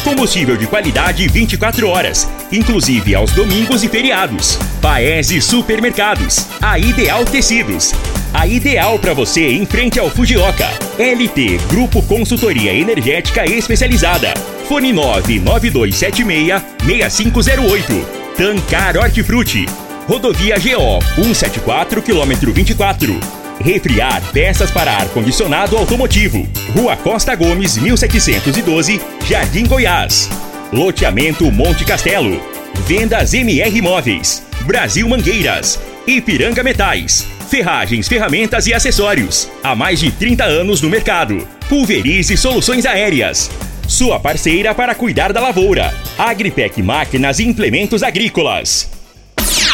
Combustível 0.00 0.56
de 0.56 0.66
qualidade 0.66 1.26
24 1.28 1.88
horas, 1.88 2.28
inclusive 2.50 3.14
aos 3.14 3.32
domingos 3.32 3.82
e 3.82 3.88
feriados. 3.88 4.58
Paese 4.80 5.40
Supermercados. 5.40 6.46
A 6.60 6.78
Ideal 6.78 7.24
Tecidos. 7.24 7.92
A 8.32 8.46
ideal 8.46 8.98
para 8.98 9.14
você 9.14 9.48
em 9.48 9.64
frente 9.64 9.98
ao 9.98 10.10
Fujioka. 10.10 10.68
LT 10.98 11.58
Grupo 11.68 12.02
Consultoria 12.02 12.72
Energética 12.72 13.44
Especializada. 13.44 14.34
Fone 14.68 14.92
99276 14.92 16.62
6508. 16.84 18.06
Tancar 18.36 18.96
Hortifruti. 18.96 19.66
Rodovia 20.06 20.56
GO 20.58 21.00
174 21.16 22.02
km 22.02 22.52
24. 22.52 23.20
Refriar 23.60 24.22
peças 24.32 24.70
para 24.70 24.92
ar-condicionado 24.92 25.76
automotivo. 25.76 26.46
Rua 26.74 26.96
Costa 26.96 27.34
Gomes, 27.34 27.76
1712, 27.76 29.00
Jardim 29.28 29.66
Goiás. 29.66 30.28
Loteamento 30.72 31.50
Monte 31.50 31.84
Castelo. 31.84 32.40
Vendas 32.86 33.34
MR 33.34 33.82
Móveis. 33.82 34.44
Brasil 34.60 35.08
Mangueiras. 35.08 35.80
Ipiranga 36.06 36.62
Metais. 36.62 37.26
Ferragens, 37.50 38.06
ferramentas 38.06 38.66
e 38.66 38.74
acessórios. 38.74 39.48
Há 39.62 39.74
mais 39.74 39.98
de 39.98 40.12
30 40.12 40.44
anos 40.44 40.80
no 40.80 40.88
mercado. 40.88 41.46
Pulverize 41.68 42.36
Soluções 42.36 42.86
Aéreas. 42.86 43.50
Sua 43.88 44.20
parceira 44.20 44.74
para 44.74 44.94
cuidar 44.94 45.32
da 45.32 45.40
lavoura. 45.40 45.92
Agripec 46.16 46.80
Máquinas 46.82 47.38
e 47.38 47.44
Implementos 47.44 48.02
Agrícolas. 48.02 48.97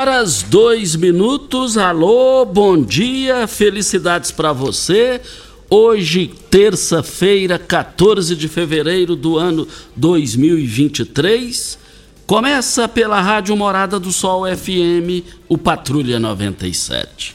Horas 0.00 0.44
dois 0.44 0.94
minutos, 0.94 1.76
alô, 1.76 2.44
bom 2.44 2.80
dia, 2.80 3.48
felicidades 3.48 4.30
para 4.30 4.52
você. 4.52 5.20
Hoje, 5.68 6.28
terça-feira, 6.48 7.58
14 7.58 8.36
de 8.36 8.46
fevereiro 8.46 9.16
do 9.16 9.36
ano 9.36 9.66
2023. 9.96 11.80
Começa 12.28 12.86
pela 12.86 13.20
Rádio 13.20 13.56
Morada 13.56 13.98
do 13.98 14.12
Sol 14.12 14.44
FM, 14.46 15.26
o 15.48 15.58
Patrulha 15.58 16.20
97. 16.20 17.34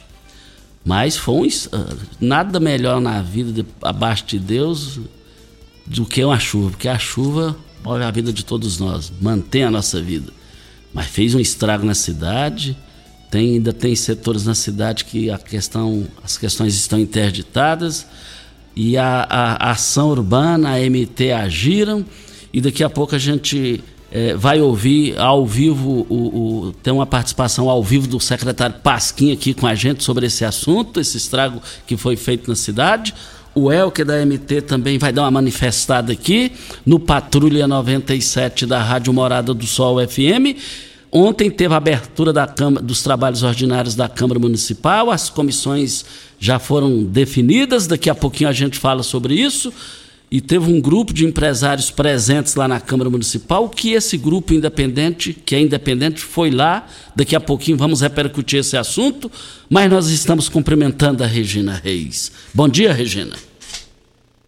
Mas 0.85 1.17
foi 1.17 1.35
um, 1.35 1.47
nada 2.21 2.61
melhor 2.61 3.01
na 3.01 3.21
vida 3.21 3.61
de, 3.61 3.65
abaixo 3.81 4.25
de 4.25 4.39
Deus 4.39 5.01
do 5.85 6.05
que 6.05 6.23
uma 6.23 6.39
chuva, 6.39 6.69
porque 6.69 6.87
a 6.87 6.97
chuva 6.97 7.57
move 7.83 8.03
a 8.03 8.09
vida 8.09 8.31
de 8.31 8.45
todos 8.45 8.79
nós, 8.79 9.11
mantém 9.21 9.65
a 9.65 9.69
nossa 9.69 10.01
vida 10.01 10.31
mas 10.93 11.07
fez 11.07 11.33
um 11.33 11.39
estrago 11.39 11.85
na 11.85 11.95
cidade. 11.95 12.77
Tem, 13.31 13.55
ainda 13.55 13.73
tem 13.73 13.95
setores 13.95 14.45
na 14.45 14.53
cidade 14.53 15.05
que 15.05 15.31
a 15.31 15.39
questão, 15.39 16.05
as 16.23 16.37
questões 16.37 16.75
estão 16.75 16.99
interditadas 16.99 18.05
e 18.75 18.95
a, 18.95 19.25
a, 19.29 19.69
a 19.69 19.71
ação 19.71 20.09
urbana, 20.09 20.75
a 20.75 20.79
MT 20.79 21.31
agiram 21.31 22.05
e 22.53 22.61
daqui 22.61 22.83
a 22.83 22.89
pouco 22.89 23.15
a 23.15 23.19
gente 23.19 23.83
é, 24.11 24.35
vai 24.35 24.61
ouvir 24.61 25.19
ao 25.19 25.43
vivo, 25.43 26.05
o, 26.07 26.67
o, 26.67 26.73
tem 26.83 26.93
uma 26.93 27.07
participação 27.07 27.67
ao 27.67 27.83
vivo 27.83 28.07
do 28.07 28.19
secretário 28.19 28.75
Pasquim 28.83 29.31
aqui 29.31 29.55
com 29.55 29.65
a 29.65 29.73
gente 29.73 30.03
sobre 30.03 30.27
esse 30.27 30.45
assunto, 30.45 30.99
esse 30.99 31.17
estrago 31.17 31.59
que 31.87 31.97
foi 31.97 32.15
feito 32.15 32.47
na 32.47 32.55
cidade. 32.55 33.15
O 33.55 33.71
Elke 33.71 34.03
da 34.03 34.25
MT 34.25 34.63
também 34.63 34.97
vai 34.97 35.13
dar 35.13 35.21
uma 35.23 35.31
manifestada 35.31 36.11
aqui 36.11 36.51
no 36.83 36.99
Patrulha 36.99 37.67
97 37.67 38.65
da 38.65 38.81
Rádio 38.81 39.13
Morada 39.13 39.53
do 39.53 39.67
Sol 39.67 39.97
FM. 40.07 40.57
Ontem 41.11 41.51
teve 41.51 41.71
a 41.71 41.77
abertura 41.77 42.33
da 42.33 42.47
Câmara, 42.47 42.83
dos 42.83 43.03
trabalhos 43.03 43.43
ordinários 43.43 43.93
da 43.93 44.09
Câmara 44.09 44.39
Municipal, 44.39 45.11
as 45.11 45.29
comissões 45.29 46.03
já 46.39 46.57
foram 46.57 47.03
definidas, 47.03 47.85
daqui 47.85 48.09
a 48.09 48.15
pouquinho 48.15 48.49
a 48.49 48.53
gente 48.53 48.79
fala 48.79 49.03
sobre 49.03 49.35
isso. 49.35 49.71
E 50.33 50.41
teve 50.41 50.65
um 50.65 50.81
grupo 50.81 51.13
de 51.13 51.27
empresários 51.27 51.91
presentes 51.91 52.55
lá 52.55 52.67
na 52.67 52.81
Câmara 52.81 53.07
Municipal, 53.07 53.69
que 53.69 53.91
esse 53.91 54.17
grupo 54.17 54.51
independente, 54.51 55.31
que 55.31 55.53
é 55.53 55.59
independente, 55.59 56.21
foi 56.21 56.49
lá. 56.49 56.87
Daqui 57.15 57.35
a 57.35 57.39
pouquinho 57.39 57.77
vamos 57.77 58.01
repercutir 58.01 58.61
esse 58.61 58.75
assunto, 58.75 59.31
mas 59.69 59.91
nós 59.91 60.07
estamos 60.07 60.49
cumprimentando 60.49 61.23
a 61.23 61.27
Regina 61.27 61.75
Reis. 61.75 62.31
Bom 62.51 62.67
dia, 62.67 62.91
Regina. 62.91 63.35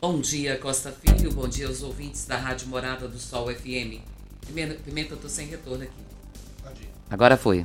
Bom 0.02 0.20
dia, 0.20 0.58
Costa 0.58 0.92
Filho. 0.92 1.32
Bom 1.32 1.48
dia 1.48 1.68
aos 1.68 1.84
ouvintes 1.84 2.26
da 2.26 2.36
Rádio 2.36 2.68
Morada 2.68 3.08
do 3.08 3.20
Sol 3.20 3.54
FM. 3.54 4.02
Pimenta, 4.48 4.78
Pimenta 4.84 5.14
eu 5.14 5.18
tô 5.18 5.30
sem 5.30 5.46
retorno 5.46 5.84
aqui. 5.84 6.82
Agora 7.12 7.38
foi. 7.38 7.64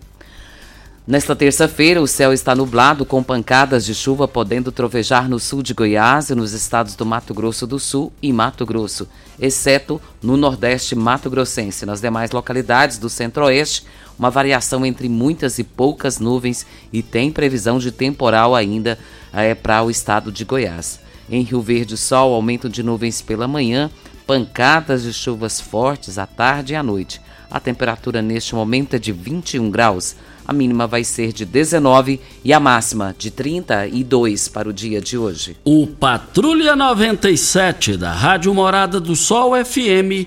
Nesta 1.07 1.35
terça-feira, 1.35 2.01
o 2.01 2.07
céu 2.07 2.31
está 2.31 2.55
nublado 2.55 3.07
com 3.07 3.23
pancadas 3.23 3.87
de 3.87 3.95
chuva 3.95 4.29
podendo 4.29 4.71
trovejar 4.71 5.31
no 5.31 5.41
sul 5.41 5.63
de 5.63 5.73
Goiás 5.73 6.29
e 6.29 6.35
nos 6.35 6.53
estados 6.53 6.95
do 6.95 7.07
Mato 7.07 7.33
Grosso 7.33 7.67
do 7.67 7.79
Sul 7.79 8.13
e 8.23 8.31
Mato 8.33 8.67
Grosso, 8.67 9.09
exceto 9.41 10.01
no 10.23 10.37
Nordeste 10.37 10.95
Mato 10.95 11.31
Grossense. 11.31 11.87
Nas 11.87 12.03
demais 12.03 12.33
localidades 12.33 12.99
do 12.99 13.09
Centro-Oeste, 13.09 13.87
uma 14.19 14.31
variação 14.31 14.85
entre 14.85 15.09
muitas 15.09 15.59
e 15.59 15.65
poucas 15.65 16.21
nuvens 16.21 16.67
e 16.93 17.03
tem 17.03 17.33
previsão 17.33 17.79
de 17.79 17.91
temporal 17.91 18.55
ainda 18.55 18.99
é, 19.33 19.55
para 19.55 19.83
o 19.83 19.91
estado 19.91 20.31
de 20.31 20.45
Goiás. 20.45 21.01
Em 21.31 21.43
Rio 21.43 21.63
Verde, 21.63 21.97
sol, 21.97 22.35
aumento 22.35 22.69
de 22.69 22.83
nuvens 22.83 23.23
pela 23.23 23.49
manhã, 23.49 23.91
pancadas 24.27 25.03
de 25.03 25.15
chuvas 25.15 25.61
fortes 25.61 26.19
à 26.19 26.27
tarde 26.27 26.75
e 26.75 26.77
à 26.77 26.83
noite. 26.83 27.23
A 27.51 27.59
temperatura 27.59 28.23
neste 28.23 28.55
momento 28.55 28.95
é 28.95 28.99
de 28.99 29.11
21 29.11 29.71
graus. 29.71 30.15
A 30.51 30.53
mínima 30.53 30.85
vai 30.85 31.05
ser 31.05 31.33
de 31.33 31.45
19 31.45 32.21
e 32.45 32.53
a 32.53 32.59
máxima 32.59 33.15
de 33.17 33.31
32 33.31 34.49
para 34.49 34.69
o 34.69 34.73
dia 34.73 35.01
de 35.01 35.17
hoje. 35.17 35.57
O 35.65 35.87
Patrulha 35.87 36.75
97 36.75 37.97
da 37.97 38.13
Rádio 38.13 38.53
Morada 38.53 38.99
do 38.99 39.15
Sol 39.15 39.53
FM 39.65 40.27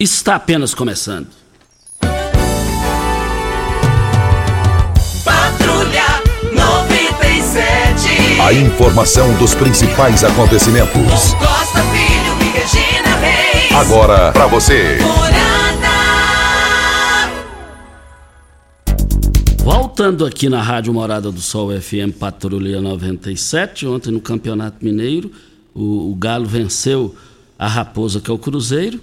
está 0.00 0.36
apenas 0.36 0.72
começando. 0.72 1.28
Patrulha 5.22 6.22
97. 6.50 8.40
A 8.40 8.54
informação 8.54 9.34
dos 9.34 9.54
principais 9.54 10.24
acontecimentos. 10.24 11.34
Costa 11.34 11.82
Filho 11.82 12.38
e 12.40 12.44
Regina 12.58 13.16
Reis. 13.18 13.72
Agora 13.72 14.32
para 14.32 14.46
você. 14.46 14.96
Voltando 19.98 20.24
aqui 20.24 20.48
na 20.48 20.62
Rádio 20.62 20.94
Morada 20.94 21.32
do 21.32 21.40
Sol 21.40 21.72
FM 21.72 22.16
Patrulha 22.20 22.80
97, 22.80 23.84
ontem 23.84 24.12
no 24.12 24.20
Campeonato 24.20 24.76
Mineiro, 24.84 25.28
o, 25.74 26.12
o, 26.12 26.14
Galo 26.14 26.46
venceu 26.46 27.16
a 27.58 27.66
Raposa, 27.66 28.20
que 28.20 28.30
é 28.30 28.32
o 28.32 28.38
Cruzeiro, 28.38 29.00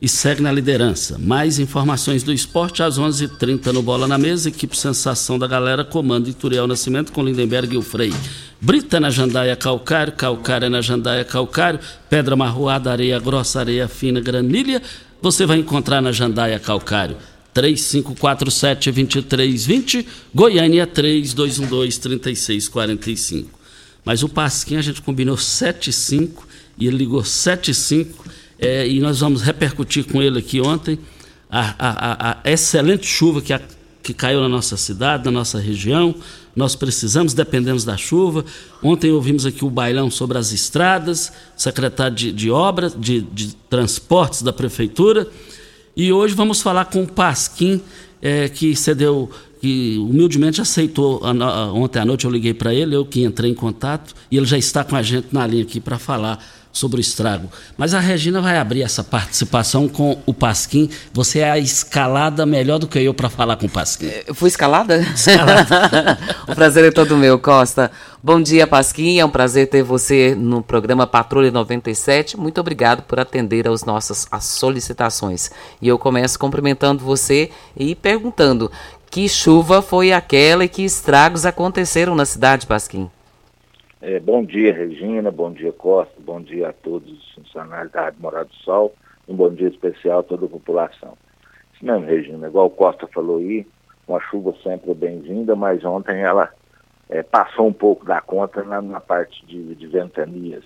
e 0.00 0.08
segue 0.08 0.40
na 0.40 0.52
liderança. 0.52 1.18
Mais 1.18 1.58
informações 1.58 2.22
do 2.22 2.32
esporte 2.32 2.84
às 2.84 3.00
11:30 3.00 3.24
h 3.24 3.36
30 3.36 3.72
no 3.72 3.82
Bola 3.82 4.06
na 4.06 4.16
Mesa. 4.16 4.48
Equipe 4.48 4.76
Sensação 4.76 5.40
da 5.40 5.48
Galera, 5.48 5.84
comando 5.84 6.28
Ituriel 6.28 6.68
Nascimento 6.68 7.10
com 7.10 7.24
Lindenberg 7.24 7.74
e 7.74 7.76
o 7.76 7.82
Frei. 7.82 8.14
Brita 8.60 9.00
na 9.00 9.10
Jandaia 9.10 9.56
Calcário, 9.56 10.12
Calcária 10.12 10.70
na 10.70 10.80
Jandaia 10.80 11.24
Calcário, 11.24 11.80
Pedra 12.08 12.36
Marroada, 12.36 12.92
Areia 12.92 13.18
Grossa, 13.18 13.58
Areia 13.58 13.88
Fina, 13.88 14.20
Granilha. 14.20 14.80
Você 15.20 15.44
vai 15.44 15.58
encontrar 15.58 16.00
na 16.00 16.12
Jandaia 16.12 16.60
Calcário. 16.60 17.16
3547-2320, 17.58 20.06
Goiânia 20.32 20.86
3212-3645. 20.86 23.46
Mas 24.04 24.22
o 24.22 24.28
Pasquim 24.28 24.76
a 24.76 24.82
gente 24.82 25.02
combinou 25.02 25.36
75 25.36 26.46
e 26.78 26.86
ele 26.86 26.98
ligou 26.98 27.24
75 27.24 28.24
é, 28.58 28.88
e 28.88 29.00
nós 29.00 29.18
vamos 29.20 29.42
repercutir 29.42 30.04
com 30.04 30.22
ele 30.22 30.38
aqui 30.38 30.60
ontem 30.60 30.98
a, 31.50 31.74
a, 31.78 32.30
a 32.30 32.38
excelente 32.50 33.06
chuva 33.06 33.42
que, 33.42 33.52
a, 33.52 33.60
que 34.02 34.14
caiu 34.14 34.40
na 34.40 34.48
nossa 34.48 34.76
cidade, 34.76 35.24
na 35.24 35.30
nossa 35.30 35.58
região. 35.58 36.14
Nós 36.54 36.74
precisamos, 36.74 37.34
dependemos 37.34 37.84
da 37.84 37.96
chuva. 37.96 38.44
Ontem 38.82 39.10
ouvimos 39.10 39.46
aqui 39.46 39.64
o 39.64 39.70
bailão 39.70 40.10
sobre 40.10 40.38
as 40.38 40.52
estradas, 40.52 41.32
secretário 41.56 42.16
de, 42.16 42.32
de 42.32 42.50
obras, 42.50 42.94
de, 42.98 43.20
de 43.20 43.54
transportes 43.70 44.42
da 44.42 44.52
prefeitura. 44.52 45.28
E 45.98 46.12
hoje 46.12 46.32
vamos 46.32 46.62
falar 46.62 46.84
com 46.84 47.02
o 47.02 47.08
Pasquim, 47.08 47.80
é, 48.22 48.48
que 48.48 48.76
cedeu, 48.76 49.28
que 49.60 49.98
humildemente 49.98 50.60
aceitou. 50.60 51.20
Ontem 51.74 51.98
à 51.98 52.04
noite 52.04 52.24
eu 52.24 52.30
liguei 52.30 52.54
para 52.54 52.72
ele, 52.72 52.94
eu 52.94 53.04
que 53.04 53.24
entrei 53.24 53.50
em 53.50 53.54
contato, 53.54 54.14
e 54.30 54.36
ele 54.36 54.46
já 54.46 54.56
está 54.56 54.84
com 54.84 54.94
a 54.94 55.02
gente 55.02 55.26
na 55.32 55.44
linha 55.44 55.64
aqui 55.64 55.80
para 55.80 55.98
falar 55.98 56.38
sobre 56.78 56.98
o 56.98 57.00
estrago. 57.00 57.48
Mas 57.76 57.92
a 57.92 58.00
Regina 58.00 58.40
vai 58.40 58.56
abrir 58.56 58.82
essa 58.82 59.02
participação 59.02 59.88
com 59.88 60.18
o 60.24 60.32
Pasquim. 60.32 60.88
Você 61.12 61.40
é 61.40 61.50
a 61.50 61.58
escalada 61.58 62.46
melhor 62.46 62.78
do 62.78 62.86
que 62.86 62.98
eu 62.98 63.12
para 63.12 63.28
falar 63.28 63.56
com 63.56 63.66
o 63.66 63.70
Pasquim. 63.70 64.10
Eu 64.26 64.34
fui 64.34 64.48
escalada? 64.48 64.98
Escalada. 64.98 66.18
o 66.46 66.54
prazer 66.54 66.84
é 66.84 66.90
todo 66.90 67.16
meu, 67.16 67.38
Costa. 67.38 67.90
Bom 68.22 68.40
dia, 68.40 68.66
Pasquim. 68.66 69.18
É 69.18 69.24
um 69.24 69.30
prazer 69.30 69.68
ter 69.68 69.82
você 69.82 70.34
no 70.36 70.62
programa 70.62 71.06
Patrulha 71.06 71.50
97. 71.50 72.38
Muito 72.38 72.60
obrigado 72.60 73.02
por 73.02 73.18
atender 73.18 73.66
aos 73.66 73.84
nossas 73.84 74.26
as 74.30 74.44
solicitações. 74.44 75.50
E 75.82 75.88
eu 75.88 75.98
começo 75.98 76.38
cumprimentando 76.38 77.04
você 77.04 77.50
e 77.76 77.94
perguntando 77.94 78.70
que 79.10 79.28
chuva 79.28 79.82
foi 79.82 80.12
aquela 80.12 80.64
e 80.64 80.68
que 80.68 80.82
estragos 80.82 81.46
aconteceram 81.46 82.14
na 82.14 82.24
cidade, 82.24 82.66
Pasquim? 82.66 83.10
É, 84.00 84.20
bom 84.20 84.44
dia, 84.44 84.72
Regina, 84.72 85.28
bom 85.28 85.52
dia, 85.52 85.72
Costa, 85.72 86.14
bom 86.20 86.40
dia 86.40 86.68
a 86.68 86.72
todos 86.72 87.10
os 87.10 87.34
funcionários 87.34 87.90
da 87.90 88.02
Rádio 88.02 88.20
Morado 88.20 88.48
do 88.48 88.54
Sol, 88.54 88.94
um 89.26 89.34
bom 89.34 89.52
dia 89.52 89.66
especial 89.66 90.20
a 90.20 90.22
toda 90.22 90.46
a 90.46 90.48
população. 90.48 91.18
Isso 91.74 91.84
mesmo, 91.84 92.06
Regina, 92.06 92.46
igual 92.46 92.66
o 92.66 92.70
Costa 92.70 93.08
falou 93.08 93.38
aí, 93.38 93.66
uma 94.06 94.20
chuva 94.20 94.54
sempre 94.62 94.94
bem-vinda, 94.94 95.56
mas 95.56 95.84
ontem 95.84 96.20
ela 96.20 96.48
é, 97.08 97.24
passou 97.24 97.66
um 97.66 97.72
pouco 97.72 98.04
da 98.04 98.20
conta 98.20 98.62
na, 98.62 98.80
na 98.80 99.00
parte 99.00 99.44
de, 99.46 99.74
de, 99.74 99.86
ventanias 99.88 100.62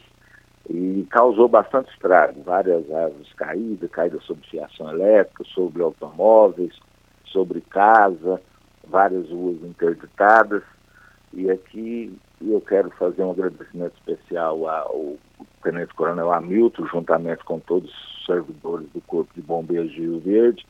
e 0.69 1.07
causou 1.09 1.49
bastante 1.49 1.91
estrago, 1.91 2.43
várias 2.43 2.85
árvores 2.91 3.33
caídas, 3.33 3.91
caídas 3.91 4.23
sobre 4.25 4.47
fiação 4.47 4.91
elétrica, 4.91 5.43
sobre 5.55 5.83
automóveis, 5.83 6.79
sobre 7.25 7.63
casa, 7.63 8.43
várias 8.87 9.31
ruas 9.31 9.57
interditadas, 9.63 10.63
e 11.33 11.51
aqui 11.51 12.15
eu 12.51 12.61
quero 12.61 12.91
fazer 12.93 13.23
um 13.23 13.31
agradecimento 13.31 13.95
especial 13.97 14.69
ao 14.69 15.17
Tenente 15.63 15.95
Coronel 15.95 16.33
Hamilton, 16.33 16.87
juntamente 16.87 17.45
com 17.45 17.61
todos 17.61 17.91
os 17.91 18.27
servidores 18.27 18.89
do 18.91 19.01
Corpo 19.03 19.33
de 19.35 19.43
Bombeiros 19.43 19.91
de 19.93 20.01
Rio 20.01 20.21
Verde, 20.21 20.67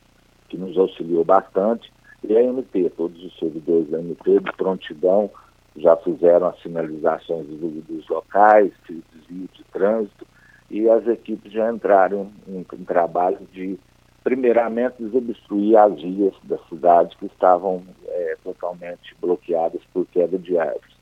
que 0.49 0.57
nos 0.57 0.77
auxiliou 0.77 1.23
bastante, 1.23 1.91
e 2.23 2.35
a 2.37 2.43
MP, 2.43 2.89
todos 2.91 3.21
os 3.23 3.37
servidores 3.37 3.89
da 3.89 3.99
MP 3.99 4.39
de 4.39 4.51
prontidão 4.53 5.29
já 5.75 5.95
fizeram 5.97 6.47
as 6.47 6.61
sinalizações 6.61 7.47
do, 7.47 7.81
dos 7.81 8.07
locais, 8.07 8.71
de 8.87 9.03
desvio 9.13 9.49
de 9.53 9.63
trânsito, 9.71 10.27
e 10.69 10.89
as 10.89 11.05
equipes 11.07 11.51
já 11.51 11.71
entraram 11.71 12.31
em, 12.47 12.59
em 12.59 12.85
trabalho 12.85 13.39
de 13.51 13.79
primeiramente 14.23 14.95
desobstruir 14.99 15.77
as 15.77 15.95
vias 16.01 16.33
da 16.43 16.57
cidade 16.69 17.17
que 17.17 17.25
estavam 17.25 17.83
é, 18.07 18.37
totalmente 18.43 19.15
bloqueadas 19.19 19.81
por 19.93 20.05
queda 20.07 20.37
de 20.37 20.57
árvores. 20.57 20.92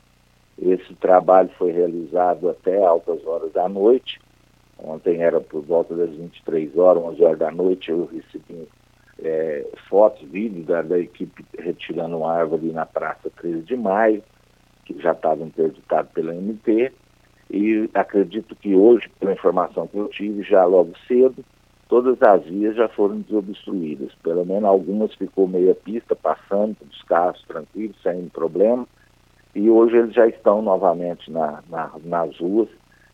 Esse 0.61 0.93
trabalho 0.95 1.49
foi 1.57 1.71
realizado 1.71 2.47
até 2.47 2.77
altas 2.85 3.25
horas 3.25 3.51
da 3.51 3.67
noite. 3.67 4.19
Ontem 4.77 5.21
era 5.23 5.41
por 5.41 5.63
volta 5.63 5.95
das 5.95 6.11
23 6.11 6.77
horas, 6.77 7.03
11 7.03 7.23
horas 7.23 7.39
da 7.39 7.51
noite, 7.51 7.89
eu 7.89 8.05
recebi 8.05 8.67
é, 9.23 9.65
fotos, 9.89 10.21
vídeos 10.29 10.67
da, 10.67 10.83
da, 10.83 10.99
equipe 10.99 11.43
retirando 11.57 12.17
uma 12.17 12.33
árvore 12.33 12.71
na 12.71 12.85
Praça 12.85 13.31
13 13.41 13.61
de 13.61 13.75
Maio, 13.75 14.23
que 14.85 14.99
já 15.01 15.13
estava 15.13 15.43
interditado 15.43 16.09
pela 16.13 16.35
MP. 16.35 16.91
E 17.49 17.89
acredito 17.93 18.55
que 18.55 18.75
hoje, 18.75 19.09
pela 19.19 19.33
informação 19.33 19.87
que 19.87 19.97
eu 19.97 20.07
tive, 20.09 20.43
já 20.43 20.63
logo 20.63 20.93
cedo, 21.07 21.43
todas 21.89 22.21
as 22.21 22.43
vias 22.45 22.75
já 22.75 22.87
foram 22.87 23.19
desobstruídas. 23.19 24.13
Pelo 24.23 24.45
menos 24.45 24.65
algumas 24.65 25.13
ficou 25.15 25.47
meia 25.47 25.75
pista, 25.75 26.15
passando, 26.15 26.77
os 26.89 27.01
carros 27.03 27.43
tranquilos, 27.47 27.99
sem 28.01 28.29
problema. 28.29 28.87
E 29.53 29.69
hoje 29.69 29.97
eles 29.97 30.13
já 30.13 30.27
estão 30.27 30.61
novamente 30.61 31.29
na, 31.29 31.61
na, 31.69 31.91
nas 32.03 32.37
ruas 32.37 32.69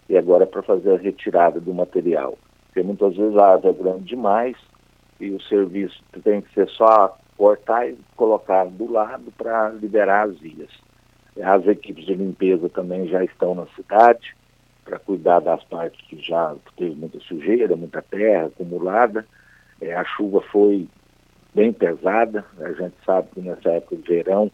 e 0.07 0.17
agora 0.17 0.43
é 0.43 0.47
para 0.47 0.61
fazer 0.63 0.93
a 0.93 0.97
retirada 0.97 1.59
do 1.59 1.73
material. 1.73 2.37
Porque 2.67 2.83
muitas 2.83 3.15
vezes 3.15 3.35
a 3.37 3.53
árvore 3.53 3.75
é 3.79 3.83
grande 3.83 4.03
demais 4.03 4.55
e 5.19 5.31
o 5.31 5.41
serviço 5.41 6.01
tem 6.23 6.41
que 6.41 6.53
ser 6.53 6.69
só 6.69 7.17
cortar 7.35 7.89
e 7.89 7.97
colocar 8.15 8.65
do 8.65 8.91
lado 8.91 9.31
para 9.37 9.69
liberar 9.69 10.27
as 10.27 10.39
vias. 10.39 10.69
As 11.41 11.65
equipes 11.67 12.05
de 12.05 12.15
limpeza 12.15 12.67
também 12.69 13.07
já 13.07 13.23
estão 13.23 13.53
na 13.53 13.67
cidade 13.67 14.35
para 14.83 14.97
cuidar 14.99 15.39
das 15.39 15.63
partes 15.65 15.99
que 16.07 16.19
já 16.19 16.55
teve 16.75 16.95
muita 16.95 17.19
sujeira, 17.19 17.75
muita 17.75 18.01
terra 18.01 18.47
acumulada. 18.47 19.25
É, 19.79 19.93
a 19.93 20.03
chuva 20.03 20.41
foi 20.51 20.87
bem 21.53 21.73
pesada, 21.73 22.45
a 22.59 22.71
gente 22.73 22.95
sabe 23.05 23.27
que 23.33 23.41
nessa 23.41 23.69
época 23.69 23.97
de 23.97 24.03
verão, 24.03 24.51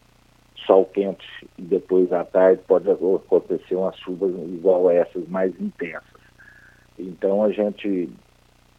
sol 0.65 0.85
quente 0.85 1.25
e 1.57 1.61
depois 1.61 2.11
à 2.11 2.23
tarde 2.23 2.61
pode 2.67 2.89
acontecer 2.89 3.75
umas 3.75 3.97
chuvas 3.97 4.31
igual 4.31 4.87
a 4.87 4.93
essas 4.93 5.27
mais 5.27 5.53
intensas. 5.59 6.21
Então 6.97 7.43
a 7.43 7.51
gente 7.51 8.09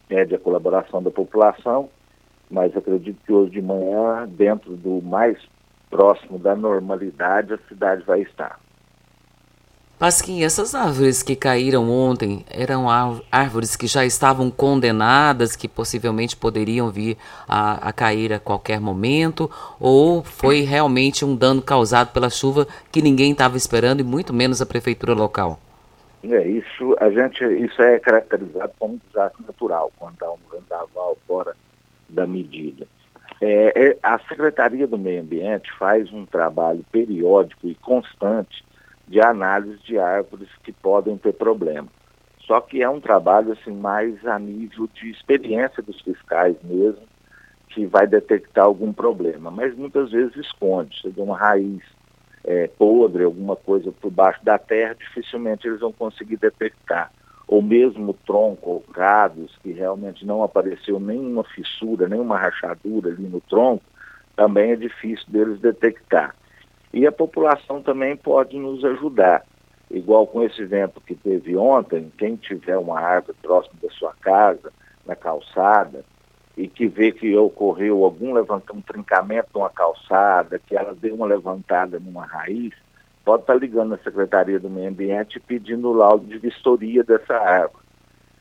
pede 0.07 0.35
a 0.35 0.39
colaboração 0.39 1.01
da 1.01 1.11
população, 1.11 1.89
mas 2.49 2.75
acredito 2.75 3.19
que 3.25 3.33
hoje 3.33 3.51
de 3.51 3.61
manhã, 3.61 4.27
dentro 4.27 4.75
do 4.75 5.01
mais 5.01 5.37
próximo 5.89 6.37
da 6.37 6.55
normalidade, 6.55 7.53
a 7.53 7.57
cidade 7.67 8.03
vai 8.03 8.21
estar. 8.21 8.59
Pasquim, 9.97 10.43
essas 10.43 10.75
árvores 10.75 11.23
que 11.23 11.37
caíram 11.37 11.89
ontem 11.89 12.43
eram 12.51 12.87
árvores 13.31 13.77
que 13.77 13.87
já 13.87 14.05
estavam 14.05 14.51
condenadas, 14.51 15.55
que 15.55 15.69
possivelmente 15.69 16.35
poderiam 16.35 16.91
vir 16.91 17.17
a, 17.47 17.87
a, 17.87 17.93
cair 17.93 18.33
a 18.33 18.39
qualquer 18.39 18.81
momento, 18.81 19.49
ou 19.79 20.21
foi 20.21 20.61
realmente 20.61 21.23
um 21.23 21.33
dano 21.33 21.61
causado 21.61 22.11
pela 22.11 22.29
chuva 22.29 22.67
que 22.91 23.01
ninguém 23.01 23.31
estava 23.31 23.55
esperando 23.55 24.01
e 24.01 24.03
muito 24.03 24.33
menos 24.33 24.61
a 24.61 24.65
prefeitura 24.65 25.13
local? 25.13 25.57
É, 26.29 26.45
isso, 26.45 26.93
a 26.99 27.09
gente, 27.09 27.45
isso 27.45 27.81
é 27.81 27.97
caracterizado 27.97 28.73
como 28.77 28.95
um 28.95 28.99
desastre 29.07 29.45
natural, 29.47 29.93
quando 29.97 30.21
há 30.23 30.31
um 30.33 30.39
vendaval 30.51 31.17
fora 31.25 31.55
da 32.09 32.27
medida. 32.27 32.85
É, 33.39 33.91
é, 33.91 33.97
a 34.03 34.19
Secretaria 34.19 34.87
do 34.87 34.97
Meio 34.97 35.21
Ambiente 35.21 35.71
faz 35.79 36.11
um 36.11 36.25
trabalho 36.25 36.83
periódico 36.91 37.65
e 37.65 37.75
constante 37.75 38.65
de 39.07 39.21
análise 39.21 39.77
de 39.83 39.97
árvores 39.97 40.49
que 40.63 40.71
podem 40.71 41.17
ter 41.17 41.33
problema. 41.33 41.87
Só 42.45 42.61
que 42.61 42.81
é 42.81 42.89
um 42.89 42.99
trabalho 42.99 43.53
assim 43.53 43.75
mais 43.75 44.25
a 44.25 44.37
nível 44.37 44.87
de 44.93 45.09
experiência 45.09 45.81
dos 45.81 45.99
fiscais 46.01 46.55
mesmo, 46.63 47.01
que 47.69 47.85
vai 47.85 48.07
detectar 48.07 48.65
algum 48.65 48.93
problema, 48.93 49.51
mas 49.51 49.75
muitas 49.75 50.11
vezes 50.11 50.35
esconde, 50.37 51.01
se 51.01 51.13
uma 51.19 51.37
raiz 51.37 51.83
é, 52.45 52.67
podre, 52.67 53.23
alguma 53.23 53.55
coisa 53.55 53.91
por 53.91 54.11
baixo 54.11 54.43
da 54.45 54.57
terra, 54.57 54.95
dificilmente 54.95 55.67
eles 55.67 55.79
vão 55.79 55.91
conseguir 55.91 56.37
detectar. 56.37 57.11
Ou 57.47 57.61
mesmo 57.61 58.13
tronco 58.25 58.69
ou 58.69 58.81
cados, 58.81 59.57
que 59.61 59.71
realmente 59.71 60.25
não 60.25 60.43
apareceu 60.43 60.99
nenhuma 60.99 61.43
fissura, 61.43 62.07
nenhuma 62.07 62.37
rachadura 62.37 63.09
ali 63.09 63.23
no 63.23 63.41
tronco, 63.41 63.83
também 64.35 64.71
é 64.71 64.75
difícil 64.75 65.25
deles 65.27 65.59
detectar. 65.59 66.35
E 66.95 67.05
a 67.05 67.11
população 67.11 67.83
também 67.83 68.15
pode 68.15 68.57
nos 68.57 68.81
ajudar. 68.85 69.43
Igual 69.91 70.25
com 70.25 70.41
esse 70.41 70.61
evento 70.61 71.01
que 71.01 71.13
teve 71.13 71.57
ontem, 71.57 72.09
quem 72.17 72.37
tiver 72.37 72.77
uma 72.77 72.97
árvore 72.97 73.37
próximo 73.41 73.75
da 73.83 73.89
sua 73.89 74.13
casa, 74.21 74.71
na 75.05 75.13
calçada, 75.13 76.05
e 76.55 76.69
que 76.69 76.87
vê 76.87 77.11
que 77.11 77.35
ocorreu 77.35 78.05
algum 78.05 78.33
levantamento, 78.33 78.77
um 78.77 78.93
trincamento 78.93 79.49
de 79.51 79.57
uma 79.57 79.69
calçada, 79.69 80.57
que 80.57 80.73
ela 80.73 80.95
deu 80.95 81.15
uma 81.15 81.25
levantada 81.25 81.99
numa 81.99 82.25
raiz, 82.25 82.73
pode 83.25 83.43
estar 83.43 83.55
ligando 83.55 83.89
na 83.89 83.97
Secretaria 83.97 84.57
do 84.57 84.69
Meio 84.69 84.87
Ambiente 84.87 85.37
pedindo 85.37 85.89
o 85.89 85.93
laudo 85.93 86.25
de 86.25 86.37
vistoria 86.37 87.03
dessa 87.03 87.35
árvore. 87.35 87.83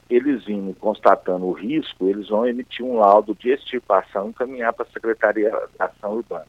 Eles 0.09 0.45
vindo 0.45 0.73
constatando 0.77 1.45
o 1.45 1.53
risco, 1.53 2.07
eles 2.07 2.29
vão 2.29 2.47
emitir 2.47 2.87
um 2.87 2.99
laudo 2.99 3.35
de 3.35 3.51
extirpação 3.51 4.27
e 4.27 4.31
encaminhar 4.31 4.73
para 4.73 4.87
a 4.87 4.93
Secretaria 4.93 5.51
da 5.77 5.87
Ação 5.87 6.13
Urbana 6.13 6.47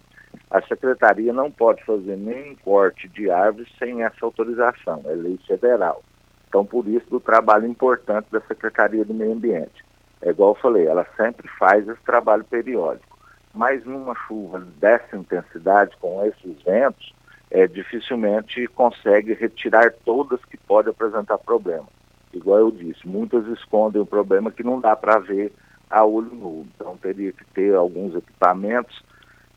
a 0.50 0.62
secretaria 0.62 1.34
não 1.34 1.52
pode 1.52 1.84
fazer 1.84 2.16
nenhum 2.16 2.56
corte 2.56 3.08
de 3.10 3.30
árvores 3.30 3.68
sem 3.78 4.04
essa 4.04 4.25
autorização, 4.25 5.02
é 5.06 5.14
lei 5.14 5.40
federal. 5.48 6.04
Então, 6.48 6.66
por 6.66 6.88
isso, 6.88 7.10
do 7.10 7.20
trabalho 7.20 7.68
importante 7.68 8.28
da 8.32 8.40
Secretaria 8.42 9.04
do 9.04 9.14
Meio 9.14 9.34
Ambiente. 9.34 9.84
É 10.22 10.30
igual 10.30 10.52
eu 10.52 10.62
falei, 10.62 10.88
ela 10.88 11.06
sempre 11.18 11.48
faz 11.60 11.88
esse 11.88 12.02
trabalho 12.04 12.46
periódico. 12.46 13.18
Mas 13.54 13.86
numa 13.86 14.16
chuva 14.28 14.60
dessa 14.80 15.18
intensidade, 15.18 15.96
com 15.98 16.25
esses 16.25 16.62
ventos, 16.64 17.14
é, 17.52 17.68
dificilmente 17.68 18.68
consegue 18.68 19.34
retirar 19.34 19.94
todas 20.06 20.44
que 20.46 20.58
podem 20.58 20.92
apresentar 20.92 21.38
problema. 21.38 21.88
Igual 22.34 22.60
eu 22.60 22.72
disse, 22.72 23.08
muitas 23.08 23.46
escondem 23.48 24.02
o 24.02 24.06
problema 24.06 24.52
que 24.52 24.64
não 24.64 24.80
dá 24.80 24.96
para 24.96 25.20
ver 25.20 25.54
a 25.90 26.04
olho 26.04 26.34
nu. 26.34 26.68
Então 26.75 26.98
teria 26.98 27.32
que 27.32 27.46
ter 27.54 27.74
alguns 27.75 28.16
equipamentos, 28.16 29.04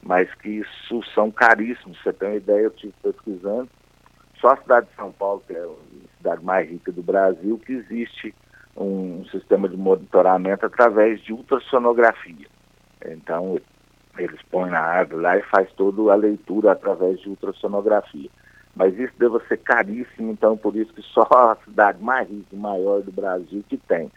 mas 0.02 0.32
que 0.36 0.48
isso 0.48 1.02
são 1.14 1.30
caríssimos. 1.30 1.98
Você 2.02 2.12
tem 2.12 2.28
uma 2.28 2.36
ideia, 2.36 2.62
eu 2.62 2.70
estive 2.70 2.94
pesquisando, 3.02 3.68
só 4.40 4.52
a 4.52 4.56
cidade 4.56 4.86
de 4.86 4.94
São 4.94 5.12
Paulo, 5.12 5.42
que 5.46 5.52
é 5.52 5.60
a 5.60 6.16
cidade 6.16 6.44
mais 6.44 6.68
rica 6.68 6.92
do 6.92 7.02
Brasil, 7.02 7.58
que 7.58 7.72
existe 7.72 8.34
um 8.76 9.24
sistema 9.26 9.68
de 9.68 9.76
monitoramento 9.76 10.64
através 10.64 11.20
de 11.22 11.32
ultrassonografia. 11.32 12.46
Então, 13.04 13.60
eles 14.16 14.40
põem 14.50 14.70
na 14.70 14.80
árvore 14.80 15.22
lá 15.22 15.36
e 15.36 15.42
faz 15.42 15.70
toda 15.72 16.12
a 16.12 16.16
leitura 16.16 16.72
através 16.72 17.20
de 17.20 17.28
ultrassonografia. 17.28 18.30
Mas 18.74 18.96
isso 18.96 19.12
deve 19.18 19.40
ser 19.48 19.58
caríssimo, 19.58 20.30
então 20.30 20.56
por 20.56 20.76
isso 20.76 20.92
que 20.92 21.02
só 21.02 21.26
a 21.32 21.56
cidade 21.64 22.02
mais 22.02 22.28
rica 22.28 22.46
e 22.52 22.56
maior 22.56 23.02
do 23.02 23.10
Brasil 23.10 23.64
que 23.68 23.76
tem. 23.76 24.10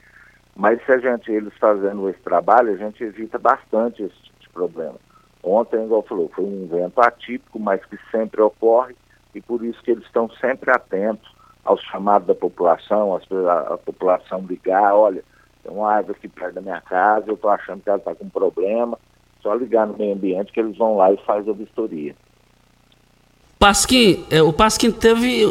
Mas 0.56 0.84
se 0.86 0.92
a 0.92 1.00
gente, 1.00 1.32
eles 1.32 1.54
fazendo 1.58 2.08
esse 2.10 2.20
trabalho, 2.20 2.74
a 2.74 2.78
gente 2.78 3.04
evita 3.04 3.40
bastante 3.40 4.04
esse 4.04 4.16
tipo 4.24 4.40
de 4.40 4.50
problema. 4.50 5.00
Ontem, 5.44 5.84
igual 5.84 6.04
falou, 6.04 6.30
foi 6.36 6.46
um 6.46 6.64
evento 6.64 7.00
atípico, 7.00 7.60
mas 7.60 7.84
que 7.86 7.98
sempre 8.12 8.42
ocorre, 8.42 8.96
e 9.34 9.42
por 9.42 9.64
isso 9.64 9.82
que 9.82 9.92
eles 9.92 10.06
estão 10.06 10.30
sempre 10.30 10.72
atentos 10.72 11.30
aos 11.64 11.82
chamados 11.82 12.28
da 12.28 12.36
população, 12.36 13.16
a, 13.16 13.74
a 13.74 13.78
população 13.78 14.46
ligar, 14.48 14.94
olha, 14.96 15.24
tem 15.64 15.72
uma 15.72 15.92
árvore 15.92 16.18
aqui 16.18 16.28
perto 16.28 16.56
da 16.56 16.62
minha 16.62 16.82
casa, 16.82 17.28
eu 17.28 17.36
estou 17.36 17.50
achando 17.50 17.82
que 17.82 17.90
ela 17.90 17.98
está 17.98 18.14
com 18.16 18.30
problema, 18.30 18.98
só 19.42 19.54
ligar 19.54 19.88
no 19.88 19.98
meio 19.98 20.14
ambiente 20.14 20.52
que 20.52 20.60
eles 20.60 20.78
vão 20.78 20.98
lá 20.98 21.12
e 21.12 21.18
faz 21.18 21.48
a 21.48 21.54
vistoria. 21.54 22.16
Pasquim, 23.62 24.26
é, 24.32 24.42
o 24.42 24.52
Pasquim 24.52 24.90
teve, 24.90 25.46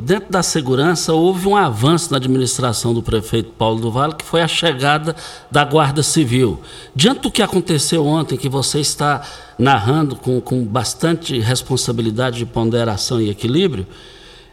dentro 0.00 0.28
da 0.28 0.42
segurança, 0.42 1.12
houve 1.12 1.46
um 1.46 1.56
avanço 1.56 2.10
na 2.10 2.16
administração 2.16 2.92
do 2.92 3.00
prefeito 3.00 3.52
Paulo 3.52 3.80
do 3.80 3.92
Vale, 3.92 4.16
que 4.16 4.24
foi 4.24 4.42
a 4.42 4.48
chegada 4.48 5.14
da 5.52 5.64
Guarda 5.64 6.02
Civil. 6.02 6.58
Diante 6.96 7.20
do 7.20 7.30
que 7.30 7.40
aconteceu 7.40 8.04
ontem, 8.04 8.36
que 8.36 8.48
você 8.48 8.80
está 8.80 9.22
narrando 9.56 10.16
com, 10.16 10.40
com 10.40 10.64
bastante 10.64 11.38
responsabilidade 11.38 12.38
de 12.38 12.44
ponderação 12.44 13.20
e 13.20 13.30
equilíbrio, 13.30 13.86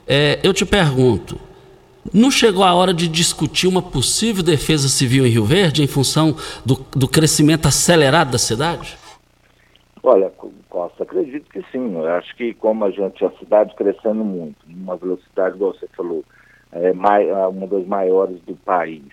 é, 0.08 0.40
eu 0.44 0.54
te 0.54 0.64
pergunto, 0.64 1.40
não 2.14 2.30
chegou 2.30 2.64
a 2.64 2.72
hora 2.72 2.94
de 2.94 3.08
discutir 3.08 3.66
uma 3.66 3.82
possível 3.82 4.44
defesa 4.44 4.88
civil 4.88 5.26
em 5.26 5.32
Rio 5.32 5.44
Verde 5.44 5.82
em 5.82 5.88
função 5.88 6.36
do, 6.64 6.86
do 6.92 7.08
crescimento 7.08 7.66
acelerado 7.66 8.30
da 8.30 8.38
cidade? 8.38 8.96
Olha, 10.04 10.32
Costa, 10.72 11.04
acredito 11.04 11.50
que 11.50 11.62
sim. 11.72 11.94
Eu 11.96 12.08
acho 12.08 12.36
que 12.36 12.54
como 12.54 12.86
a 12.86 12.90
gente, 12.90 13.24
a 13.24 13.30
cidade 13.32 13.76
crescendo 13.76 14.24
muito, 14.24 14.58
uma 14.66 14.96
velocidade, 14.96 15.56
igual 15.56 15.74
você 15.74 15.88
falou, 15.90 16.24
é 16.72 16.92
uma 16.92 17.68
das 17.68 17.86
maiores 17.86 18.40
do 18.44 18.56
país, 18.56 19.04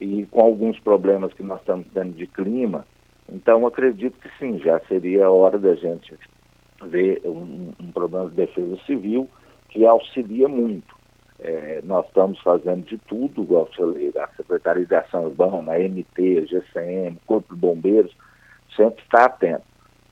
e 0.00 0.24
com 0.26 0.40
alguns 0.40 0.80
problemas 0.80 1.32
que 1.34 1.42
nós 1.42 1.60
estamos 1.60 1.86
tendo 1.92 2.16
de 2.16 2.26
clima, 2.26 2.86
então 3.30 3.66
acredito 3.66 4.18
que 4.18 4.30
sim, 4.38 4.58
já 4.58 4.80
seria 4.88 5.26
a 5.26 5.30
hora 5.30 5.58
da 5.58 5.74
gente 5.74 6.14
ver 6.82 7.20
um, 7.26 7.72
um 7.78 7.92
problema 7.92 8.30
de 8.30 8.36
defesa 8.36 8.78
civil 8.86 9.28
que 9.68 9.84
auxilia 9.84 10.48
muito. 10.48 10.98
É, 11.38 11.80
nós 11.84 12.06
estamos 12.06 12.40
fazendo 12.40 12.86
de 12.86 12.96
tudo, 12.98 13.42
igual 13.42 13.66
eu 13.66 13.74
falei, 13.74 14.12
a 14.16 14.28
Secretaria 14.36 14.86
de 14.86 14.94
Ação 14.94 15.24
Urbana, 15.24 15.72
a 15.72 15.78
MT, 15.78 16.38
a 16.38 16.46
GCM, 16.46 17.18
Corpo 17.26 17.54
de 17.54 17.60
Bombeiros, 17.60 18.14
sempre 18.74 19.02
está 19.02 19.26
atento. 19.26 19.69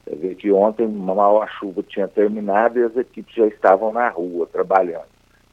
Você 0.09 0.17
vê 0.17 0.35
que 0.35 0.51
ontem 0.51 0.89
mal 0.89 1.43
a 1.43 1.47
chuva 1.47 1.83
tinha 1.83 2.09
terminado 2.09 2.79
e 2.79 2.83
as 2.83 2.97
equipes 2.97 3.35
já 3.35 3.47
estavam 3.47 3.93
na 3.93 4.09
rua 4.09 4.47
trabalhando. 4.47 5.09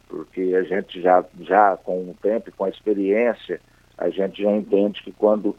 Porque 0.08 0.54
a 0.56 0.64
gente 0.64 1.02
já, 1.02 1.26
já 1.42 1.76
com 1.76 2.10
o 2.10 2.16
tempo 2.22 2.48
e 2.48 2.54
com 2.54 2.64
a 2.64 2.70
experiência, 2.70 3.60
a 3.98 4.10
gente 4.10 4.42
já 4.42 4.52
entende 4.52 5.04
que 5.04 5.12
quando 5.12 5.58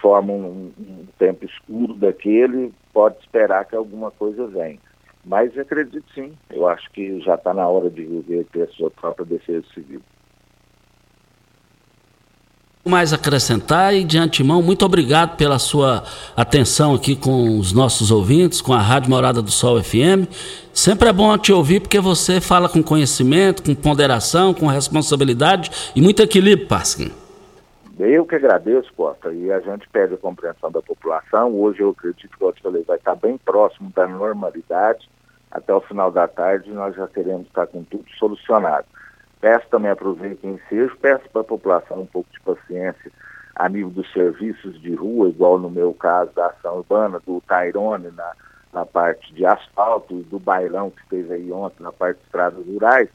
forma 0.00 0.32
um, 0.32 0.72
um 0.78 1.06
tempo 1.18 1.44
escuro 1.44 1.94
daquele, 1.94 2.72
pode 2.92 3.18
esperar 3.18 3.64
que 3.64 3.74
alguma 3.74 4.12
coisa 4.12 4.46
venha. 4.46 4.78
Mas 5.24 5.58
acredito 5.58 6.06
sim, 6.14 6.32
eu 6.50 6.68
acho 6.68 6.88
que 6.92 7.20
já 7.20 7.34
está 7.34 7.52
na 7.52 7.66
hora 7.66 7.90
de 7.90 8.04
viver 8.04 8.46
ter 8.52 8.62
a 8.62 8.68
sua 8.68 8.90
própria 8.90 9.26
defesa 9.26 9.66
civil 9.74 10.00
mais 12.84 13.12
acrescentar 13.12 13.94
e 13.94 14.04
de 14.04 14.18
antemão, 14.18 14.62
muito 14.62 14.84
obrigado 14.84 15.36
pela 15.36 15.58
sua 15.58 16.02
atenção 16.36 16.94
aqui 16.94 17.14
com 17.14 17.58
os 17.58 17.72
nossos 17.72 18.10
ouvintes, 18.10 18.60
com 18.60 18.72
a 18.72 18.80
Rádio 18.80 19.10
Morada 19.10 19.42
do 19.42 19.50
Sol 19.50 19.82
FM. 19.82 20.26
Sempre 20.72 21.08
é 21.08 21.12
bom 21.12 21.36
te 21.36 21.52
ouvir 21.52 21.80
porque 21.80 22.00
você 22.00 22.40
fala 22.40 22.68
com 22.68 22.82
conhecimento, 22.82 23.62
com 23.62 23.74
ponderação, 23.74 24.54
com 24.54 24.66
responsabilidade 24.66 25.92
e 25.94 26.00
muito 26.00 26.22
equilíbrio, 26.22 26.68
Pasquim. 26.68 27.12
Eu 27.98 28.24
que 28.24 28.36
agradeço, 28.36 28.92
Costa, 28.96 29.32
e 29.32 29.50
a 29.50 29.58
gente 29.58 29.88
pede 29.88 30.14
a 30.14 30.18
compreensão 30.18 30.70
da 30.70 30.80
população. 30.80 31.52
Hoje 31.52 31.80
eu 31.80 31.90
acredito 31.90 32.38
que, 32.38 32.44
eu 32.44 32.52
te 32.52 32.62
falei, 32.62 32.84
vai 32.84 32.96
estar 32.96 33.16
bem 33.16 33.36
próximo 33.38 33.90
da 33.94 34.06
normalidade. 34.06 35.10
Até 35.50 35.74
o 35.74 35.80
final 35.80 36.10
da 36.12 36.28
tarde 36.28 36.70
nós 36.70 36.94
já 36.94 37.08
queremos 37.08 37.48
estar 37.48 37.66
com 37.66 37.82
tudo 37.82 38.04
solucionado. 38.16 38.86
Peço 39.40 39.68
também, 39.68 39.90
aproveito 39.90 40.44
o 40.44 40.48
ensejo, 40.48 40.96
peço 41.00 41.28
para 41.30 41.42
a 41.42 41.44
população 41.44 42.00
um 42.00 42.06
pouco 42.06 42.28
de 42.32 42.40
paciência 42.40 43.12
a 43.54 43.68
nível 43.68 43.90
dos 43.90 44.12
serviços 44.12 44.80
de 44.80 44.94
rua, 44.94 45.28
igual 45.28 45.58
no 45.58 45.70
meu 45.70 45.92
caso 45.94 46.32
da 46.32 46.46
ação 46.46 46.78
urbana, 46.78 47.20
do 47.24 47.40
Tairone 47.42 48.10
na, 48.10 48.32
na 48.72 48.86
parte 48.86 49.32
de 49.34 49.44
asfalto 49.44 50.18
e 50.18 50.22
do 50.24 50.38
bailão 50.38 50.90
que 50.90 51.00
esteve 51.02 51.34
aí 51.34 51.52
ontem 51.52 51.82
na 51.82 51.92
parte 51.92 52.18
de 52.18 52.24
estradas 52.24 52.66
rurais. 52.66 53.08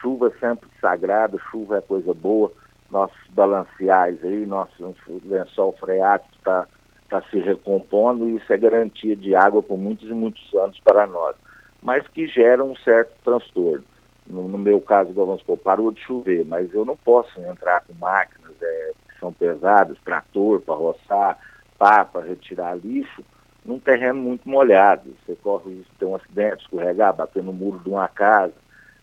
Chuva 0.00 0.32
sempre 0.40 0.68
sagrada, 0.80 1.38
chuva 1.50 1.78
é 1.78 1.80
coisa 1.82 2.14
boa, 2.14 2.50
nossos 2.90 3.18
balanceais 3.30 4.22
aí, 4.24 4.46
nosso 4.46 4.94
lençol 5.24 5.72
freático 5.78 6.34
está 6.36 6.66
tá 7.10 7.22
se 7.30 7.38
recompondo 7.38 8.28
e 8.28 8.36
isso 8.36 8.50
é 8.50 8.56
garantia 8.56 9.14
de 9.14 9.34
água 9.34 9.62
por 9.62 9.76
muitos 9.76 10.08
e 10.08 10.12
muitos 10.14 10.54
anos 10.54 10.80
para 10.80 11.06
nós, 11.06 11.36
mas 11.82 12.06
que 12.08 12.26
gera 12.26 12.64
um 12.64 12.74
certo 12.76 13.12
transtorno 13.22 13.84
no, 14.26 14.48
no, 14.48 14.58
meu 14.58 14.80
caso, 14.80 15.12
vamos 15.12 15.40
supor, 15.40 15.58
parou 15.58 15.90
de 15.90 16.00
chover, 16.00 16.44
mas 16.44 16.72
eu 16.72 16.84
não 16.84 16.96
posso 16.96 17.40
entrar 17.40 17.82
com 17.82 17.94
máquinas 17.94 18.54
é, 18.60 18.92
que 19.08 19.18
são 19.18 19.32
pesadas, 19.32 19.98
trator 20.04 20.60
para 20.60 20.74
roçar, 20.74 21.38
pá 21.78 22.04
para 22.04 22.26
retirar 22.26 22.76
lixo, 22.76 23.24
num 23.64 23.78
terreno 23.78 24.20
muito 24.20 24.48
molhado. 24.48 25.14
Você 25.24 25.36
corre 25.36 25.74
risco 25.74 25.92
de 25.92 25.98
ter 25.98 26.04
um 26.04 26.14
acidente, 26.14 26.62
escorregar, 26.62 27.14
bater 27.14 27.42
no 27.42 27.52
muro 27.52 27.78
de 27.80 27.88
uma 27.88 28.08
casa. 28.08 28.54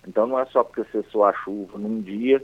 Então 0.07 0.25
não 0.25 0.39
é 0.39 0.45
só 0.45 0.63
porque 0.63 0.83
cessou 0.91 1.25
a 1.25 1.33
chuva 1.33 1.77
num 1.77 2.01
dia 2.01 2.41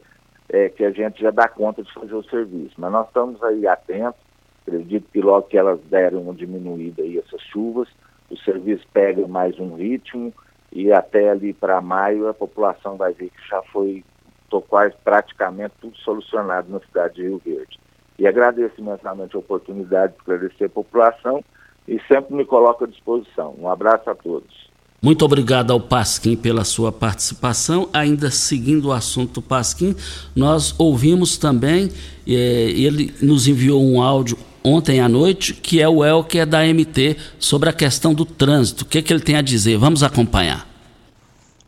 é, 0.49 0.69
que 0.69 0.83
a 0.83 0.91
gente 0.91 1.21
já 1.21 1.31
dá 1.31 1.47
conta 1.47 1.83
de 1.83 1.93
fazer 1.93 2.13
o 2.13 2.23
serviço. 2.23 2.75
Mas 2.77 2.91
nós 2.91 3.07
estamos 3.07 3.41
aí 3.43 3.65
atentos, 3.67 4.21
acredito 4.61 5.09
que 5.11 5.21
logo 5.21 5.47
que 5.47 5.57
elas 5.57 5.79
deram 5.89 6.21
uma 6.21 6.33
diminuída 6.33 7.01
aí 7.01 7.17
essas 7.17 7.41
chuvas, 7.41 7.87
o 8.29 8.37
serviço 8.37 8.85
pega 8.93 9.27
mais 9.27 9.57
um 9.59 9.75
ritmo, 9.75 10.33
e 10.73 10.91
até 10.91 11.29
ali 11.29 11.53
para 11.53 11.79
maio 11.79 12.27
a 12.27 12.33
população 12.33 12.97
vai 12.97 13.13
ver 13.13 13.29
que 13.29 13.49
já 13.49 13.61
foi 13.71 14.03
tô 14.49 14.61
quase 14.61 14.93
praticamente 15.03 15.73
tudo 15.79 15.95
solucionado 15.97 16.71
na 16.71 16.79
cidade 16.79 17.15
de 17.15 17.23
Rio 17.23 17.41
Verde. 17.43 17.79
E 18.19 18.27
agradeço 18.27 18.75
imensamente 18.77 19.35
a 19.35 19.39
oportunidade 19.39 20.13
de 20.13 20.19
esclarecer 20.19 20.67
a 20.67 20.69
população 20.69 21.43
e 21.87 21.99
sempre 22.07 22.35
me 22.35 22.45
coloco 22.45 22.83
à 22.83 22.87
disposição. 22.87 23.55
Um 23.57 23.67
abraço 23.67 24.09
a 24.09 24.15
todos. 24.15 24.71
Muito 25.01 25.25
obrigado 25.25 25.71
ao 25.71 25.81
Pasquim 25.81 26.35
pela 26.35 26.63
sua 26.63 26.91
participação. 26.91 27.89
Ainda 27.91 28.31
seguindo 28.31 28.89
o 28.89 28.91
assunto 28.91 29.41
Pasquim, 29.41 29.95
nós 30.35 30.79
ouvimos 30.79 31.37
também, 31.37 31.89
eh, 32.27 32.71
ele 32.75 33.13
nos 33.21 33.47
enviou 33.47 33.83
um 33.83 34.01
áudio 34.01 34.37
ontem 34.63 35.01
à 35.01 35.09
noite, 35.09 35.53
que 35.53 35.81
é 35.81 35.89
o 35.89 36.03
Elker 36.03 36.45
da 36.45 36.63
MT, 36.63 37.17
sobre 37.37 37.69
a 37.69 37.73
questão 37.73 38.13
do 38.13 38.25
trânsito. 38.25 38.83
O 38.83 38.87
que, 38.87 39.01
que 39.01 39.11
ele 39.11 39.21
tem 39.21 39.35
a 39.35 39.41
dizer? 39.41 39.77
Vamos 39.77 40.01
acompanhar. 40.01 40.67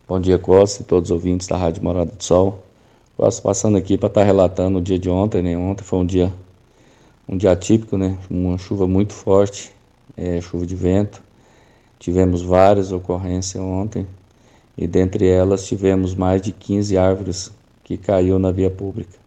Bom 0.08 0.20
dia, 0.20 0.38
Costa 0.38 0.82
e 0.82 0.86
todos 0.86 1.10
os 1.10 1.14
ouvintes 1.14 1.48
da 1.48 1.58
Rádio 1.58 1.84
Morada 1.84 2.12
do 2.12 2.24
Sol. 2.24 2.64
Costa 3.18 3.42
passando 3.42 3.78
aqui 3.78 3.98
para 3.98 4.08
estar 4.08 4.22
tá 4.22 4.25
relatando 4.25 4.78
o 4.78 4.82
dia 4.82 4.98
de 4.98 5.10
ontem, 5.10 5.42
né? 5.42 5.58
Ontem 5.58 5.84
foi 5.84 6.00
um 6.00 6.06
dia, 6.06 6.32
um 7.28 7.36
dia 7.36 7.52
atípico, 7.52 7.98
né? 7.98 8.18
Uma 8.30 8.58
chuva 8.58 8.88
muito 8.88 9.14
forte, 9.14 9.72
é, 10.16 10.40
chuva 10.40 10.66
de 10.66 10.75
vento. 10.75 11.22
Tivemos 12.00 12.42
várias 12.42 12.92
ocorrências 12.92 13.62
ontem 13.62 14.06
e 14.78 14.86
dentre 14.86 15.28
elas 15.28 15.66
tivemos 15.66 16.14
mais 16.14 16.42
de 16.42 16.52
15 16.52 16.98
árvores 16.98 17.52
que 17.84 17.98
caiu 17.98 18.38
na 18.38 18.52
via 18.52 18.70
pública. 18.70 19.18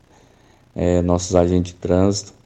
É, 0.76 1.02
nossos 1.02 1.34
agentes 1.34 1.72
de 1.72 1.78
trânsito 1.78 2.37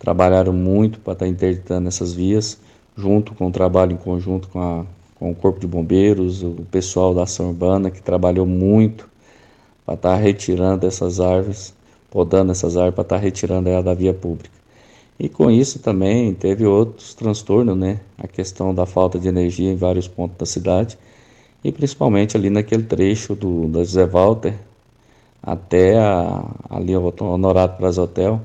trabalharam 0.00 0.52
muito 0.52 0.98
para 0.98 1.12
estar 1.12 1.26
tá 1.26 1.30
interditando 1.30 1.86
essas 1.86 2.12
vias, 2.12 2.58
junto 2.96 3.34
com 3.34 3.46
o 3.48 3.52
trabalho 3.52 3.92
em 3.92 3.96
conjunto 3.96 4.48
com, 4.48 4.60
a, 4.60 4.84
com 5.16 5.30
o 5.30 5.34
Corpo 5.34 5.60
de 5.60 5.66
Bombeiros, 5.66 6.42
o 6.42 6.66
pessoal 6.70 7.14
da 7.14 7.24
ação 7.24 7.48
urbana 7.48 7.90
que 7.90 8.02
trabalhou 8.02 8.46
muito 8.46 9.08
para 9.84 9.94
estar 9.94 10.16
tá 10.16 10.16
retirando 10.16 10.86
essas 10.86 11.20
árvores, 11.20 11.74
podando 12.10 12.50
essas 12.50 12.76
árvores 12.76 12.94
para 12.94 13.02
estar 13.02 13.16
tá 13.16 13.22
retirando 13.22 13.68
ela 13.68 13.82
da 13.82 13.94
via 13.94 14.14
pública. 14.14 14.58
E 15.18 15.28
com 15.28 15.50
isso 15.50 15.78
também 15.80 16.32
teve 16.32 16.64
outros 16.64 17.12
transtornos, 17.12 17.76
né? 17.76 18.00
A 18.16 18.26
questão 18.26 18.74
da 18.74 18.86
falta 18.86 19.18
de 19.18 19.28
energia 19.28 19.70
em 19.70 19.76
vários 19.76 20.08
pontos 20.08 20.38
da 20.38 20.46
cidade 20.46 20.96
e 21.62 21.70
principalmente 21.70 22.38
ali 22.38 22.48
naquele 22.48 22.84
trecho 22.84 23.34
do 23.34 23.68
da 23.68 23.80
José 23.80 24.06
Walter 24.06 24.54
até 25.42 25.98
a, 25.98 26.42
ali 26.70 26.96
o 26.96 27.14
Honorado 27.20 27.76
Plaza 27.76 28.02
Hotel, 28.02 28.40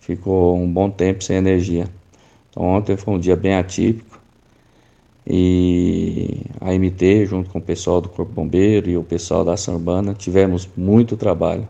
ficou 0.00 0.56
um 0.56 0.70
bom 0.70 0.90
tempo 0.90 1.22
sem 1.22 1.36
energia. 1.36 1.88
Então 2.50 2.64
ontem 2.64 2.96
foi 2.96 3.14
um 3.14 3.18
dia 3.18 3.36
bem 3.36 3.54
atípico 3.54 4.18
e 5.26 6.42
a 6.60 6.72
MT, 6.72 7.26
junto 7.26 7.50
com 7.50 7.58
o 7.58 7.62
pessoal 7.62 8.00
do 8.00 8.08
Corpo 8.08 8.32
Bombeiro 8.32 8.90
e 8.90 8.96
o 8.96 9.04
pessoal 9.04 9.44
da 9.44 9.52
ação 9.52 9.74
urbana, 9.74 10.14
tivemos 10.14 10.68
muito 10.76 11.16
trabalho. 11.16 11.68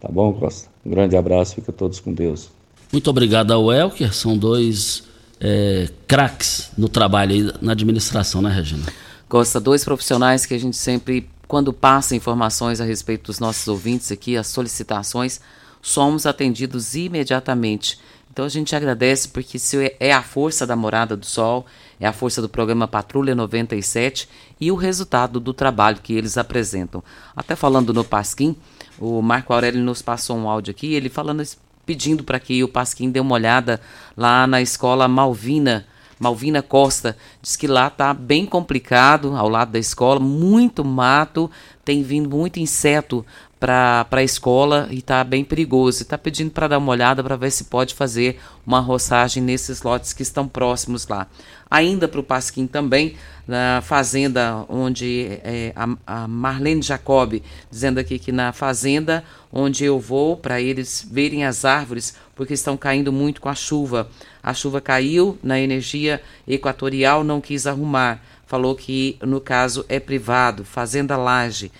Tá 0.00 0.08
bom, 0.08 0.32
Costa? 0.32 0.68
Um 0.84 0.90
grande 0.90 1.16
abraço, 1.16 1.54
fica 1.54 1.72
todos 1.72 2.00
com 2.00 2.12
Deus. 2.12 2.50
Muito 2.92 3.08
obrigado 3.08 3.52
ao 3.52 3.72
Elker, 3.72 4.12
são 4.14 4.36
dois 4.36 5.04
é, 5.40 5.88
craques 6.06 6.70
no 6.76 6.88
trabalho 6.88 7.32
aí, 7.32 7.52
na 7.60 7.72
administração, 7.72 8.42
né, 8.42 8.50
Regina? 8.50 8.84
Costa, 9.28 9.60
dois 9.60 9.84
profissionais 9.84 10.46
que 10.46 10.54
a 10.54 10.58
gente 10.58 10.76
sempre, 10.76 11.28
quando 11.46 11.72
passa 11.72 12.16
informações 12.16 12.80
a 12.80 12.84
respeito 12.84 13.26
dos 13.26 13.38
nossos 13.38 13.66
ouvintes 13.68 14.10
aqui, 14.10 14.36
as 14.36 14.46
solicitações, 14.46 15.40
somos 15.80 16.26
atendidos 16.26 16.94
imediatamente. 16.94 17.98
Então 18.38 18.44
a 18.44 18.48
gente 18.48 18.76
agradece 18.76 19.28
porque 19.28 19.56
isso 19.56 19.76
é 19.98 20.12
a 20.12 20.22
força 20.22 20.64
da 20.64 20.76
Morada 20.76 21.16
do 21.16 21.26
Sol, 21.26 21.66
é 21.98 22.06
a 22.06 22.12
força 22.12 22.40
do 22.40 22.48
programa 22.48 22.86
Patrulha 22.86 23.34
97 23.34 24.28
e 24.60 24.70
o 24.70 24.76
resultado 24.76 25.40
do 25.40 25.52
trabalho 25.52 25.98
que 26.00 26.12
eles 26.12 26.38
apresentam. 26.38 27.02
Até 27.34 27.56
falando 27.56 27.92
no 27.92 28.04
Pasquim, 28.04 28.54
o 28.98 29.20
Marco 29.20 29.52
Aurélio 29.52 29.82
nos 29.82 30.02
passou 30.02 30.36
um 30.36 30.48
áudio 30.48 30.70
aqui, 30.70 30.94
ele 30.94 31.08
falando, 31.08 31.42
pedindo 31.84 32.22
para 32.22 32.38
que 32.38 32.62
o 32.62 32.68
Pasquim 32.68 33.10
dê 33.10 33.18
uma 33.18 33.34
olhada 33.34 33.80
lá 34.16 34.46
na 34.46 34.62
escola 34.62 35.08
Malvina, 35.08 35.86
Malvina 36.20 36.62
Costa. 36.62 37.16
Diz 37.42 37.56
que 37.56 37.66
lá 37.66 37.90
tá 37.90 38.12
bem 38.14 38.46
complicado, 38.46 39.36
ao 39.36 39.48
lado 39.48 39.72
da 39.72 39.78
escola, 39.78 40.20
muito 40.20 40.84
mato, 40.84 41.50
tem 41.84 42.02
vindo 42.02 42.28
muito 42.28 42.60
inseto 42.60 43.24
para 43.58 44.06
a 44.10 44.22
escola 44.22 44.88
e 44.90 44.98
está 44.98 45.22
bem 45.24 45.44
perigoso. 45.44 46.02
Está 46.02 46.16
pedindo 46.16 46.50
para 46.50 46.68
dar 46.68 46.78
uma 46.78 46.92
olhada 46.92 47.22
para 47.22 47.36
ver 47.36 47.50
se 47.50 47.64
pode 47.64 47.94
fazer 47.94 48.40
uma 48.66 48.80
roçagem 48.80 49.42
nesses 49.42 49.82
lotes 49.82 50.12
que 50.12 50.22
estão 50.22 50.46
próximos 50.46 51.06
lá. 51.08 51.26
Ainda 51.70 52.08
para 52.08 52.20
o 52.20 52.22
Pasquim 52.22 52.66
também, 52.66 53.16
na 53.46 53.82
fazenda 53.82 54.64
onde 54.68 55.40
é, 55.44 55.72
a, 55.76 55.88
a, 56.06 56.28
Marlene 56.28 56.82
Jacob, 56.82 57.42
dizendo 57.70 57.98
aqui 57.98 58.18
que 58.18 58.32
na 58.32 58.52
fazenda 58.52 59.24
onde 59.52 59.84
eu 59.84 59.98
vou, 59.98 60.36
para 60.36 60.60
eles 60.60 61.06
verem 61.10 61.44
as 61.44 61.64
árvores, 61.64 62.14
porque 62.34 62.54
estão 62.54 62.76
caindo 62.76 63.12
muito 63.12 63.40
com 63.40 63.48
a 63.48 63.54
chuva. 63.54 64.08
A 64.42 64.54
chuva 64.54 64.80
caiu 64.80 65.38
na 65.42 65.58
energia 65.60 66.22
equatorial, 66.46 67.24
não 67.24 67.40
quis 67.40 67.66
arrumar. 67.66 68.22
Falou 68.46 68.74
que 68.74 69.18
no 69.20 69.42
caso 69.42 69.84
é 69.90 70.00
privado, 70.00 70.64
Fazenda 70.64 71.18
Laje. 71.18 71.70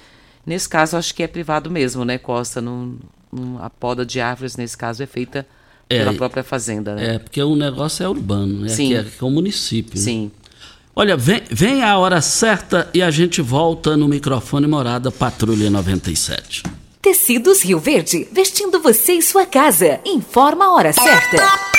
Nesse 0.48 0.66
caso, 0.66 0.96
acho 0.96 1.14
que 1.14 1.22
é 1.22 1.26
privado 1.26 1.70
mesmo, 1.70 2.06
né, 2.06 2.16
Costa? 2.16 2.58
Não, 2.58 2.94
não, 3.30 3.62
a 3.62 3.68
poda 3.68 4.06
de 4.06 4.18
árvores, 4.18 4.56
nesse 4.56 4.78
caso, 4.78 5.02
é 5.02 5.06
feita 5.06 5.46
é, 5.90 5.98
pela 5.98 6.14
própria 6.14 6.42
fazenda, 6.42 6.94
né? 6.94 7.16
É, 7.16 7.18
porque 7.18 7.42
o 7.42 7.54
negócio 7.54 8.02
é 8.02 8.08
urbano, 8.08 8.62
né? 8.62 8.70
Sim. 8.70 8.96
Aqui 8.96 9.08
é, 9.08 9.12
é 9.20 9.24
o 9.26 9.30
município. 9.30 9.98
Né? 9.98 10.02
Sim. 10.02 10.24
Né? 10.24 10.30
Olha, 10.96 11.18
vem, 11.18 11.42
vem 11.50 11.82
a 11.82 11.98
hora 11.98 12.22
certa 12.22 12.88
e 12.94 13.02
a 13.02 13.10
gente 13.10 13.42
volta 13.42 13.94
no 13.94 14.08
microfone 14.08 14.66
Morada 14.66 15.10
Patrulha 15.10 15.68
97. 15.68 16.62
Tecidos 17.02 17.62
Rio 17.62 17.78
Verde, 17.78 18.26
vestindo 18.32 18.80
você 18.80 19.12
e 19.12 19.22
sua 19.22 19.44
casa. 19.44 20.00
Informa 20.06 20.64
a 20.64 20.72
hora 20.72 20.94
certa. 20.94 21.77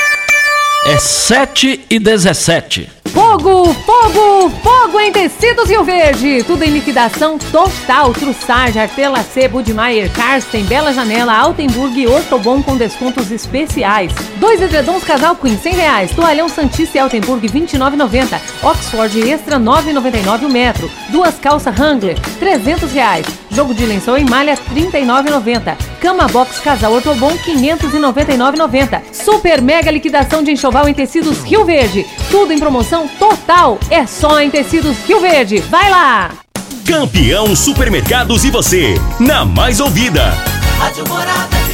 É 0.86 0.98
7 0.98 1.86
e 1.90 2.00
17. 2.00 2.90
Fogo, 3.10 3.74
fogo, 3.74 4.50
fogo 4.64 5.00
em 5.00 5.12
tecidos 5.12 5.70
Rio 5.70 5.84
Verde. 5.84 6.44
Tudo 6.44 6.64
em 6.64 6.70
liquidação 6.70 7.38
total. 7.38 8.14
Trussage, 8.14 8.80
Artela 8.80 9.22
C, 9.22 9.48
Budmeier, 9.48 10.10
Karsten, 10.14 10.64
Bela 10.64 10.94
Janela, 10.94 11.36
Altenburg 11.36 12.00
e 12.00 12.08
Ortobon 12.08 12.64
com 12.64 12.78
descontos 12.78 13.30
especiais. 13.30 14.14
Dois 14.38 14.62
edredons 14.62 15.04
casal 15.04 15.36
Queen, 15.36 15.58
100 15.58 15.74
reais. 15.74 16.12
Toalhão 16.12 16.48
Santista 16.48 16.98
e 16.98 17.02
Altenburg, 17.02 17.46
29,90. 17.48 18.40
Oxford 18.64 19.30
Extra, 19.30 19.60
9,99 19.60 20.46
o 20.46 20.50
metro. 20.50 20.90
Duas 21.10 21.36
calças 21.36 21.78
Wrangler, 21.78 22.18
300 22.40 22.92
reais. 22.92 23.26
Jogo 23.60 23.74
de 23.74 23.86
lençol 23.86 24.18
em 24.18 24.24
malha, 24.24 24.56
39,90. 24.74 25.76
Cama 26.00 26.30
Box 26.30 26.62
Casal 26.62 26.94
Ortobon, 26.94 27.34
599,90. 27.46 29.02
Super 29.12 29.62
mega 29.62 29.92
liquidação 29.92 30.42
de 30.42 30.50
enxoval 30.50 30.88
em 30.88 30.94
tecidos 30.94 31.44
Rio 31.44 31.66
Verde. 31.66 32.06
Tudo 32.32 32.54
em 32.54 32.58
promoção 32.58 33.06
total. 33.20 33.78
É 33.90 34.06
só 34.08 34.40
em 34.40 34.50
tecidos 34.50 34.96
Rio 35.00 35.20
Verde. 35.20 35.58
Vai 35.70 35.90
lá! 35.90 36.32
Campeão 36.88 37.54
Supermercados 37.54 38.46
e 38.46 38.50
você, 38.50 38.96
na 39.20 39.44
mais 39.44 39.82
ouvida. 39.82 40.34
Rádio 40.80 41.06
Morada. 41.10 41.69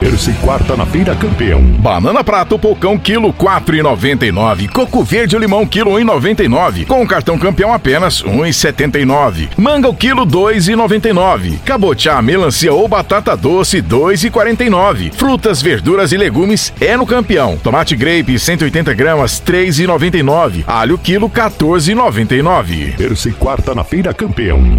Terça 0.00 0.30
e 0.30 0.34
quarta 0.36 0.78
na 0.78 0.86
feira 0.86 1.14
campeão. 1.14 1.60
Banana 1.60 2.24
prato 2.24 2.58
pocão 2.58 2.96
quilo 2.96 3.34
quatro 3.34 3.76
e 3.76 3.82
noventa 3.82 4.24
e 4.24 4.32
nove. 4.32 4.66
Coco 4.66 5.04
verde 5.04 5.36
limão 5.36 5.66
quilo 5.66 5.90
um 5.90 6.00
e 6.00 6.04
noventa 6.04 6.42
e 6.42 6.48
nove. 6.48 6.86
Com 6.86 7.06
cartão 7.06 7.38
campeão 7.38 7.70
apenas 7.70 8.24
um 8.24 8.46
e 8.46 8.50
setenta 8.50 8.98
e 8.98 9.04
nove. 9.04 9.50
Manga 9.58 9.90
o 9.90 9.94
quilo 9.94 10.24
dois 10.24 10.68
e 10.68 10.74
noventa 10.74 11.10
e 11.10 11.12
nove. 11.12 11.60
Cabotiá, 11.66 12.22
melancia 12.22 12.72
ou 12.72 12.88
batata 12.88 13.36
doce 13.36 13.82
dois 13.82 14.24
e 14.24 14.30
quarenta 14.30 14.64
e 14.64 14.70
nove. 14.70 15.12
Frutas, 15.14 15.60
verduras 15.60 16.12
e 16.12 16.16
legumes 16.16 16.72
é 16.80 16.96
no 16.96 17.04
campeão. 17.04 17.58
Tomate 17.58 17.94
grape 17.94 18.38
180 18.38 18.94
gramas 18.94 19.38
três 19.38 19.78
e 19.78 19.86
noventa 19.86 20.16
e 20.16 20.22
nove. 20.22 20.64
Alho 20.66 20.96
quilo 20.96 21.28
quatorze 21.28 21.92
e 21.92 21.94
noventa 21.94 22.34
e 22.34 22.40
nove. 22.40 22.94
Terça 22.96 23.28
e 23.28 23.32
quarta 23.32 23.74
na 23.74 23.84
feira 23.84 24.14
campeão. 24.14 24.78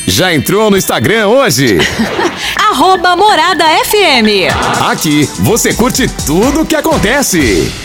Já 0.05 0.31
entrou 0.33 0.69
no 0.69 0.77
Instagram 0.77 1.27
hoje? 1.27 1.79
Arroba 2.69 3.15
Morada 3.15 3.65
FM. 3.83 4.53
Aqui 4.88 5.27
você 5.39 5.73
curte 5.73 6.07
tudo 6.27 6.61
o 6.61 6.65
que 6.65 6.75
acontece. 6.75 7.85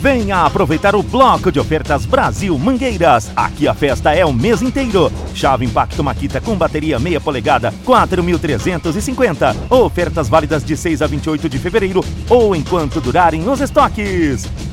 Venha 0.00 0.46
aproveitar 0.46 0.94
o 0.94 1.02
bloco 1.02 1.52
de 1.52 1.60
ofertas 1.60 2.06
Brasil 2.06 2.58
Mangueiras. 2.58 3.30
Aqui 3.36 3.68
a 3.68 3.74
festa 3.74 4.14
é 4.14 4.24
o 4.24 4.32
mês 4.32 4.62
inteiro. 4.62 5.12
Chave 5.34 5.66
Impacto 5.66 6.02
Maquita 6.02 6.40
com 6.40 6.56
bateria 6.56 6.98
meia 6.98 7.20
polegada, 7.20 7.70
4.350. 7.84 9.54
Ofertas 9.68 10.26
válidas 10.26 10.64
de 10.64 10.74
6 10.74 11.02
a 11.02 11.06
28 11.06 11.50
de 11.50 11.58
fevereiro 11.58 12.02
ou 12.30 12.56
enquanto 12.56 12.98
durarem 12.98 13.46
os 13.46 13.60
estoques. 13.60 14.69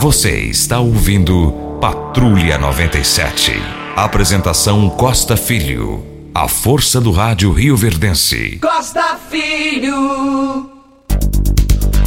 Você 0.00 0.40
está 0.40 0.78
ouvindo 0.78 1.78
Patrulha 1.80 2.58
97. 2.58 3.52
Apresentação 3.96 4.90
Costa 4.90 5.38
Filho. 5.38 6.04
A 6.34 6.46
força 6.46 7.00
do 7.00 7.10
rádio 7.10 7.50
Rio 7.50 7.76
Verdense. 7.78 8.58
Costa 8.58 9.16
Filho. 9.30 10.70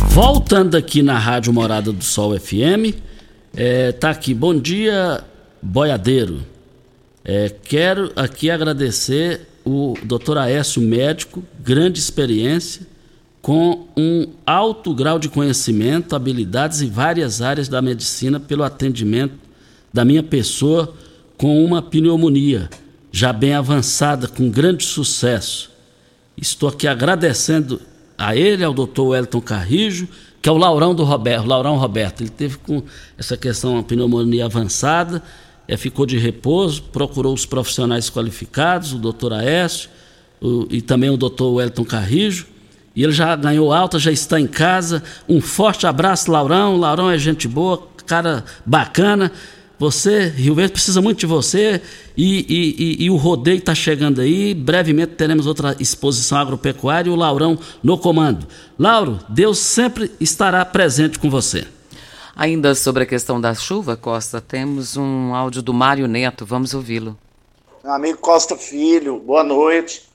Voltando 0.09 0.77
aqui 0.77 1.01
na 1.01 1.17
Rádio 1.17 1.51
Morada 1.51 1.91
do 1.91 2.03
Sol 2.03 2.39
FM, 2.39 2.93
é, 3.55 3.91
tá 3.91 4.11
aqui, 4.11 4.35
bom 4.35 4.53
dia, 4.53 5.23
boiadeiro. 5.59 6.45
É, 7.25 7.49
quero 7.49 8.11
aqui 8.15 8.51
agradecer 8.51 9.47
o 9.65 9.95
doutor 10.03 10.37
Aécio, 10.37 10.79
médico, 10.79 11.43
grande 11.59 11.99
experiência, 11.99 12.85
com 13.41 13.87
um 13.95 14.27
alto 14.45 14.93
grau 14.93 15.17
de 15.17 15.29
conhecimento, 15.29 16.15
habilidades 16.15 16.81
em 16.81 16.89
várias 16.89 17.41
áreas 17.41 17.67
da 17.67 17.81
medicina 17.81 18.39
pelo 18.39 18.63
atendimento 18.63 19.35
da 19.93 20.03
minha 20.03 20.21
pessoa 20.21 20.93
com 21.37 21.63
uma 21.63 21.81
pneumonia 21.81 22.69
já 23.11 23.33
bem 23.33 23.53
avançada, 23.53 24.27
com 24.27 24.49
grande 24.49 24.83
sucesso. 24.83 25.71
Estou 26.37 26.69
aqui 26.69 26.87
agradecendo 26.87 27.81
a 28.17 28.35
ele, 28.35 28.63
ao 28.63 28.73
doutor 28.73 29.07
Wellington 29.09 29.41
Carrijo, 29.41 30.07
que 30.41 30.47
é 30.47 30.51
o 30.51 30.57
Laurão 30.57 30.93
do 30.93 31.03
Roberto, 31.03 31.47
Laurão 31.47 31.77
Roberto. 31.77 32.21
Ele 32.21 32.29
teve 32.29 32.57
com 32.57 32.83
essa 33.17 33.35
questão, 33.35 33.73
uma 33.73 33.83
pneumonia 33.83 34.45
avançada, 34.45 35.23
é, 35.67 35.75
ficou 35.77 36.05
de 36.05 36.17
repouso, 36.17 36.83
procurou 36.83 37.33
os 37.33 37.45
profissionais 37.45 38.09
qualificados, 38.09 38.93
o 38.93 38.97
doutor 38.97 39.33
Aécio 39.33 39.89
o, 40.41 40.67
e 40.69 40.81
também 40.81 41.09
o 41.09 41.17
doutor 41.17 41.53
Wellington 41.53 41.85
Carrijo. 41.85 42.47
E 42.95 43.03
ele 43.03 43.11
já 43.11 43.35
ganhou 43.35 43.71
alta, 43.71 43.99
já 43.99 44.11
está 44.11 44.39
em 44.39 44.47
casa. 44.47 45.03
Um 45.27 45.41
forte 45.41 45.87
abraço, 45.87 46.31
Laurão. 46.31 46.75
Laurão 46.77 47.09
é 47.09 47.17
gente 47.17 47.47
boa, 47.47 47.87
cara 48.05 48.43
bacana. 48.65 49.31
Você, 49.79 50.27
Rio 50.27 50.55
Verde, 50.55 50.73
precisa 50.73 51.01
muito 51.01 51.19
de 51.19 51.25
você 51.25 51.81
e, 52.17 52.45
e, 52.49 53.03
e, 53.03 53.05
e 53.05 53.09
o 53.09 53.15
rodeio 53.15 53.59
está 53.59 53.73
chegando 53.73 54.19
aí. 54.19 54.53
Brevemente 54.53 55.13
teremos 55.13 55.47
outra 55.47 55.73
exposição 55.79 56.37
agropecuária 56.37 57.09
e 57.09 57.13
o 57.13 57.15
Laurão 57.15 57.57
no 57.81 57.97
comando. 57.97 58.45
Lauro, 58.77 59.19
Deus 59.29 59.57
sempre 59.57 60.11
estará 60.19 60.65
presente 60.65 61.17
com 61.17 61.29
você. 61.29 61.65
Ainda 62.35 62.75
sobre 62.75 63.03
a 63.03 63.05
questão 63.05 63.39
da 63.39 63.53
chuva, 63.53 63.95
Costa, 63.95 64.41
temos 64.41 64.97
um 64.97 65.33
áudio 65.33 65.61
do 65.61 65.73
Mário 65.73 66.07
Neto, 66.07 66.45
vamos 66.45 66.73
ouvi-lo. 66.73 67.17
Amigo 67.81 68.17
Costa 68.17 68.57
Filho, 68.57 69.17
boa 69.19 69.43
noite. 69.45 70.08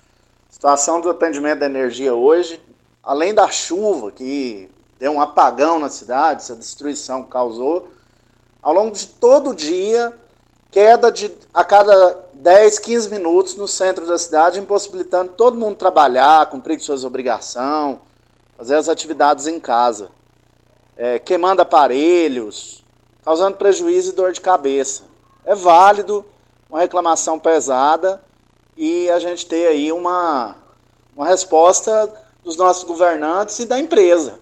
Situação 0.54 1.00
do 1.00 1.10
atendimento 1.10 1.58
da 1.58 1.66
energia 1.66 2.14
hoje, 2.14 2.62
além 3.02 3.34
da 3.34 3.50
chuva 3.50 4.12
que 4.12 4.70
deu 5.00 5.10
um 5.10 5.20
apagão 5.20 5.80
na 5.80 5.88
cidade, 5.88 6.42
essa 6.42 6.54
destruição 6.54 7.24
causou, 7.24 7.88
ao 8.62 8.72
longo 8.72 8.92
de 8.92 9.04
todo 9.04 9.50
o 9.50 9.54
dia, 9.54 10.16
queda 10.70 11.10
de 11.10 11.28
a 11.52 11.64
cada 11.64 12.28
10, 12.34 12.78
15 12.78 13.10
minutos 13.10 13.56
no 13.56 13.66
centro 13.66 14.06
da 14.06 14.16
cidade, 14.16 14.60
impossibilitando 14.60 15.32
todo 15.32 15.58
mundo 15.58 15.74
trabalhar, 15.74 16.48
cumprir 16.48 16.78
suas 16.78 17.02
obrigações, 17.02 17.98
fazer 18.56 18.76
as 18.76 18.88
atividades 18.88 19.48
em 19.48 19.58
casa. 19.58 20.08
É, 20.96 21.18
queimando 21.18 21.62
aparelhos, 21.62 22.84
causando 23.24 23.56
prejuízo 23.56 24.12
e 24.12 24.14
dor 24.14 24.30
de 24.30 24.40
cabeça. 24.40 25.02
É 25.44 25.52
válido 25.52 26.24
uma 26.70 26.78
reclamação 26.78 27.40
pesada 27.40 28.22
e 28.76 29.10
a 29.10 29.18
gente 29.18 29.46
ter 29.46 29.68
aí 29.68 29.92
uma, 29.92 30.56
uma 31.16 31.26
resposta 31.26 32.12
dos 32.42 32.56
nossos 32.56 32.84
governantes 32.84 33.58
e 33.58 33.66
da 33.66 33.78
empresa. 33.78 34.40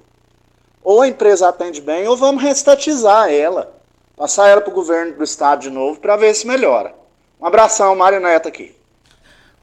Ou 0.83 1.03
a 1.03 1.09
empresa 1.09 1.49
atende 1.49 1.81
bem, 1.81 2.09
ou 2.09 2.17
vamos 2.17 2.43
restatizar 2.43 3.31
ela 3.31 3.83
passar 4.23 4.49
ela 4.49 4.61
para 4.61 4.71
o 4.71 4.75
governo 4.75 5.17
do 5.17 5.25
estado 5.25 5.63
de 5.63 5.71
novo 5.71 5.99
para 5.99 6.17
ver 6.17 6.33
se 6.33 6.47
melhora. 6.47 6.95
Um 7.41 7.47
abração, 7.47 7.97
Mário 7.97 8.21
Neto 8.21 8.47
aqui. 8.47 8.73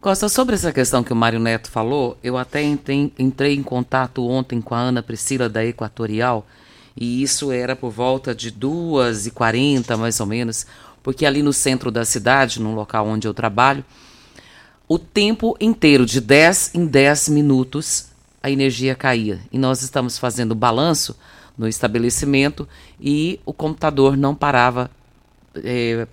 Costa, 0.02 0.28
sobre 0.28 0.56
essa 0.56 0.74
questão 0.74 1.02
que 1.02 1.14
o 1.14 1.16
Mário 1.16 1.40
Neto 1.40 1.72
falou, 1.72 2.18
eu 2.22 2.38
até 2.38 2.62
entrei, 2.62 3.54
em 3.54 3.64
contato 3.64 4.28
ontem 4.28 4.62
com 4.62 4.76
a 4.76 4.80
Ana 4.80 5.02
Priscila 5.02 5.48
da 5.48 5.64
Equatorial, 5.64 6.46
e 6.96 7.22
isso 7.24 7.52
era 7.54 7.74
por 7.74 7.90
volta 7.90 8.36
de 8.36 8.52
2h40, 8.52 9.96
mais 9.96 10.20
ou 10.20 10.26
menos, 10.26 10.66
porque 11.02 11.26
ali 11.26 11.42
no 11.42 11.54
centro 11.54 11.90
da 11.90 12.04
cidade, 12.04 12.62
no 12.62 12.74
local 12.74 13.08
onde 13.08 13.28
eu 13.28 13.34
trabalho, 13.34 13.84
o 14.90 14.98
tempo 14.98 15.56
inteiro, 15.62 16.04
de 16.04 16.20
10 16.20 16.72
em 16.74 16.88
10 16.88 17.30
minutos, 17.30 18.08
a 18.42 18.50
energia 18.50 18.96
caía. 18.96 19.40
E 19.52 19.58
nós 19.60 19.84
estamos 19.84 20.18
fazendo 20.18 20.56
balanço 20.56 21.16
no 21.56 21.68
estabelecimento 21.68 22.68
e 23.00 23.40
o 23.46 23.54
computador 23.54 24.18
não 24.18 24.34
parava 24.34 24.90
é, 25.64 26.08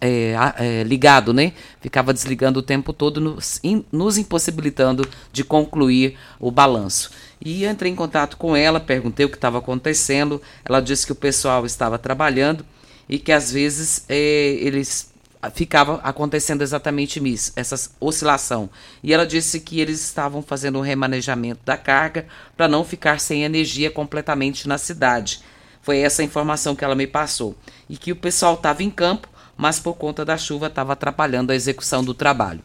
é, 0.00 0.34
é, 0.56 0.82
ligado, 0.84 1.34
né? 1.34 1.52
Ficava 1.82 2.14
desligando 2.14 2.60
o 2.60 2.62
tempo 2.62 2.94
todo, 2.94 3.20
nos, 3.20 3.60
in, 3.62 3.84
nos 3.92 4.16
impossibilitando 4.16 5.06
de 5.30 5.44
concluir 5.44 6.16
o 6.40 6.50
balanço. 6.50 7.10
E 7.44 7.66
entrei 7.66 7.92
em 7.92 7.96
contato 7.96 8.38
com 8.38 8.56
ela, 8.56 8.80
perguntei 8.80 9.26
o 9.26 9.28
que 9.28 9.36
estava 9.36 9.58
acontecendo. 9.58 10.40
Ela 10.64 10.80
disse 10.80 11.04
que 11.04 11.12
o 11.12 11.16
pessoal 11.16 11.66
estava 11.66 11.98
trabalhando 11.98 12.64
e 13.06 13.18
que 13.18 13.32
às 13.32 13.52
vezes 13.52 14.06
é, 14.08 14.16
eles 14.16 15.07
ficava 15.54 16.00
acontecendo 16.02 16.62
exatamente 16.62 17.20
isso, 17.26 17.52
essa 17.54 17.90
oscilação. 18.00 18.68
E 19.02 19.12
ela 19.12 19.26
disse 19.26 19.60
que 19.60 19.80
eles 19.80 20.02
estavam 20.02 20.42
fazendo 20.42 20.78
um 20.78 20.82
remanejamento 20.82 21.60
da 21.64 21.76
carga 21.76 22.26
para 22.56 22.66
não 22.66 22.84
ficar 22.84 23.20
sem 23.20 23.44
energia 23.44 23.90
completamente 23.90 24.66
na 24.66 24.78
cidade. 24.78 25.40
Foi 25.80 25.98
essa 25.98 26.22
informação 26.22 26.74
que 26.74 26.84
ela 26.84 26.94
me 26.94 27.06
passou. 27.06 27.56
E 27.88 27.96
que 27.96 28.12
o 28.12 28.16
pessoal 28.16 28.54
estava 28.54 28.82
em 28.82 28.90
campo, 28.90 29.28
mas 29.56 29.78
por 29.78 29.94
conta 29.94 30.24
da 30.24 30.36
chuva 30.36 30.66
estava 30.66 30.92
atrapalhando 30.92 31.52
a 31.52 31.54
execução 31.54 32.04
do 32.04 32.14
trabalho. 32.14 32.60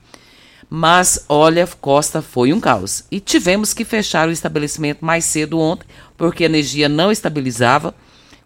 Mas 0.69 1.25
olha, 1.29 1.67
Costa 1.79 2.21
foi 2.21 2.51
um 2.51 2.59
caos. 2.59 3.03
E 3.12 3.19
tivemos 3.19 3.73
que 3.73 3.86
fechar 3.86 4.27
o 4.27 4.31
estabelecimento 4.31 5.05
mais 5.05 5.25
cedo 5.25 5.59
ontem, 5.59 5.86
porque 6.17 6.43
a 6.43 6.47
energia 6.47 6.89
não 6.89 7.12
estabilizava 7.12 7.93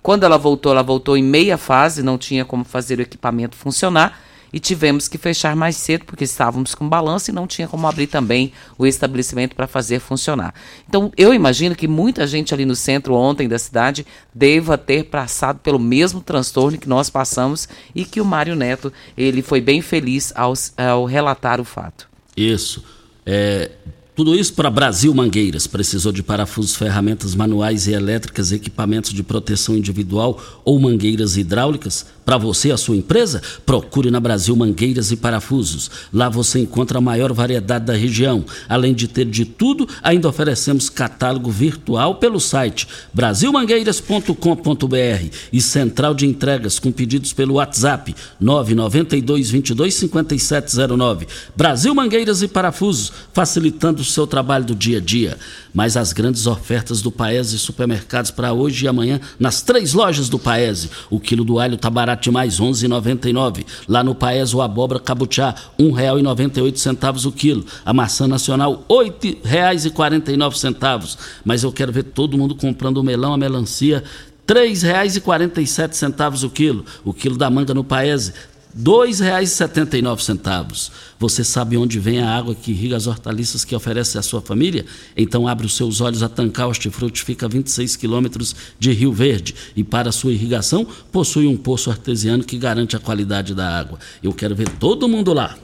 quando 0.08 0.24
ela 0.24 0.38
voltou, 0.38 0.72
ela 0.72 0.84
voltou 0.84 1.18
em 1.18 1.22
meia 1.22 1.58
fase, 1.58 2.02
não 2.02 2.18
tinha 2.18 2.46
como 2.46 2.64
fazer 2.64 2.98
o 2.98 3.02
equipamento 3.02 3.58
funcionar 3.58 4.18
e 4.54 4.58
tivemos 4.58 5.10
que 5.10 5.18
fechar 5.18 5.54
mais 5.54 5.76
cedo 5.76 6.06
porque 6.06 6.24
estávamos 6.24 6.74
com 6.74 6.88
balanço 6.88 7.30
e 7.30 7.34
não 7.34 7.46
tinha 7.46 7.68
como 7.68 7.86
abrir 7.86 8.08
também 8.08 8.54
o 8.78 8.88
estabelecimento 8.88 9.54
para 9.54 9.68
fazer 9.68 10.00
funcionar. 10.00 10.54
Então, 10.88 11.12
eu 11.18 11.34
imagino 11.34 11.76
que 11.76 11.90
muita 11.90 12.26
gente 12.26 12.54
ali 12.54 12.64
no 12.64 12.74
centro 12.74 13.16
ontem 13.16 13.50
da 13.50 13.60
cidade 13.60 14.08
deva 14.34 14.78
ter 14.78 15.04
passado 15.04 15.60
pelo 15.60 15.78
mesmo 15.78 16.22
transtorno 16.22 16.78
que 16.78 16.88
nós 16.88 17.10
passamos 17.10 17.68
e 17.94 18.06
que 18.06 18.22
o 18.22 18.26
Mário 18.26 18.56
Neto, 18.56 18.94
ele 19.18 19.42
foi 19.42 19.60
bem 19.60 19.82
feliz 19.82 20.32
ao, 20.38 20.54
ao 20.78 21.04
relatar 21.04 21.60
o 21.60 21.66
fato. 21.66 22.08
Isso. 22.38 22.82
É, 23.26 23.72
tudo 24.18 24.34
isso 24.34 24.56
para 24.56 24.72
Brasil 24.72 25.14
Mangueiras. 25.14 25.68
Precisou 25.68 26.12
de 26.12 26.24
parafusos, 26.24 26.76
ferramentas 26.76 27.36
manuais 27.36 27.86
e 27.86 27.94
elétricas, 27.94 28.52
equipamentos 28.52 29.14
de 29.14 29.22
proteção 29.22 29.78
individual 29.78 30.42
ou 30.66 30.80
mangueiras 30.80 31.38
hidráulicas? 31.38 32.04
Para 32.28 32.38
você 32.38 32.68
e 32.68 32.72
a 32.74 32.78
sua 32.78 32.98
empresa? 32.98 33.42
Procure 33.66 34.12
na 34.12 34.20
Brasil 34.20 34.54
Mangueiras 34.54 35.14
e 35.14 35.16
Parafusos. 35.16 35.90
Lá 36.12 36.28
você 36.28 36.60
encontra 36.60 36.98
a 36.98 37.02
maior 37.02 37.32
variedade 37.32 37.86
da 37.86 37.94
região. 37.94 38.44
Além 38.68 38.94
de 38.94 39.08
ter 39.08 39.24
de 39.24 39.46
tudo, 39.46 39.88
ainda 40.04 40.28
oferecemos 40.28 40.90
catálogo 40.90 41.50
virtual 41.50 42.16
pelo 42.16 42.42
site 42.42 42.86
brasilmangueiras.com.br 43.14 45.36
e 45.54 45.62
central 45.62 46.14
de 46.14 46.26
entregas 46.26 46.80
com 46.80 46.92
pedidos 46.92 47.32
pelo 47.32 47.54
WhatsApp 47.54 48.14
992 48.42 49.50
22 49.50 49.94
5709. 49.94 51.28
Brasil 51.56 51.96
Mangueiras 51.96 52.42
e 52.42 52.50
Parafusos, 52.50 53.14
facilitando 53.32 54.02
o 54.02 54.06
seu 54.06 54.28
trabalho 54.28 54.66
do 54.66 54.76
dia 54.76 54.98
a 54.98 55.02
dia. 55.02 55.38
Mas 55.74 55.96
as 55.96 56.12
grandes 56.12 56.46
ofertas 56.46 57.02
do 57.02 57.10
Paese 57.10 57.58
Supermercados 57.58 58.32
para 58.32 58.52
hoje 58.52 58.84
e 58.84 58.88
amanhã 58.90 59.22
nas 59.40 59.62
três 59.62 59.94
lojas 59.94 60.28
do 60.28 60.38
Paese. 60.38 60.90
O 61.10 61.22
quilo 61.22 61.46
do 61.46 61.58
alho 61.58 61.76
está 61.76 61.90
barato 61.90 62.17
mais 62.32 62.60
11,99. 62.60 63.66
Lá 63.88 64.04
no 64.04 64.14
Paes 64.16 64.54
o 64.54 64.62
abóbora 64.62 65.00
cabuchá, 65.00 65.56
R$ 65.80 65.86
1,98 65.86 67.26
o 67.26 67.32
quilo. 67.32 67.66
A 67.86 67.94
maçã 67.94 68.28
nacional, 68.28 68.84
R$ 68.90 69.12
8,49. 69.22 71.18
Mas 71.46 71.64
eu 71.64 71.72
quero 71.72 71.92
ver 71.92 72.04
todo 72.04 72.38
mundo 72.38 72.56
comprando 72.56 72.98
o 72.98 73.04
melão, 73.04 73.34
a 73.34 73.38
melancia, 73.38 74.04
R$ 74.48 74.54
3,47 74.54 76.44
o 76.44 76.50
quilo. 76.50 76.86
O 77.04 77.14
quilo 77.14 77.38
da 77.38 77.50
manga 77.50 77.74
no 77.74 77.84
Paese, 77.84 78.34
R$ 78.78 78.84
2,79. 78.84 80.92
Você 81.18 81.44
sabe 81.44 81.76
onde 81.78 82.00
vem 82.00 82.22
a 82.22 82.30
água 82.30 82.54
que 82.54 82.70
irriga 82.70 82.96
as 82.96 83.08
hortaliças 83.08 83.66
que 83.66 83.76
oferece 83.76 84.20
à 84.20 84.22
sua 84.22 84.40
família? 84.40 84.86
Então 85.16 85.48
abre 85.48 85.66
os 85.66 85.76
seus 85.76 86.00
olhos 86.00 86.22
a 86.22 86.30
Tancar 86.30 86.68
Hortifruti, 86.68 87.24
fica 87.24 87.48
a 87.48 87.50
26 87.50 87.96
quilômetros 87.96 88.56
de 88.78 88.92
Rio 88.92 89.12
Verde 89.12 89.56
e 89.76 89.84
para 89.84 90.12
sua 90.12 90.32
irrigação 90.32 90.86
possui 91.12 91.48
um 91.48 91.58
poço 91.58 91.90
artesiano 91.90 92.44
que 92.44 92.56
garante 92.56 92.96
a 92.96 93.00
qualidade 93.00 93.56
da 93.56 93.68
água. 93.68 93.98
Eu 94.22 94.32
quero 94.32 94.56
ver 94.56 94.70
todo 94.70 95.08
mundo 95.08 95.34
lá. 95.34 95.58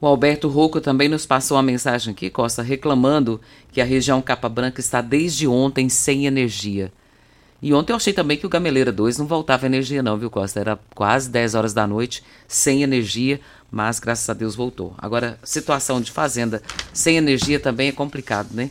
O 0.00 0.06
Alberto 0.06 0.48
Rocco 0.48 0.80
também 0.80 1.10
nos 1.10 1.26
passou 1.26 1.58
uma 1.58 1.62
mensagem 1.62 2.12
aqui, 2.12 2.30
Costa, 2.30 2.62
reclamando 2.62 3.38
que 3.70 3.82
a 3.82 3.84
região 3.84 4.22
Capa 4.22 4.48
Branca 4.48 4.80
está 4.80 5.02
desde 5.02 5.46
ontem 5.46 5.90
sem 5.90 6.24
energia. 6.24 6.90
E 7.62 7.74
ontem 7.74 7.92
eu 7.92 7.96
achei 7.96 8.12
também 8.12 8.36
que 8.36 8.46
o 8.46 8.48
Gameleira 8.48 8.90
2 8.90 9.18
não 9.18 9.26
voltava 9.26 9.66
energia 9.66 10.02
não, 10.02 10.16
viu, 10.16 10.30
Costa? 10.30 10.60
Era 10.60 10.78
quase 10.94 11.28
10 11.28 11.54
horas 11.54 11.72
da 11.74 11.86
noite, 11.86 12.22
sem 12.48 12.82
energia, 12.82 13.40
mas 13.70 14.00
graças 14.00 14.28
a 14.28 14.34
Deus 14.34 14.54
voltou. 14.54 14.94
Agora, 14.96 15.38
situação 15.44 16.00
de 16.00 16.10
fazenda 16.10 16.62
sem 16.92 17.16
energia 17.16 17.60
também 17.60 17.88
é 17.88 17.92
complicado, 17.92 18.48
né? 18.52 18.70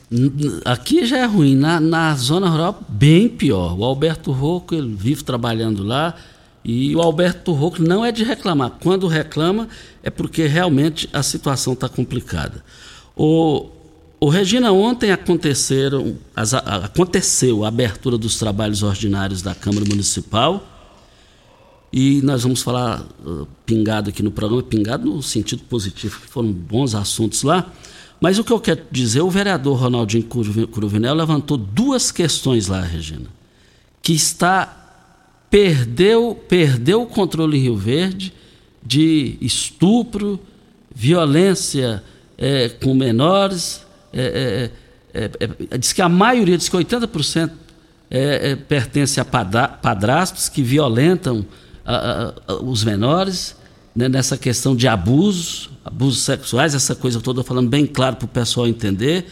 Aqui 0.66 1.06
já 1.06 1.20
é 1.20 1.26
ruim, 1.26 1.56
na, 1.56 1.80
na 1.80 2.16
zona 2.16 2.50
rural 2.50 2.84
bem 2.90 3.30
pior. 3.30 3.78
O 3.78 3.84
Alberto 3.84 4.32
Rocco, 4.32 4.74
ele 4.74 4.94
vive 4.94 5.24
trabalhando 5.24 5.84
lá, 5.84 6.16
e 6.64 6.96
o 6.96 7.02
Alberto 7.02 7.54
Rocco 7.54 7.82
não 7.82 8.04
é 8.04 8.12
de 8.12 8.24
reclamar. 8.24 8.72
Quando 8.82 9.08
reclama, 9.08 9.70
é 10.04 10.10
porque 10.10 10.46
realmente 10.48 11.08
a 11.14 11.24
situação 11.24 11.74
está 11.74 11.88
complicada. 11.88 12.64
O, 13.16 13.70
o 14.20 14.28
Regina, 14.28 14.72
ontem 14.72 15.12
aconteceram, 15.12 16.18
as, 16.36 16.54
aconteceu 16.54 17.64
a 17.64 17.70
abertura 17.70 18.18
dos 18.18 18.38
trabalhos 18.38 18.84
ordinários 18.84 19.42
da 19.42 19.56
Câmara 19.56 19.86
Municipal. 19.88 20.66
E 21.92 22.22
nós 22.22 22.44
vamos 22.44 22.62
falar 22.62 23.02
uh, 23.26 23.48
pingado 23.66 24.10
aqui 24.10 24.22
no 24.22 24.30
programa, 24.30 24.62
pingado 24.62 25.10
no 25.10 25.24
sentido 25.24 25.64
positivo, 25.64 26.20
que 26.20 26.28
foram 26.28 26.52
bons 26.52 26.94
assuntos 26.94 27.44
lá. 27.44 27.72
Mas 28.22 28.38
o 28.38 28.44
que 28.44 28.52
eu 28.52 28.60
quero 28.60 28.82
dizer, 28.92 29.22
o 29.22 29.30
vereador 29.30 29.80
Ronaldinho 29.80 30.24
Cruvinel 30.24 31.16
levantou 31.16 31.56
duas 31.58 32.12
questões 32.12 32.68
lá, 32.68 32.82
Regina, 32.82 33.28
que 34.02 34.14
está 34.14 34.76
perdeu, 35.50 36.38
perdeu 36.48 37.02
o 37.02 37.08
controle 37.08 37.58
em 37.58 37.62
Rio 37.62 37.78
Verde 37.78 38.34
de 38.84 39.38
estupro, 39.42 40.40
violência 40.94 42.04
é, 42.38 42.70
com 42.70 42.94
menores. 42.94 43.86
É 44.14 44.70
é, 45.14 45.24
é, 45.24 45.50
é, 45.72 45.78
diz 45.78 45.94
que 45.94 46.02
a 46.02 46.10
maioria, 46.10 46.58
diz 46.58 46.70
que 46.70 46.78
80% 46.78 47.52
é, 48.10 48.56
pertence 48.56 49.20
a 49.20 49.26
padrastos 49.26 50.50
que 50.50 50.62
violentam 50.62 51.46
a, 51.86 52.34
a, 52.48 52.54
os 52.56 52.84
menores 52.84 53.56
né, 53.96 54.08
nessa 54.08 54.38
questão 54.38 54.76
de 54.76 54.88
abusos, 54.88 55.70
abusos 55.84 56.24
sexuais, 56.24 56.76
essa 56.76 56.96
coisa 56.96 57.20
toda, 57.20 57.44
falando 57.44 57.70
bem 57.70 57.86
claro 57.86 58.16
para 58.16 58.26
o 58.26 58.30
pessoal 58.30 58.68
entender. 58.68 59.26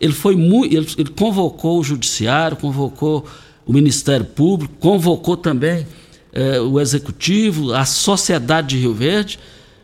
Ele 0.00 0.12
foi 0.12 0.36
muito, 0.36 0.74
ele, 0.74 0.86
ele 0.98 1.10
convocou 1.10 1.80
o 1.80 1.84
judiciário, 1.84 2.56
convocou 2.56 3.26
o 3.66 3.72
Ministério 3.72 4.26
Público, 4.26 4.74
convocou 4.78 5.36
também 5.36 5.86
o 6.68 6.80
Executivo, 6.80 7.72
a 7.72 7.84
sociedade 7.84 8.70
de 8.70 8.78
Rio 8.78 8.92
Verde, 8.92 9.38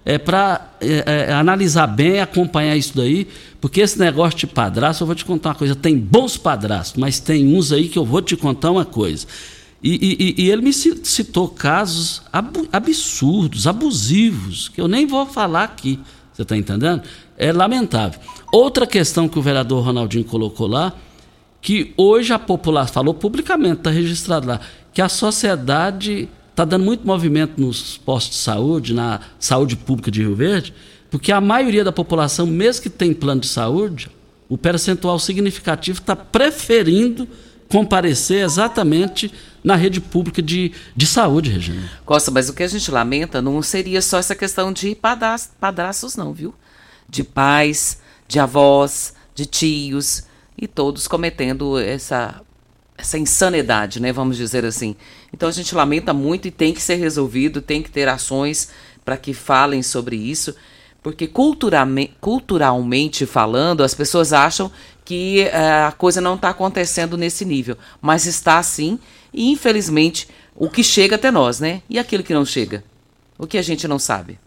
é, 0.04 0.18
para 0.18 0.70
é, 0.80 1.28
é, 1.28 1.32
analisar 1.32 1.86
bem, 1.86 2.20
acompanhar 2.20 2.76
isso 2.76 2.96
daí, 2.96 3.28
porque 3.60 3.80
esse 3.80 3.98
negócio 3.98 4.38
de 4.38 4.46
padrasto, 4.46 5.02
eu 5.02 5.06
vou 5.06 5.14
te 5.14 5.24
contar 5.24 5.50
uma 5.50 5.54
coisa, 5.54 5.74
tem 5.74 5.96
bons 5.96 6.36
padrastos, 6.36 6.98
mas 6.98 7.20
tem 7.20 7.54
uns 7.54 7.72
aí 7.72 7.88
que 7.88 7.98
eu 7.98 8.04
vou 8.04 8.22
te 8.22 8.36
contar 8.36 8.70
uma 8.70 8.84
coisa. 8.84 9.26
E, 9.82 10.34
e, 10.38 10.44
e 10.44 10.50
ele 10.50 10.62
me 10.62 10.72
citou 10.72 11.48
casos 11.48 12.22
absurdos, 12.72 13.66
abusivos, 13.66 14.68
que 14.68 14.80
eu 14.80 14.88
nem 14.88 15.06
vou 15.06 15.26
falar 15.26 15.64
aqui, 15.64 15.98
você 16.32 16.42
está 16.42 16.56
entendendo? 16.56 17.02
É 17.36 17.52
lamentável. 17.52 18.20
Outra 18.52 18.86
questão 18.86 19.28
que 19.28 19.38
o 19.38 19.42
vereador 19.42 19.84
Ronaldinho 19.84 20.24
colocou 20.24 20.66
lá, 20.66 20.92
que 21.62 21.92
hoje 21.96 22.32
a 22.32 22.38
população, 22.38 22.94
falou 22.94 23.14
publicamente, 23.14 23.78
está 23.78 23.90
registrado 23.90 24.46
lá, 24.46 24.60
que 24.92 25.00
a 25.00 25.08
sociedade 25.08 26.28
está 26.60 26.64
dando 26.66 26.84
muito 26.84 27.06
movimento 27.06 27.58
nos 27.58 27.96
postos 27.96 28.36
de 28.36 28.42
saúde, 28.42 28.92
na 28.92 29.20
saúde 29.38 29.76
pública 29.76 30.10
de 30.10 30.20
Rio 30.20 30.36
Verde, 30.36 30.74
porque 31.10 31.32
a 31.32 31.40
maioria 31.40 31.82
da 31.82 31.90
população, 31.90 32.46
mesmo 32.46 32.82
que 32.82 32.90
tem 32.90 33.14
plano 33.14 33.40
de 33.40 33.48
saúde, 33.48 34.10
o 34.46 34.58
percentual 34.58 35.18
significativo 35.18 36.00
está 36.00 36.14
preferindo 36.14 37.26
comparecer 37.66 38.44
exatamente 38.44 39.32
na 39.64 39.74
rede 39.74 40.02
pública 40.02 40.42
de, 40.42 40.72
de 40.94 41.06
saúde, 41.06 41.50
Regina. 41.50 41.90
Costa, 42.04 42.30
mas 42.30 42.50
o 42.50 42.52
que 42.52 42.62
a 42.62 42.68
gente 42.68 42.90
lamenta 42.90 43.40
não 43.40 43.62
seria 43.62 44.02
só 44.02 44.18
essa 44.18 44.34
questão 44.34 44.70
de 44.70 44.94
padrastos, 44.94 46.14
não, 46.14 46.34
viu? 46.34 46.54
De 47.08 47.24
pais, 47.24 48.00
de 48.28 48.38
avós, 48.38 49.14
de 49.34 49.46
tios, 49.46 50.24
e 50.58 50.66
todos 50.66 51.08
cometendo 51.08 51.78
essa, 51.78 52.42
essa 53.00 53.18
insanidade, 53.18 54.00
né? 54.00 54.12
Vamos 54.12 54.36
dizer 54.36 54.64
assim. 54.64 54.94
Então 55.32 55.48
a 55.48 55.52
gente 55.52 55.74
lamenta 55.74 56.12
muito 56.12 56.46
e 56.46 56.50
tem 56.50 56.72
que 56.72 56.82
ser 56.82 56.96
resolvido, 56.96 57.60
tem 57.60 57.82
que 57.82 57.90
ter 57.90 58.08
ações 58.08 58.70
para 59.04 59.16
que 59.16 59.32
falem 59.32 59.82
sobre 59.82 60.16
isso, 60.16 60.54
porque 61.02 61.26
culturalmente, 61.26 63.26
falando, 63.26 63.82
as 63.82 63.94
pessoas 63.94 64.32
acham 64.32 64.70
que 65.04 65.46
uh, 65.46 65.88
a 65.88 65.92
coisa 65.92 66.20
não 66.20 66.34
está 66.34 66.50
acontecendo 66.50 67.16
nesse 67.16 67.44
nível, 67.44 67.76
mas 68.00 68.26
está 68.26 68.62
sim, 68.62 68.98
e 69.32 69.50
infelizmente 69.50 70.28
o 70.54 70.68
que 70.68 70.84
chega 70.84 71.16
até 71.16 71.30
nós, 71.30 71.58
né? 71.58 71.82
E 71.88 71.98
aquilo 71.98 72.22
que 72.22 72.34
não 72.34 72.44
chega? 72.44 72.84
O 73.38 73.46
que 73.46 73.56
a 73.56 73.62
gente 73.62 73.88
não 73.88 73.98
sabe? 73.98 74.38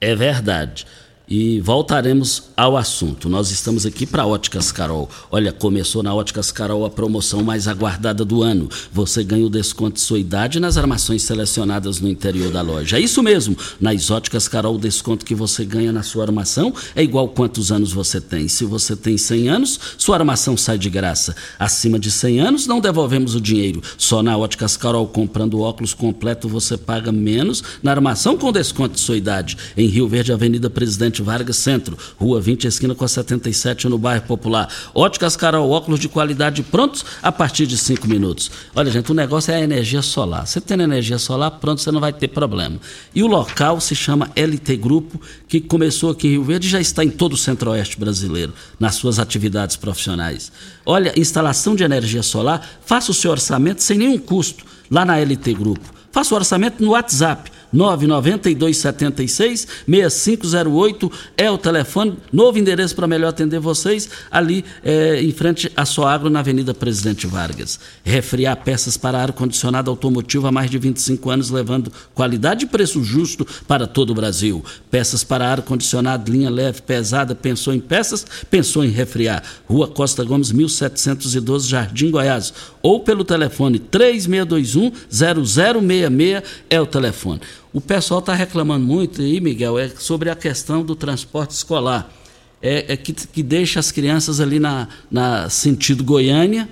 É 0.00 0.16
verdade 0.16 0.84
e 1.32 1.62
voltaremos 1.62 2.50
ao 2.54 2.76
assunto. 2.76 3.26
Nós 3.26 3.50
estamos 3.50 3.86
aqui 3.86 4.04
para 4.04 4.26
Óticas 4.26 4.70
Carol. 4.70 5.08
Olha, 5.30 5.50
começou 5.50 6.02
na 6.02 6.14
Óticas 6.14 6.52
Carol 6.52 6.84
a 6.84 6.90
promoção 6.90 7.42
mais 7.42 7.66
aguardada 7.66 8.22
do 8.22 8.42
ano. 8.42 8.68
Você 8.92 9.24
ganha 9.24 9.46
o 9.46 9.48
desconto 9.48 9.94
de 9.94 10.02
sua 10.02 10.18
idade 10.18 10.60
nas 10.60 10.76
armações 10.76 11.22
selecionadas 11.22 12.00
no 12.00 12.08
interior 12.10 12.52
da 12.52 12.60
loja. 12.60 12.98
É 12.98 13.00
isso 13.00 13.22
mesmo. 13.22 13.56
Nas 13.80 14.10
Óticas 14.10 14.46
Carol, 14.46 14.74
o 14.74 14.78
desconto 14.78 15.24
que 15.24 15.34
você 15.34 15.64
ganha 15.64 15.90
na 15.90 16.02
sua 16.02 16.24
armação 16.24 16.74
é 16.94 17.02
igual 17.02 17.26
quantos 17.30 17.72
anos 17.72 17.94
você 17.94 18.20
tem. 18.20 18.46
Se 18.46 18.66
você 18.66 18.94
tem 18.94 19.16
100 19.16 19.48
anos, 19.48 19.80
sua 19.96 20.16
armação 20.16 20.54
sai 20.54 20.76
de 20.76 20.90
graça. 20.90 21.34
Acima 21.58 21.98
de 21.98 22.10
100 22.10 22.40
anos, 22.40 22.66
não 22.66 22.78
devolvemos 22.78 23.34
o 23.34 23.40
dinheiro. 23.40 23.82
Só 23.96 24.22
na 24.22 24.36
Óticas 24.36 24.76
Carol, 24.76 25.06
comprando 25.06 25.60
óculos 25.60 25.94
completo, 25.94 26.46
você 26.46 26.76
paga 26.76 27.10
menos 27.10 27.64
na 27.82 27.90
armação 27.90 28.36
com 28.36 28.52
desconto 28.52 28.96
de 28.96 29.00
sua 29.00 29.16
idade. 29.16 29.56
Em 29.74 29.86
Rio 29.86 30.06
Verde, 30.06 30.30
Avenida 30.30 30.68
Presidente 30.68 31.21
Vargas 31.22 31.56
Centro, 31.56 31.96
Rua 32.16 32.40
20, 32.40 32.66
esquina 32.66 32.94
com 32.94 33.04
a 33.04 33.08
77, 33.08 33.88
no 33.88 33.98
bairro 33.98 34.26
Popular. 34.26 34.68
Óticas 34.94 35.36
Carol, 35.36 35.70
óculos 35.70 36.00
de 36.00 36.08
qualidade 36.08 36.62
prontos 36.62 37.04
a 37.22 37.30
partir 37.30 37.66
de 37.66 37.76
5 37.76 38.06
minutos. 38.06 38.50
Olha, 38.74 38.90
gente, 38.90 39.10
o 39.10 39.14
negócio 39.14 39.52
é 39.52 39.56
a 39.56 39.60
energia 39.60 40.02
solar. 40.02 40.46
Você 40.46 40.60
tendo 40.60 40.82
energia 40.82 41.18
solar, 41.18 41.52
pronto, 41.52 41.80
você 41.80 41.90
não 41.90 42.00
vai 42.00 42.12
ter 42.12 42.28
problema. 42.28 42.78
E 43.14 43.22
o 43.22 43.26
local 43.26 43.80
se 43.80 43.94
chama 43.94 44.30
LT 44.36 44.76
Grupo, 44.76 45.20
que 45.48 45.60
começou 45.60 46.10
aqui 46.10 46.28
em 46.28 46.30
Rio 46.32 46.44
Verde 46.44 46.66
e 46.66 46.70
já 46.70 46.80
está 46.80 47.04
em 47.04 47.10
todo 47.10 47.34
o 47.34 47.36
centro-oeste 47.36 47.98
brasileiro, 47.98 48.52
nas 48.78 48.94
suas 48.94 49.18
atividades 49.18 49.76
profissionais. 49.76 50.52
Olha, 50.84 51.12
instalação 51.18 51.74
de 51.74 51.84
energia 51.84 52.22
solar, 52.22 52.80
faça 52.84 53.10
o 53.10 53.14
seu 53.14 53.30
orçamento 53.30 53.82
sem 53.82 53.98
nenhum 53.98 54.18
custo 54.18 54.64
lá 54.90 55.04
na 55.04 55.18
LT 55.18 55.54
Grupo. 55.54 56.02
Faça 56.12 56.34
o 56.34 56.36
orçamento 56.36 56.84
no 56.84 56.90
WhatsApp 56.90 57.50
99276 57.72 59.66
6508 59.86 61.12
é 61.36 61.50
o 61.50 61.56
telefone, 61.56 62.16
novo 62.32 62.58
endereço 62.58 62.94
para 62.94 63.06
melhor 63.06 63.28
atender 63.28 63.58
vocês, 63.58 64.08
ali 64.30 64.64
é, 64.84 65.22
em 65.22 65.32
frente 65.32 65.70
à 65.76 65.84
Soagro, 65.84 66.28
na 66.28 66.40
Avenida 66.40 66.74
Presidente 66.74 67.26
Vargas. 67.26 67.80
Refriar 68.04 68.56
peças 68.56 68.96
para 68.96 69.18
ar-condicionado 69.18 69.90
automotivo 69.90 70.46
há 70.46 70.52
mais 70.52 70.70
de 70.70 70.78
25 70.78 71.30
anos, 71.30 71.50
levando 71.50 71.92
qualidade 72.14 72.64
e 72.64 72.68
preço 72.68 73.02
justo 73.02 73.46
para 73.66 73.86
todo 73.86 74.10
o 74.10 74.14
Brasil. 74.14 74.64
Peças 74.90 75.24
para 75.24 75.48
ar-condicionado, 75.48 76.30
linha 76.30 76.50
leve, 76.50 76.82
pesada, 76.82 77.34
pensou 77.34 77.72
em 77.72 77.80
peças, 77.80 78.26
pensou 78.50 78.84
em 78.84 78.90
refriar. 78.90 79.42
Rua 79.68 79.88
Costa 79.88 80.24
Gomes, 80.24 80.52
1712, 80.52 81.68
Jardim 81.68 82.10
Goiás. 82.10 82.52
Ou 82.82 83.00
pelo 83.00 83.24
telefone 83.24 83.78
3621 83.78 84.92
0066 85.10 86.42
é 86.68 86.80
o 86.80 86.86
telefone. 86.86 87.40
O 87.72 87.80
pessoal 87.80 88.20
está 88.20 88.34
reclamando 88.34 88.84
muito 88.84 89.22
aí, 89.22 89.40
Miguel, 89.40 89.78
é 89.78 89.88
sobre 89.88 90.28
a 90.28 90.36
questão 90.36 90.84
do 90.84 90.94
transporte 90.94 91.52
escolar. 91.52 92.12
É, 92.60 92.92
é 92.92 92.96
que, 92.96 93.12
que, 93.12 93.42
deixa 93.42 93.80
as 93.80 93.90
crianças 93.90 94.40
ali 94.40 94.60
na, 94.60 94.88
na 95.10 95.48
sentido 95.48 96.04
Goiânia, 96.04 96.68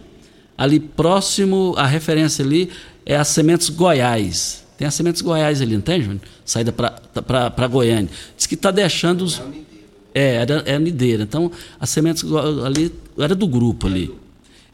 ali 0.56 0.78
próximo, 0.78 1.74
a 1.76 1.86
referência 1.86 2.44
ali 2.44 2.70
é 3.06 3.16
a 3.16 3.24
Sementes 3.24 3.70
Goiás. 3.70 4.64
Tem 4.76 4.86
a 4.86 4.90
Sementes 4.90 5.22
Goiás 5.22 5.60
ali, 5.62 5.74
não 5.74 5.80
tem, 5.80 6.02
Júnior? 6.02 6.20
Saída 6.44 6.70
para 6.72 7.66
Goiânia. 7.66 8.10
Diz 8.36 8.46
que 8.46 8.54
está 8.54 8.70
deixando 8.70 9.22
os. 9.22 9.42
É, 10.14 10.36
era, 10.36 10.62
é 10.66 10.74
a 10.74 10.78
Nideira. 10.78 11.22
Então, 11.22 11.50
a 11.78 11.86
Sementes 11.86 12.24
ali 12.64 12.92
era 13.18 13.34
do 13.34 13.46
grupo 13.46 13.86
ali. 13.86 14.14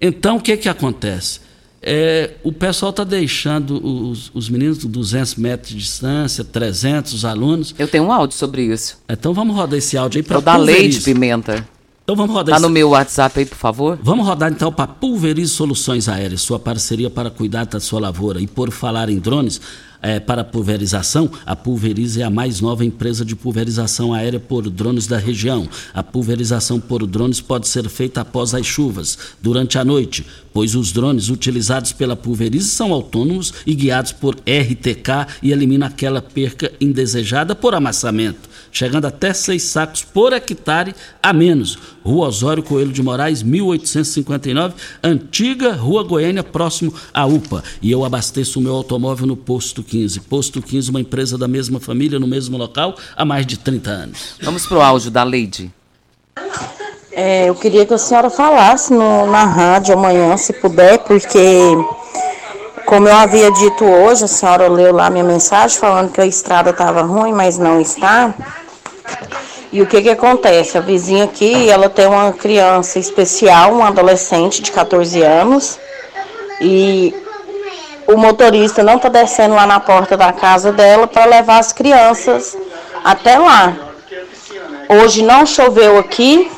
Então, 0.00 0.36
o 0.36 0.40
que, 0.40 0.56
que 0.56 0.68
acontece? 0.68 1.40
É, 1.88 2.32
o 2.42 2.50
pessoal 2.50 2.90
está 2.90 3.04
deixando 3.04 3.80
os, 4.10 4.32
os 4.34 4.48
meninos 4.48 4.78
200 4.78 5.36
metros 5.36 5.70
de 5.70 5.76
distância, 5.76 6.42
300 6.42 7.12
os 7.12 7.24
alunos. 7.24 7.72
Eu 7.78 7.86
tenho 7.86 8.02
um 8.02 8.12
áudio 8.12 8.36
sobre 8.36 8.62
isso. 8.62 8.98
Então 9.08 9.32
vamos 9.32 9.54
rodar 9.54 9.78
esse 9.78 9.96
áudio 9.96 10.18
aí 10.18 10.22
para 10.24 10.38
o 10.38 10.42
da 10.42 10.56
Leite 10.56 11.00
Pimenta. 11.00 11.64
Então 12.02 12.16
vamos 12.16 12.34
rodar 12.34 12.54
Tá 12.54 12.56
esse... 12.56 12.62
no 12.62 12.70
meu 12.70 12.90
WhatsApp 12.90 13.38
aí, 13.38 13.46
por 13.46 13.56
favor. 13.56 13.98
Vamos 14.02 14.26
rodar 14.26 14.50
então 14.50 14.72
para 14.72 14.88
Pulverize 14.88 15.52
Soluções 15.52 16.08
Aéreas, 16.08 16.40
sua 16.40 16.58
parceria 16.58 17.08
para 17.08 17.30
cuidar 17.30 17.66
da 17.66 17.78
sua 17.78 18.00
lavoura. 18.00 18.40
E 18.40 18.48
por 18.48 18.72
falar 18.72 19.08
em 19.08 19.20
drones, 19.20 19.60
é, 20.00 20.20
para 20.20 20.44
pulverização, 20.44 21.30
a 21.44 21.56
Pulverize 21.56 22.20
é 22.20 22.24
a 22.24 22.30
mais 22.30 22.60
nova 22.60 22.84
empresa 22.84 23.24
de 23.24 23.34
pulverização 23.34 24.12
aérea 24.12 24.40
por 24.40 24.68
drones 24.70 25.06
da 25.06 25.18
região. 25.18 25.68
A 25.92 26.02
pulverização 26.02 26.80
por 26.80 27.06
drones 27.06 27.40
pode 27.40 27.68
ser 27.68 27.88
feita 27.88 28.20
após 28.20 28.54
as 28.54 28.66
chuvas, 28.66 29.18
durante 29.42 29.78
a 29.78 29.84
noite, 29.84 30.26
pois 30.52 30.74
os 30.74 30.92
drones 30.92 31.28
utilizados 31.28 31.92
pela 31.92 32.16
Pulverize 32.16 32.68
são 32.68 32.92
autônomos 32.92 33.52
e 33.66 33.74
guiados 33.74 34.12
por 34.12 34.34
RTK 34.36 35.38
e 35.42 35.52
eliminam 35.52 35.86
aquela 35.86 36.22
perca 36.22 36.72
indesejada 36.80 37.54
por 37.54 37.74
amassamento 37.74 38.56
chegando 38.76 39.06
até 39.06 39.32
seis 39.32 39.62
sacos 39.62 40.02
por 40.02 40.34
hectare 40.34 40.94
a 41.22 41.32
menos. 41.32 41.78
Rua 42.04 42.28
Osório 42.28 42.62
Coelho 42.62 42.92
de 42.92 43.02
Moraes, 43.02 43.42
1859, 43.42 44.74
antiga 45.02 45.72
Rua 45.72 46.02
Goiânia, 46.02 46.44
próximo 46.44 46.92
à 47.12 47.24
UPA. 47.24 47.64
E 47.80 47.90
eu 47.90 48.04
abasteço 48.04 48.58
o 48.58 48.62
meu 48.62 48.74
automóvel 48.74 49.26
no 49.26 49.36
Posto 49.36 49.82
15. 49.86 50.20
Posto 50.20 50.60
15, 50.60 50.90
uma 50.90 51.00
empresa 51.00 51.38
da 51.38 51.48
mesma 51.48 51.80
família, 51.80 52.18
no 52.18 52.26
mesmo 52.26 52.58
local, 52.58 52.94
há 53.16 53.24
mais 53.24 53.46
de 53.46 53.56
30 53.58 53.90
anos. 53.90 54.34
Vamos 54.42 54.66
pro 54.66 54.80
áudio 54.80 55.10
da 55.10 55.22
Leide. 55.22 55.70
É, 57.12 57.48
eu 57.48 57.54
queria 57.54 57.86
que 57.86 57.94
a 57.94 57.98
senhora 57.98 58.28
falasse 58.28 58.92
no- 58.92 59.26
na 59.26 59.44
rádio 59.44 59.94
amanhã, 59.94 60.36
se 60.36 60.52
puder, 60.52 60.98
porque, 60.98 61.38
como 62.84 63.08
eu 63.08 63.14
havia 63.16 63.50
dito 63.50 63.84
hoje, 63.84 64.24
a 64.24 64.28
senhora 64.28 64.68
leu 64.68 64.92
lá 64.94 65.08
minha 65.08 65.24
mensagem 65.24 65.78
falando 65.78 66.12
que 66.12 66.20
a 66.20 66.26
estrada 66.26 66.70
estava 66.70 67.02
ruim, 67.02 67.32
mas 67.32 67.56
não 67.56 67.80
está. 67.80 68.34
E 69.72 69.80
o 69.80 69.86
que 69.86 70.02
que 70.02 70.10
acontece? 70.10 70.76
A 70.76 70.80
vizinha 70.80 71.24
aqui, 71.24 71.68
ela 71.70 71.88
tem 71.88 72.06
uma 72.06 72.32
criança 72.32 72.98
especial, 72.98 73.74
um 73.74 73.82
adolescente 73.82 74.60
de 74.62 74.70
14 74.70 75.22
anos, 75.22 75.78
e 76.60 77.14
o 78.06 78.16
motorista 78.16 78.82
não 78.82 78.96
está 78.96 79.08
descendo 79.08 79.54
lá 79.54 79.66
na 79.66 79.80
porta 79.80 80.16
da 80.16 80.32
casa 80.32 80.72
dela 80.72 81.06
para 81.06 81.24
levar 81.24 81.58
as 81.58 81.72
crianças 81.72 82.56
até 83.04 83.38
lá. 83.38 83.74
Hoje 84.88 85.22
não 85.22 85.44
choveu 85.44 85.98
aqui, 85.98 86.50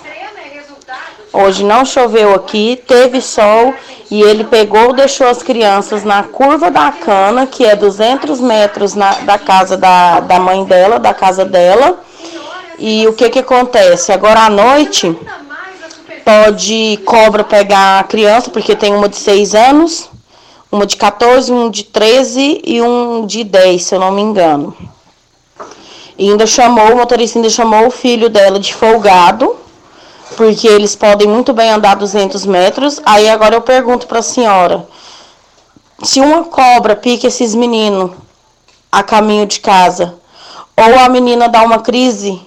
Hoje 1.31 1.63
não 1.63 1.85
choveu 1.85 2.35
aqui, 2.35 2.83
teve 2.87 3.21
sol 3.21 3.75
e 4.11 4.23
ele 4.23 4.45
pegou, 4.45 4.95
deixou 4.95 5.29
as 5.29 5.43
crianças 5.43 6.03
na 6.03 6.23
curva 6.23 6.71
da 6.71 6.91
cana, 6.91 7.47
que 7.47 7.67
é 7.67 7.77
200 7.77 8.41
metros 8.41 8.95
na- 8.95 9.13
da 9.21 9.39
casa 9.39 9.77
da, 9.77 10.21
da 10.21 10.41
mãe 10.41 10.65
dela, 10.65 10.99
da 10.99 11.13
casa 11.13 11.45
dela. 11.45 12.01
E 12.79 13.07
o 13.07 13.13
que 13.13 13.29
que 13.29 13.41
acontece? 13.41 14.11
Agora 14.11 14.41
à 14.47 14.51
noite 14.51 15.17
pode 16.25 16.99
cobra 17.05 17.45
pegar 17.45 18.01
a 18.01 18.05
criança, 18.05 18.51
porque 18.51 18.75
tem 18.75 18.95
uma 18.95 19.09
de 19.09 19.17
6 19.17 19.55
anos, 19.55 20.09
uma 20.71 20.87
de 20.87 20.97
14, 20.97 21.53
um 21.53 21.71
de 21.71 21.85
13 21.85 22.63
e 22.65 22.83
um 22.83 23.27
de 23.27 23.45
10, 23.45 23.83
se 23.83 23.95
eu 23.95 24.01
não 24.01 24.13
me 24.13 24.23
engano. 24.23 24.77
E 26.17 26.31
ainda 26.31 26.47
chamou, 26.47 26.93
o 26.93 26.97
motorista 26.97 27.39
ainda 27.39 27.51
chamou 27.51 27.87
o 27.87 27.91
filho 27.91 28.29
dela 28.29 28.59
de 28.59 28.75
folgado 28.75 29.57
porque 30.37 30.69
eles 30.69 30.95
podem 30.95 31.27
muito 31.27 31.53
bem 31.53 31.71
andar 31.71 31.97
200 31.97 32.47
metros. 32.47 33.01
Aí 33.05 33.29
agora 33.29 33.57
eu 33.57 33.61
pergunto 33.61 34.07
para 34.07 34.21
a 34.21 34.23
senhora: 34.23 34.87
se 36.03 36.21
uma 36.21 36.45
cobra 36.45 36.95
pica 36.95 37.27
esses 37.27 37.55
meninos 37.55 38.13
a 38.91 39.03
caminho 39.03 39.47
de 39.47 39.61
casa, 39.61 40.15
ou 40.77 40.99
a 40.99 41.09
menina 41.09 41.49
dá 41.49 41.63
uma 41.63 41.81
crise 41.81 42.41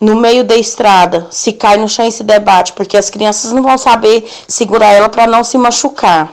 no 0.00 0.14
meio 0.14 0.44
da 0.44 0.56
estrada, 0.56 1.26
se 1.30 1.52
cai 1.52 1.76
no 1.78 1.88
chão 1.88 2.06
e 2.06 2.12
se 2.12 2.22
debate, 2.22 2.72
porque 2.74 2.96
as 2.96 3.10
crianças 3.10 3.50
não 3.52 3.62
vão 3.62 3.76
saber 3.76 4.30
segurar 4.46 4.92
ela 4.92 5.08
para 5.08 5.26
não 5.26 5.42
se 5.42 5.58
machucar. 5.58 6.32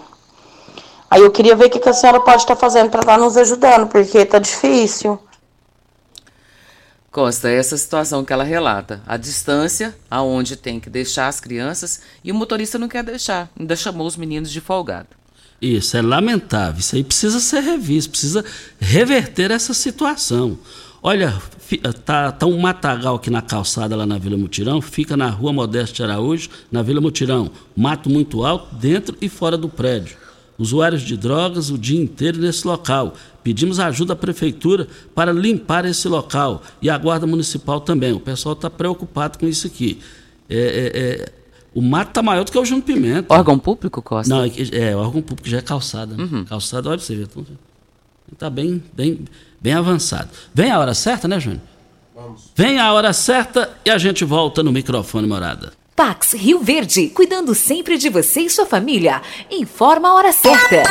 Aí 1.14 1.22
eu 1.22 1.30
queria 1.30 1.56
ver 1.56 1.66
o 1.66 1.70
que 1.70 1.78
que 1.78 1.88
a 1.88 1.94
senhora 1.94 2.20
pode 2.20 2.42
estar 2.42 2.56
fazendo 2.56 2.90
para 2.90 3.02
estar 3.02 3.20
nos 3.20 3.38
ajudando, 3.38 3.88
porque 3.88 4.26
tá 4.26 4.40
difícil. 4.40 5.20
Costa, 7.12 7.52
é 7.52 7.56
essa 7.56 7.78
situação 7.78 8.26
que 8.26 8.34
ela 8.34 8.44
relata. 8.44 9.00
A 9.06 9.16
distância 9.16 9.96
aonde 10.10 10.56
tem 10.56 10.80
que 10.80 10.90
deixar 10.90 11.28
as 11.28 11.40
crianças 11.40 12.02
e 12.24 12.32
o 12.32 12.36
motorista 12.36 12.80
não 12.80 12.88
quer 12.88 13.04
deixar. 13.04 13.48
Ainda 13.60 13.76
chamou 13.76 14.08
os 14.08 14.18
meninos 14.18 14.50
de 14.50 14.60
folgado. 14.60 15.10
Isso 15.62 15.96
é 15.96 16.02
lamentável. 16.02 16.80
Isso 16.80 16.96
aí 16.96 17.04
precisa 17.04 17.40
ser 17.40 17.60
revisto, 17.60 18.10
precisa 18.10 18.44
reverter 18.80 19.52
essa 19.52 19.72
situação. 19.72 20.58
Olha, 21.04 21.40
tá, 22.04 22.32
tá 22.32 22.48
um 22.48 22.58
matagal 22.58 23.18
aqui 23.18 23.30
na 23.30 23.44
calçada 23.44 23.96
lá 23.96 24.08
na 24.08 24.18
Vila 24.18 24.36
Mutirão, 24.36 24.82
fica 24.82 25.16
na 25.16 25.30
rua 25.30 25.54
Modeste 25.54 26.02
Araújo, 26.02 26.50
na 26.72 26.82
Vila 26.82 27.00
Mutirão. 27.00 27.52
Mato 27.78 28.10
muito 28.10 28.44
alto, 28.44 28.74
dentro 28.74 29.16
e 29.22 29.30
fora 29.30 29.56
do 29.56 29.70
prédio. 29.70 30.23
Usuários 30.58 31.02
de 31.02 31.18
drogas 31.18 31.70
o 31.70 31.78
dia 31.78 32.00
inteiro 32.00 32.40
nesse 32.40 32.66
local. 32.68 33.16
Pedimos 33.44 33.80
ajuda 33.80 34.14
à 34.14 34.16
prefeitura 34.16 34.88
para 35.14 35.32
limpar 35.32 35.86
esse 35.86 36.08
local 36.08 36.62
e 36.82 36.90
a 36.90 36.98
guarda 36.98 37.26
municipal 37.26 37.82
também. 37.82 38.14
O 38.14 38.20
pessoal 38.20 38.54
está 38.54 38.70
preocupado 38.70 39.40
com 39.40 39.48
isso 39.48 39.68
aqui. 39.68 40.00
É, 40.50 40.56
é, 40.56 41.00
é, 41.00 41.32
o 41.74 41.82
mato 41.82 42.10
está 42.10 42.22
maior 42.22 42.44
do 42.44 42.52
que 42.52 42.58
o 42.58 42.66
Júnior 42.66 42.86
Pimenta. 42.86 43.34
Órgão 43.34 43.58
público, 43.58 44.02
Costa? 44.02 44.34
Não, 44.34 44.44
é, 44.44 44.52
é, 44.72 44.96
órgão 44.96 45.22
público 45.22 45.50
já 45.50 45.58
é 45.58 45.62
calçada. 45.62 46.16
Né? 46.16 46.46
Calçada, 46.48 46.90
olha 46.90 46.98
pra 46.98 47.06
você 47.06 47.16
ver. 47.16 47.28
Está 48.32 48.50
bem, 48.50 48.82
bem, 48.94 49.26
bem 49.60 49.74
avançado. 49.74 50.30
Vem 50.54 50.72
a 50.72 50.80
hora 50.80 50.94
certa, 50.94 51.28
né, 51.28 51.40
Júnior? 51.40 51.62
Vamos. 52.16 52.52
Vem 52.56 52.78
a 52.78 52.94
hora 52.94 53.12
certa 53.12 53.72
e 53.84 53.90
a 53.90 53.98
gente 53.98 54.24
volta 54.24 54.62
no 54.62 54.72
microfone 54.72 55.28
morada. 55.28 55.74
Pax 55.96 56.34
Rio 56.34 56.60
Verde, 56.60 57.12
cuidando 57.14 57.54
sempre 57.54 57.98
de 58.00 58.10
você 58.10 58.42
e 58.42 58.50
sua 58.50 58.66
família. 58.66 59.22
Informa 59.52 60.10
a 60.10 60.14
hora 60.16 60.32
certa. 60.32 60.82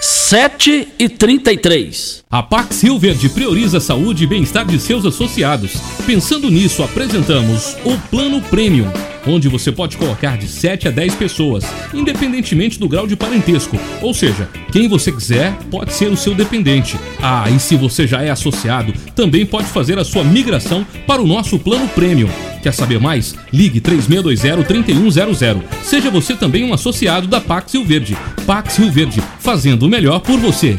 7 0.00 0.88
e 0.98 1.08
33. 1.08 2.24
A 2.30 2.42
Pax 2.42 2.82
Rio 2.82 2.98
Verde 2.98 3.30
prioriza 3.30 3.78
a 3.78 3.80
saúde 3.80 4.24
e 4.24 4.26
bem-estar 4.26 4.66
de 4.66 4.78
seus 4.78 5.06
associados. 5.06 5.72
Pensando 6.04 6.50
nisso, 6.50 6.82
apresentamos 6.82 7.74
o 7.86 7.96
Plano 8.10 8.42
Premium, 8.42 8.92
onde 9.26 9.48
você 9.48 9.72
pode 9.72 9.96
colocar 9.96 10.36
de 10.36 10.46
7 10.46 10.88
a 10.88 10.90
10 10.90 11.14
pessoas, 11.14 11.64
independentemente 11.94 12.78
do 12.78 12.86
grau 12.86 13.06
de 13.06 13.16
parentesco. 13.16 13.78
Ou 14.02 14.12
seja, 14.12 14.46
quem 14.70 14.88
você 14.88 15.10
quiser 15.10 15.56
pode 15.70 15.94
ser 15.94 16.12
o 16.12 16.16
seu 16.18 16.34
dependente. 16.34 16.98
Ah, 17.20 17.50
e 17.50 17.58
se 17.58 17.76
você 17.76 18.06
já 18.06 18.22
é 18.22 18.28
associado, 18.28 18.92
também 19.16 19.46
pode 19.46 19.68
fazer 19.68 19.98
a 19.98 20.04
sua 20.04 20.22
migração 20.22 20.86
para 21.06 21.22
o 21.22 21.26
nosso 21.26 21.58
Plano 21.58 21.88
Premium. 21.88 22.28
Quer 22.62 22.72
saber 22.72 23.00
mais? 23.00 23.34
Ligue 23.52 23.80
3620-3100. 23.80 25.62
Seja 25.82 26.10
você 26.10 26.34
também 26.34 26.64
um 26.64 26.74
associado 26.74 27.26
da 27.26 27.40
Pax 27.40 27.74
Rio 27.74 27.84
Verde. 27.84 28.16
Pax 28.46 28.76
Rio 28.76 28.90
Verde, 28.90 29.22
fazendo 29.38 29.84
o 29.84 29.88
melhor 29.88 30.20
por 30.20 30.38
você. 30.38 30.78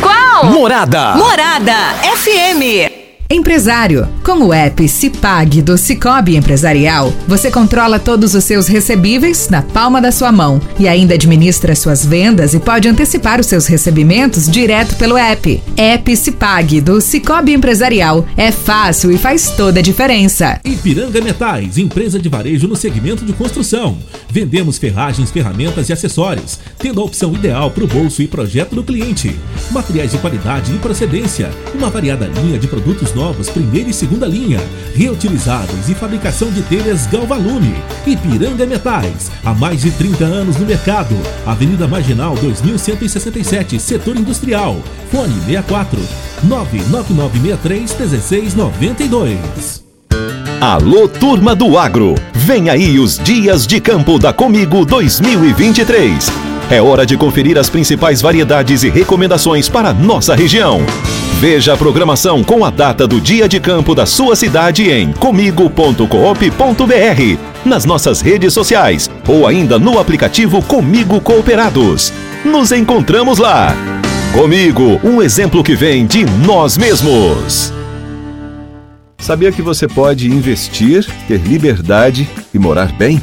Qual? 0.00 0.44
Morada. 0.52 1.14
Morada 1.16 1.94
FM. 2.02 3.07
Empresário, 3.30 4.08
com 4.24 4.46
o 4.46 4.54
app 4.54 4.88
Cipag 4.88 5.60
do 5.60 5.76
Cicobi 5.76 6.34
Empresarial, 6.34 7.12
você 7.26 7.50
controla 7.50 7.98
todos 7.98 8.34
os 8.34 8.42
seus 8.42 8.66
recebíveis 8.66 9.50
na 9.50 9.60
palma 9.60 10.00
da 10.00 10.10
sua 10.10 10.32
mão 10.32 10.58
e 10.78 10.88
ainda 10.88 11.12
administra 11.12 11.76
suas 11.76 12.06
vendas 12.06 12.54
e 12.54 12.58
pode 12.58 12.88
antecipar 12.88 13.38
os 13.38 13.44
seus 13.44 13.66
recebimentos 13.66 14.48
direto 14.50 14.96
pelo 14.96 15.18
app. 15.18 15.62
App 15.76 16.16
Cipag 16.16 16.80
do 16.80 17.02
Cicobi 17.02 17.52
Empresarial 17.52 18.26
é 18.34 18.50
fácil 18.50 19.12
e 19.12 19.18
faz 19.18 19.50
toda 19.50 19.80
a 19.80 19.82
diferença. 19.82 20.58
Ipiranga 20.64 21.20
Metais, 21.20 21.76
empresa 21.76 22.18
de 22.18 22.30
varejo 22.30 22.66
no 22.66 22.76
segmento 22.76 23.26
de 23.26 23.34
construção. 23.34 23.98
Vendemos 24.30 24.78
ferragens, 24.78 25.30
ferramentas 25.30 25.90
e 25.90 25.92
acessórios, 25.92 26.58
tendo 26.78 26.98
a 26.98 27.04
opção 27.04 27.34
ideal 27.34 27.70
para 27.70 27.84
o 27.84 27.88
bolso 27.88 28.22
e 28.22 28.26
projeto 28.26 28.74
do 28.74 28.82
cliente. 28.82 29.38
Materiais 29.70 30.12
de 30.12 30.18
qualidade 30.18 30.74
e 30.74 30.78
procedência, 30.78 31.50
uma 31.74 31.90
variada 31.90 32.26
linha 32.26 32.58
de 32.58 32.66
produtos 32.66 33.17
novos, 33.18 33.50
primeira 33.50 33.90
e 33.90 33.92
segunda 33.92 34.26
linha, 34.26 34.60
reutilizáveis 34.94 35.88
e 35.88 35.94
fabricação 35.94 36.52
de 36.52 36.62
telhas 36.62 37.06
Galvalume. 37.06 37.74
Ipiranga 38.06 38.64
Metais, 38.64 39.28
há 39.44 39.52
mais 39.52 39.82
de 39.82 39.90
30 39.90 40.24
anos 40.24 40.56
no 40.56 40.64
mercado. 40.64 41.16
Avenida 41.44 41.88
Marginal 41.88 42.36
2167, 42.36 43.80
Setor 43.80 44.16
Industrial. 44.16 44.76
Fone 45.10 45.34
64 45.46 46.00
99963 46.44 47.96
1692. 47.98 49.82
Alô, 50.60 51.08
turma 51.08 51.54
do 51.54 51.76
agro! 51.76 52.14
Vem 52.32 52.70
aí 52.70 52.98
os 52.98 53.18
Dias 53.18 53.66
de 53.66 53.80
Campo 53.80 54.18
da 54.18 54.32
Comigo 54.32 54.84
2023. 54.84 56.47
É 56.70 56.82
hora 56.82 57.06
de 57.06 57.16
conferir 57.16 57.56
as 57.56 57.70
principais 57.70 58.20
variedades 58.20 58.82
e 58.82 58.90
recomendações 58.90 59.70
para 59.70 59.94
nossa 59.94 60.34
região. 60.34 60.82
Veja 61.40 61.72
a 61.72 61.76
programação 61.78 62.44
com 62.44 62.62
a 62.62 62.68
data 62.68 63.06
do 63.06 63.18
dia 63.18 63.48
de 63.48 63.58
campo 63.58 63.94
da 63.94 64.04
sua 64.04 64.36
cidade 64.36 64.90
em 64.90 65.10
comigo.coop.br, 65.12 67.38
nas 67.64 67.86
nossas 67.86 68.20
redes 68.20 68.52
sociais 68.52 69.08
ou 69.26 69.46
ainda 69.46 69.78
no 69.78 69.98
aplicativo 69.98 70.60
Comigo 70.60 71.22
Cooperados. 71.22 72.12
Nos 72.44 72.70
encontramos 72.70 73.38
lá. 73.38 73.74
Comigo, 74.34 75.00
um 75.02 75.22
exemplo 75.22 75.64
que 75.64 75.74
vem 75.74 76.06
de 76.06 76.26
nós 76.44 76.76
mesmos. 76.76 77.72
Sabia 79.18 79.50
que 79.50 79.62
você 79.62 79.88
pode 79.88 80.30
investir, 80.30 81.06
ter 81.26 81.40
liberdade 81.40 82.28
e 82.52 82.58
morar 82.58 82.92
bem? 82.92 83.22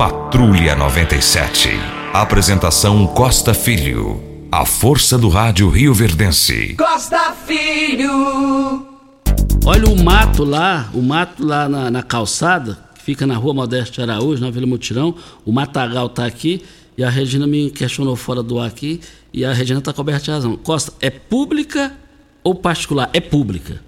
Patrulha 0.00 0.74
97. 0.74 1.68
Apresentação 2.14 3.06
Costa 3.06 3.52
Filho. 3.52 4.18
A 4.50 4.64
força 4.64 5.18
do 5.18 5.28
rádio 5.28 5.68
Rio 5.68 5.92
Verdense. 5.92 6.74
Costa 6.74 7.34
Filho. 7.46 8.86
Olha 9.62 9.86
o 9.90 10.02
mato 10.02 10.42
lá, 10.42 10.88
o 10.94 11.02
mato 11.02 11.44
lá 11.44 11.68
na, 11.68 11.90
na 11.90 12.02
calçada, 12.02 12.78
que 12.94 13.02
fica 13.02 13.26
na 13.26 13.36
rua 13.36 13.52
Modeste 13.52 14.00
Araújo, 14.00 14.40
na 14.40 14.50
Vila 14.50 14.66
Mutirão. 14.66 15.14
O 15.44 15.52
matagal 15.52 16.08
tá 16.08 16.24
aqui 16.24 16.64
e 16.96 17.04
a 17.04 17.10
Regina 17.10 17.46
me 17.46 17.70
questionou 17.70 18.16
fora 18.16 18.42
do 18.42 18.58
ar 18.58 18.68
aqui 18.68 19.02
e 19.34 19.44
a 19.44 19.52
Regina 19.52 19.80
está 19.80 19.92
coberta 19.92 20.24
de 20.24 20.30
razão. 20.30 20.56
Costa, 20.56 20.94
é 21.02 21.10
pública 21.10 21.92
ou 22.42 22.54
particular? 22.54 23.10
É 23.12 23.20
pública. 23.20 23.82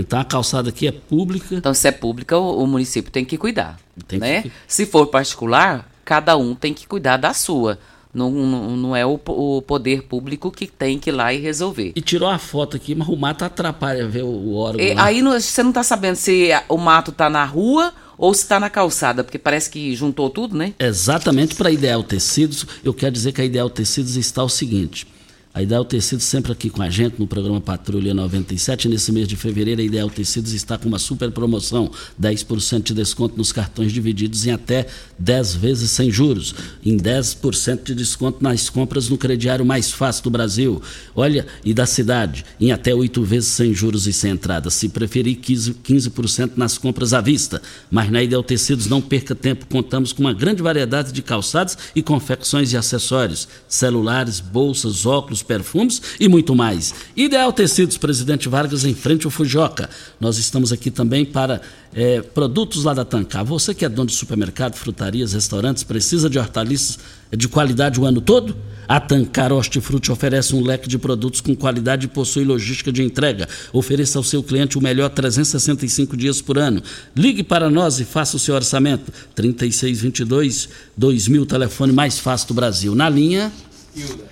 Então 0.00 0.18
a 0.20 0.24
calçada 0.24 0.68
aqui 0.68 0.86
é 0.86 0.92
pública. 0.92 1.54
Então, 1.54 1.74
se 1.74 1.88
é 1.88 1.92
pública, 1.92 2.36
o, 2.38 2.62
o 2.62 2.66
município 2.66 3.10
tem 3.10 3.24
que 3.24 3.36
cuidar. 3.36 3.78
Tem 4.06 4.18
né? 4.18 4.42
que- 4.42 4.52
Se 4.66 4.86
for 4.86 5.06
particular, 5.06 5.90
cada 6.04 6.36
um 6.36 6.54
tem 6.54 6.72
que 6.72 6.86
cuidar 6.86 7.16
da 7.16 7.32
sua. 7.34 7.78
Não, 8.14 8.30
não, 8.30 8.76
não 8.76 8.96
é 8.96 9.04
o, 9.04 9.20
o 9.26 9.60
poder 9.62 10.02
público 10.04 10.50
que 10.50 10.66
tem 10.66 10.98
que 10.98 11.10
ir 11.10 11.12
lá 11.12 11.32
e 11.32 11.38
resolver. 11.38 11.92
E 11.94 12.00
tirou 12.00 12.28
a 12.28 12.38
foto 12.38 12.76
aqui, 12.76 12.94
mas 12.94 13.06
o 13.06 13.16
mato 13.16 13.44
atrapalha 13.44 14.08
ver 14.08 14.22
o, 14.22 14.28
o 14.28 14.54
órgão. 14.56 14.84
E 14.84 14.92
aí 14.98 15.20
não- 15.20 15.38
você 15.38 15.62
não 15.62 15.70
está 15.70 15.82
sabendo 15.82 16.16
se 16.16 16.48
o 16.68 16.78
mato 16.78 17.10
está 17.10 17.28
na 17.28 17.44
rua 17.44 17.92
ou 18.16 18.32
se 18.34 18.42
está 18.42 18.58
na 18.58 18.70
calçada, 18.70 19.22
porque 19.22 19.38
parece 19.38 19.68
que 19.70 19.94
juntou 19.94 20.30
tudo, 20.30 20.56
né? 20.56 20.72
Exatamente 20.78 21.54
para 21.54 21.68
a 21.68 21.72
Ideal 21.72 22.02
Tecidos, 22.02 22.66
eu 22.82 22.92
quero 22.94 23.12
dizer 23.12 23.32
que 23.32 23.40
a 23.40 23.44
Ideal 23.44 23.68
Tecidos 23.70 24.16
está 24.16 24.42
o 24.42 24.48
seguinte. 24.48 25.06
A 25.54 25.62
Ideal 25.62 25.82
Tecidos 25.82 26.26
sempre 26.26 26.52
aqui 26.52 26.68
com 26.68 26.82
a 26.82 26.90
gente 26.90 27.18
no 27.18 27.26
programa 27.26 27.60
Patrulha 27.60 28.12
97. 28.12 28.86
Nesse 28.86 29.10
mês 29.10 29.26
de 29.26 29.34
fevereiro, 29.34 29.80
a 29.80 29.84
Ideal 29.84 30.10
Tecidos 30.10 30.52
está 30.52 30.76
com 30.76 30.88
uma 30.88 30.98
super 30.98 31.30
promoção: 31.30 31.90
10% 32.20 32.82
de 32.82 32.94
desconto 32.94 33.36
nos 33.36 33.50
cartões 33.50 33.90
divididos 33.90 34.46
em 34.46 34.52
até 34.52 34.86
10 35.18 35.54
vezes 35.54 35.90
sem 35.90 36.10
juros. 36.10 36.54
Em 36.84 36.98
10% 36.98 37.82
de 37.82 37.94
desconto 37.94 38.42
nas 38.42 38.68
compras 38.68 39.08
no 39.08 39.16
crediário 39.16 39.64
mais 39.64 39.90
fácil 39.90 40.24
do 40.24 40.30
Brasil. 40.30 40.82
Olha, 41.16 41.46
e 41.64 41.72
da 41.72 41.86
cidade, 41.86 42.44
em 42.60 42.70
até 42.70 42.94
8 42.94 43.22
vezes 43.22 43.48
sem 43.48 43.72
juros 43.72 44.06
e 44.06 44.12
sem 44.12 44.32
entrada. 44.32 44.68
Se 44.68 44.88
preferir, 44.88 45.38
15%, 45.38 45.76
15% 45.82 46.52
nas 46.56 46.76
compras 46.76 47.14
à 47.14 47.22
vista. 47.22 47.60
Mas 47.90 48.10
na 48.10 48.22
Ideal 48.22 48.42
Tecidos, 48.42 48.86
não 48.86 49.00
perca 49.00 49.34
tempo. 49.34 49.66
Contamos 49.66 50.12
com 50.12 50.20
uma 50.20 50.34
grande 50.34 50.62
variedade 50.62 51.10
de 51.10 51.22
calçados 51.22 51.76
e 51.96 52.02
confecções 52.02 52.72
e 52.72 52.76
acessórios: 52.76 53.48
celulares, 53.66 54.40
bolsas, 54.40 55.06
óculos, 55.06 55.47
perfumes 55.48 56.00
e 56.20 56.28
muito 56.28 56.54
mais. 56.54 56.94
Ideal 57.16 57.52
Tecidos, 57.52 57.96
Presidente 57.96 58.48
Vargas, 58.48 58.84
em 58.84 58.94
frente 58.94 59.26
ao 59.26 59.30
Fujoca. 59.30 59.88
Nós 60.20 60.38
estamos 60.38 60.70
aqui 60.72 60.90
também 60.90 61.24
para 61.24 61.60
eh, 61.94 62.20
produtos 62.22 62.84
lá 62.84 62.92
da 62.92 63.04
Tancar. 63.04 63.44
Você 63.44 63.74
que 63.74 63.84
é 63.84 63.88
dono 63.88 64.08
de 64.08 64.14
supermercado, 64.14 64.76
frutarias, 64.76 65.32
restaurantes, 65.32 65.82
precisa 65.82 66.28
de 66.28 66.38
hortaliças 66.38 66.98
de 67.36 67.48
qualidade 67.48 68.00
o 68.00 68.04
ano 68.04 68.20
todo? 68.20 68.54
A 68.86 68.98
Tancar 68.98 69.52
Hortifruti 69.52 70.10
oferece 70.10 70.56
um 70.56 70.62
leque 70.62 70.88
de 70.88 70.96
produtos 70.96 71.42
com 71.42 71.54
qualidade 71.54 72.06
e 72.06 72.08
possui 72.08 72.42
logística 72.42 72.90
de 72.90 73.02
entrega. 73.02 73.46
Ofereça 73.70 74.18
ao 74.18 74.24
seu 74.24 74.42
cliente 74.42 74.78
o 74.78 74.80
melhor 74.80 75.10
365 75.10 76.16
dias 76.16 76.40
por 76.40 76.56
ano. 76.56 76.82
Ligue 77.14 77.42
para 77.42 77.68
nós 77.68 78.00
e 78.00 78.04
faça 78.04 78.36
o 78.36 78.38
seu 78.38 78.54
orçamento. 78.54 79.12
3622 79.34 80.70
2000, 80.96 81.44
telefone 81.44 81.92
mais 81.92 82.18
fácil 82.18 82.48
do 82.48 82.54
Brasil. 82.54 82.94
Na 82.94 83.10
linha. 83.10 83.52
Hilda, 83.94 84.24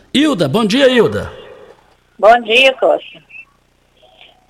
bom 0.48 0.64
dia, 0.64 0.88
Hilda. 0.88 1.30
Bom 2.18 2.40
dia, 2.40 2.72
Costa. 2.72 3.22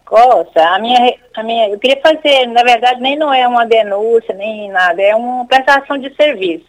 Costa, 0.05 0.65
a 0.65 0.79
minha, 0.79 1.19
a 1.35 1.43
minha, 1.43 1.71
eu 1.71 1.79
queria 1.81 2.01
fazer, 2.01 2.47
na 2.47 2.63
verdade, 2.63 3.01
nem 3.01 3.17
não 3.17 3.35
é 3.35 3.49
uma 3.49 3.67
denúncia, 3.67 4.33
nem 4.33 4.71
nada, 4.71 5.03
é 5.03 5.13
uma 5.17 5.45
prestação 5.45 5.99
de 5.99 6.15
serviço. 6.15 6.69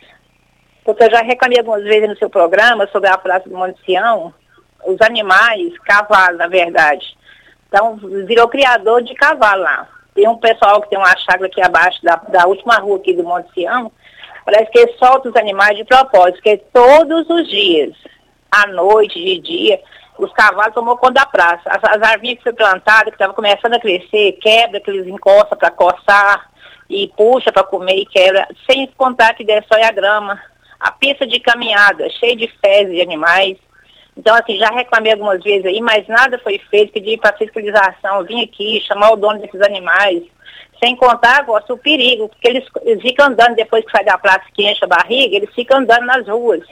Porque 0.84 1.04
eu 1.04 1.12
já 1.12 1.22
reclamei 1.22 1.60
algumas 1.60 1.84
vezes 1.84 2.10
no 2.10 2.18
seu 2.18 2.28
programa 2.28 2.88
sobre 2.88 3.08
a 3.08 3.20
Praça 3.20 3.48
do 3.48 3.56
Monte 3.56 3.80
Sião, 3.86 4.34
os 4.84 5.00
animais, 5.02 5.78
cavalo, 5.86 6.36
na 6.36 6.48
verdade. 6.48 7.06
Então, 7.68 7.98
virou 8.26 8.48
criador 8.48 9.04
de 9.04 9.14
cavalo 9.14 9.62
lá. 9.62 9.88
Tem 10.16 10.28
um 10.28 10.38
pessoal 10.38 10.82
que 10.82 10.90
tem 10.90 10.98
uma 10.98 11.16
chácara 11.18 11.46
aqui 11.46 11.62
abaixo 11.62 12.04
da, 12.04 12.16
da 12.16 12.48
última 12.48 12.80
rua 12.80 12.98
aqui 12.98 13.14
do 13.14 13.24
Monte 13.24 13.54
Sião, 13.54 13.92
parece 14.44 14.72
que 14.72 14.80
eles 14.80 14.98
soltam 14.98 15.30
os 15.30 15.38
animais 15.38 15.78
de 15.78 15.86
propósito, 15.86 16.38
porque 16.38 16.58
todos 16.74 17.30
os 17.30 17.48
dias, 17.48 17.96
à 18.64 18.68
noite, 18.68 19.20
de 19.20 19.40
dia, 19.40 19.80
os 20.18 20.32
cavalos 20.34 20.74
tomou 20.74 20.98
conta 20.98 21.14
da 21.14 21.26
praça. 21.26 21.64
As, 21.66 21.84
as 21.84 22.02
árvores 22.02 22.38
que 22.38 22.44
foi 22.44 22.54
plantada, 22.54 23.06
que 23.06 23.12
estavam 23.12 23.36
começando 23.36 23.74
a 23.74 23.80
crescer, 23.80 24.34
quebra, 24.42 24.80
que 24.80 24.90
eles 24.90 25.08
encostam 25.08 25.58
para 25.58 25.72
coçar 25.72 26.50
e 26.90 27.08
puxa 27.16 27.52
para 27.52 27.64
comer 27.64 27.98
e 27.98 28.06
quebra, 28.06 28.48
sem 28.70 28.88
contar 28.98 29.34
que 29.34 29.44
destrói 29.44 29.84
a 29.84 29.92
grama. 29.92 30.40
A 30.80 30.92
pista 30.92 31.26
de 31.26 31.40
caminhada, 31.40 32.10
cheia 32.12 32.36
de 32.36 32.48
fezes 32.62 32.94
de 32.94 33.02
animais. 33.02 33.58
Então, 34.16 34.36
assim, 34.36 34.58
já 34.58 34.70
reclamei 34.70 35.12
algumas 35.12 35.44
vezes 35.44 35.66
aí, 35.66 35.80
mas 35.82 36.08
nada 36.08 36.40
foi 36.40 36.60
feito, 36.70 36.94
pedi 36.94 37.18
para 37.18 37.38
fiscalização, 37.38 38.24
vim 38.24 38.44
aqui, 38.44 38.82
chamar 38.82 39.12
o 39.12 39.16
dono 39.16 39.40
desses 39.40 39.62
animais. 39.62 40.24
Sem 40.84 40.96
contar, 40.96 41.44
gosto, 41.44 41.74
o 41.74 41.78
perigo, 41.78 42.30
porque 42.30 42.48
eles, 42.48 42.64
eles 42.84 43.02
ficam 43.02 43.28
andando, 43.28 43.56
depois 43.56 43.84
que 43.86 43.92
sai 43.92 44.04
da 44.04 44.18
praça 44.18 44.46
que 44.54 44.68
enche 44.68 44.84
a 44.84 44.88
barriga, 44.88 45.36
eles 45.36 45.54
ficam 45.54 45.80
andando 45.80 46.06
nas 46.06 46.28
ruas. 46.28 46.64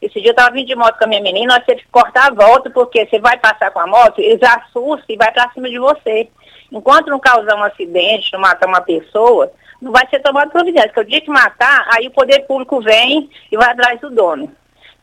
Esse 0.00 0.18
dia 0.20 0.30
eu 0.30 0.32
estava 0.32 0.54
vindo 0.54 0.66
de 0.66 0.74
moto 0.74 0.96
com 0.96 1.04
a 1.04 1.08
minha 1.08 1.20
menina, 1.20 1.54
nós 1.54 1.66
teve 1.66 1.82
que 1.82 1.88
cortar 1.88 2.28
a 2.28 2.34
volta, 2.34 2.70
porque 2.70 3.06
você 3.06 3.18
vai 3.18 3.36
passar 3.36 3.70
com 3.70 3.80
a 3.80 3.86
moto, 3.86 4.20
eles 4.20 4.42
assustam 4.42 5.04
e 5.08 5.16
vai 5.16 5.30
para 5.30 5.50
cima 5.50 5.68
de 5.68 5.78
você. 5.78 6.28
Enquanto 6.72 7.08
não 7.08 7.18
causar 7.18 7.56
um 7.56 7.64
acidente, 7.64 8.32
não 8.32 8.40
matar 8.40 8.66
uma 8.66 8.80
pessoa, 8.80 9.52
não 9.80 9.92
vai 9.92 10.06
ser 10.08 10.20
tomado 10.20 10.50
providência. 10.50 10.88
Porque 10.88 11.00
o 11.00 11.10
dia 11.10 11.20
que 11.20 11.30
matar, 11.30 11.86
aí 11.94 12.06
o 12.06 12.12
poder 12.12 12.40
público 12.46 12.80
vem 12.80 13.28
e 13.52 13.56
vai 13.56 13.70
atrás 13.70 14.00
do 14.00 14.10
dono. 14.10 14.50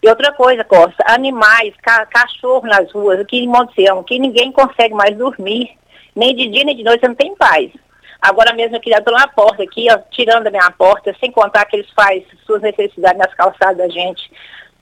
E 0.01 0.09
outra 0.09 0.31
coisa, 0.31 0.63
Costa, 0.63 1.03
animais, 1.07 1.73
ca 1.81 2.05
cachorro 2.05 2.67
nas 2.67 2.91
ruas, 2.91 3.19
aqui 3.19 3.39
em 3.39 3.47
Monte 3.47 3.73
Sião, 3.75 4.03
que 4.03 4.17
ninguém 4.17 4.51
consegue 4.51 4.93
mais 4.93 5.15
dormir. 5.15 5.77
Nem 6.15 6.35
de 6.35 6.47
dia 6.47 6.63
nem 6.63 6.75
de 6.75 6.83
noite, 6.83 7.01
você 7.01 7.07
não 7.07 7.15
tem 7.15 7.35
paz. 7.35 7.71
Agora 8.19 8.53
mesmo 8.53 8.75
eu 8.75 8.79
queria 8.79 9.01
pela 9.01 9.27
porta 9.27 9.61
aqui, 9.61 9.87
ó, 9.91 9.99
tirando 10.09 10.45
da 10.45 10.49
minha 10.49 10.71
porta, 10.71 11.15
sem 11.19 11.31
contar 11.31 11.65
que 11.65 11.75
eles 11.75 11.89
fazem 11.95 12.25
suas 12.45 12.61
necessidades 12.63 13.19
nas 13.19 13.33
calçadas 13.35 13.77
da 13.77 13.87
gente 13.89 14.31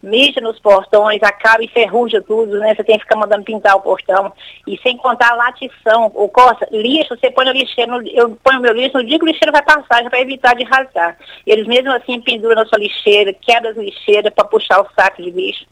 mija 0.05 0.39
nos 0.39 0.59
portões, 0.59 1.21
acaba 1.23 1.63
e 1.63 1.67
ferruja 1.67 2.21
tudo, 2.21 2.57
né? 2.59 2.73
Você 2.73 2.83
tem 2.83 2.97
que 2.97 3.03
ficar 3.03 3.17
mandando 3.17 3.43
pintar 3.43 3.75
o 3.75 3.81
portão. 3.81 4.31
E 4.65 4.77
sem 4.77 4.95
contar 4.97 5.31
a 5.31 5.35
latição. 5.35 6.11
O 6.13 6.29
Costa, 6.29 6.67
lixo, 6.71 7.17
você 7.17 7.31
põe 7.31 7.45
no 7.45 7.51
lixeiro, 7.51 8.07
eu 8.07 8.37
ponho 8.43 8.61
meu 8.61 8.73
lixo, 8.73 8.97
no 8.97 9.05
dia 9.05 9.17
que 9.17 9.25
o 9.25 9.27
lixeiro 9.27 9.51
vai 9.51 9.63
passar, 9.63 10.09
para 10.09 10.21
evitar 10.21 10.55
de 10.55 10.63
rasgar. 10.63 11.17
Eles 11.45 11.67
mesmo 11.67 11.91
assim 11.91 12.21
penduram 12.21 12.55
na 12.55 12.65
sua 12.65 12.79
lixeira, 12.79 13.33
quebram 13.33 13.71
as 13.71 13.77
lixeiras 13.77 14.33
para 14.33 14.47
puxar 14.47 14.81
o 14.81 14.87
saco 14.95 15.21
de 15.21 15.31
lixo. 15.31 15.65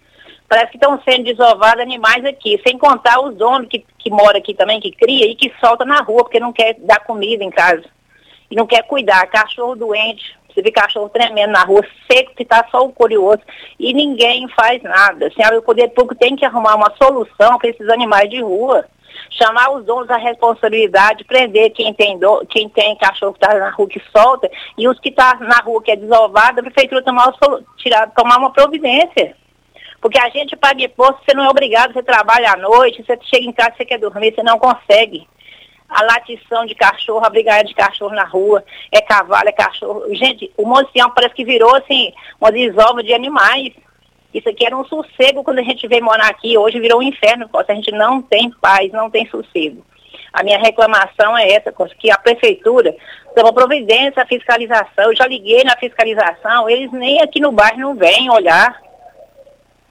Parece 0.47 0.71
que 0.71 0.77
estão 0.77 1.01
sendo 1.03 1.23
desovados 1.23 1.81
animais 1.81 2.23
aqui, 2.25 2.61
sem 2.65 2.77
contar 2.77 3.19
os 3.21 3.35
donos 3.35 3.67
que, 3.67 3.85
que 3.97 4.09
moram 4.09 4.37
aqui 4.37 4.53
também, 4.53 4.79
que 4.79 4.91
cria 4.91 5.25
e 5.25 5.35
que 5.35 5.51
solta 5.59 5.85
na 5.85 6.01
rua, 6.01 6.23
porque 6.23 6.39
não 6.39 6.53
quer 6.53 6.75
dar 6.79 6.99
comida 6.99 7.43
em 7.43 7.49
casa. 7.49 7.83
E 8.51 8.55
não 8.55 8.67
quer 8.67 8.83
cuidar. 8.83 9.25
Cachorro 9.27 9.75
doente, 9.75 10.37
você 10.53 10.61
vê 10.61 10.71
cachorro 10.71 11.09
tremendo 11.09 11.51
na 11.51 11.63
rua, 11.63 11.83
seco, 12.09 12.35
que 12.35 12.43
está 12.43 12.65
só 12.69 12.85
o 12.85 12.91
curioso, 12.91 13.41
e 13.79 13.93
ninguém 13.93 14.47
faz 14.49 14.81
nada. 14.83 15.31
Senhora, 15.31 15.59
o 15.59 15.63
poder 15.63 15.89
público 15.89 16.15
tem 16.15 16.35
que 16.35 16.45
arrumar 16.45 16.75
uma 16.75 16.93
solução 17.01 17.57
para 17.57 17.69
esses 17.69 17.87
animais 17.89 18.29
de 18.29 18.41
rua. 18.41 18.85
Chamar 19.29 19.71
os 19.71 19.85
donos 19.85 20.07
da 20.07 20.17
responsabilidade, 20.17 21.23
prender 21.23 21.71
quem 21.71 21.93
tem, 21.93 22.17
do, 22.17 22.45
quem 22.47 22.67
tem 22.69 22.95
cachorro 22.97 23.33
que 23.33 23.45
está 23.45 23.57
na 23.57 23.69
rua 23.69 23.87
que 23.87 24.01
solta, 24.15 24.49
e 24.77 24.87
os 24.87 24.99
que 24.99 25.09
estão 25.09 25.37
tá 25.37 25.45
na 25.45 25.57
rua 25.57 25.81
que 25.81 25.91
é 25.91 25.95
desovado, 25.95 26.59
a 26.59 26.63
prefeitura 26.63 27.03
tomar, 27.03 27.31
tirar, 27.77 28.09
tomar 28.11 28.37
uma 28.37 28.51
providência. 28.51 29.35
Porque 30.01 30.19
a 30.19 30.29
gente 30.29 30.55
paga 30.55 30.83
imposto, 30.83 31.21
você 31.23 31.35
não 31.35 31.45
é 31.45 31.49
obrigado, 31.49 31.93
você 31.93 32.03
trabalha 32.03 32.51
à 32.51 32.57
noite, 32.57 33.03
você 33.03 33.17
chega 33.23 33.45
em 33.45 33.53
casa, 33.53 33.73
você 33.77 33.85
quer 33.85 33.99
dormir, 33.99 34.33
você 34.33 34.43
não 34.43 34.59
consegue 34.59 35.27
a 35.89 36.03
latição 36.03 36.65
de 36.65 36.75
cachorro, 36.75 37.25
a 37.25 37.29
brigada 37.29 37.63
de 37.63 37.73
cachorro 37.73 38.15
na 38.15 38.23
rua, 38.23 38.63
é 38.91 39.01
cavalo, 39.01 39.47
é 39.47 39.51
cachorro. 39.51 40.03
Gente, 40.15 40.51
o 40.57 40.65
Monsião 40.65 41.11
parece 41.11 41.35
que 41.35 41.45
virou 41.45 41.75
assim, 41.75 42.11
uma 42.39 42.51
desova 42.51 43.03
de 43.03 43.13
animais. 43.13 43.73
Isso 44.33 44.49
aqui 44.49 44.65
era 44.65 44.75
um 44.75 44.85
sossego 44.85 45.43
quando 45.43 45.59
a 45.59 45.63
gente 45.63 45.87
veio 45.87 46.03
morar 46.03 46.27
aqui, 46.27 46.57
hoje 46.57 46.79
virou 46.79 46.99
um 46.99 47.03
inferno, 47.03 47.47
a 47.53 47.73
gente 47.73 47.91
não 47.91 48.21
tem 48.21 48.49
paz, 48.49 48.91
não 48.91 49.09
tem 49.09 49.27
sossego. 49.27 49.85
A 50.33 50.41
minha 50.41 50.57
reclamação 50.57 51.37
é 51.37 51.51
essa, 51.51 51.71
que 51.99 52.09
a 52.09 52.17
prefeitura 52.17 52.95
toma 53.35 53.53
providência, 53.53 54.23
a 54.23 54.25
fiscalização, 54.25 55.05
eu 55.05 55.15
já 55.15 55.27
liguei 55.27 55.63
na 55.63 55.77
fiscalização, 55.77 56.67
eles 56.67 56.91
nem 56.91 57.21
aqui 57.21 57.39
no 57.39 57.51
bairro 57.51 57.79
não 57.79 57.95
vêm 57.95 58.31
olhar. 58.31 58.81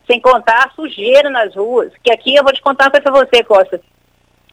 Sem 0.05 0.21
contar 0.21 0.67
a 0.67 0.71
sujeira 0.71 1.31
nas 1.31 1.55
ruas, 1.55 1.93
que 2.03 2.13
aqui 2.13 2.35
eu 2.35 2.43
vou 2.43 2.53
te 2.53 2.61
contar 2.61 2.87
uma 2.87 2.91
coisa 2.91 3.05
para 3.05 3.25
você, 3.25 3.45
Costa. 3.45 3.81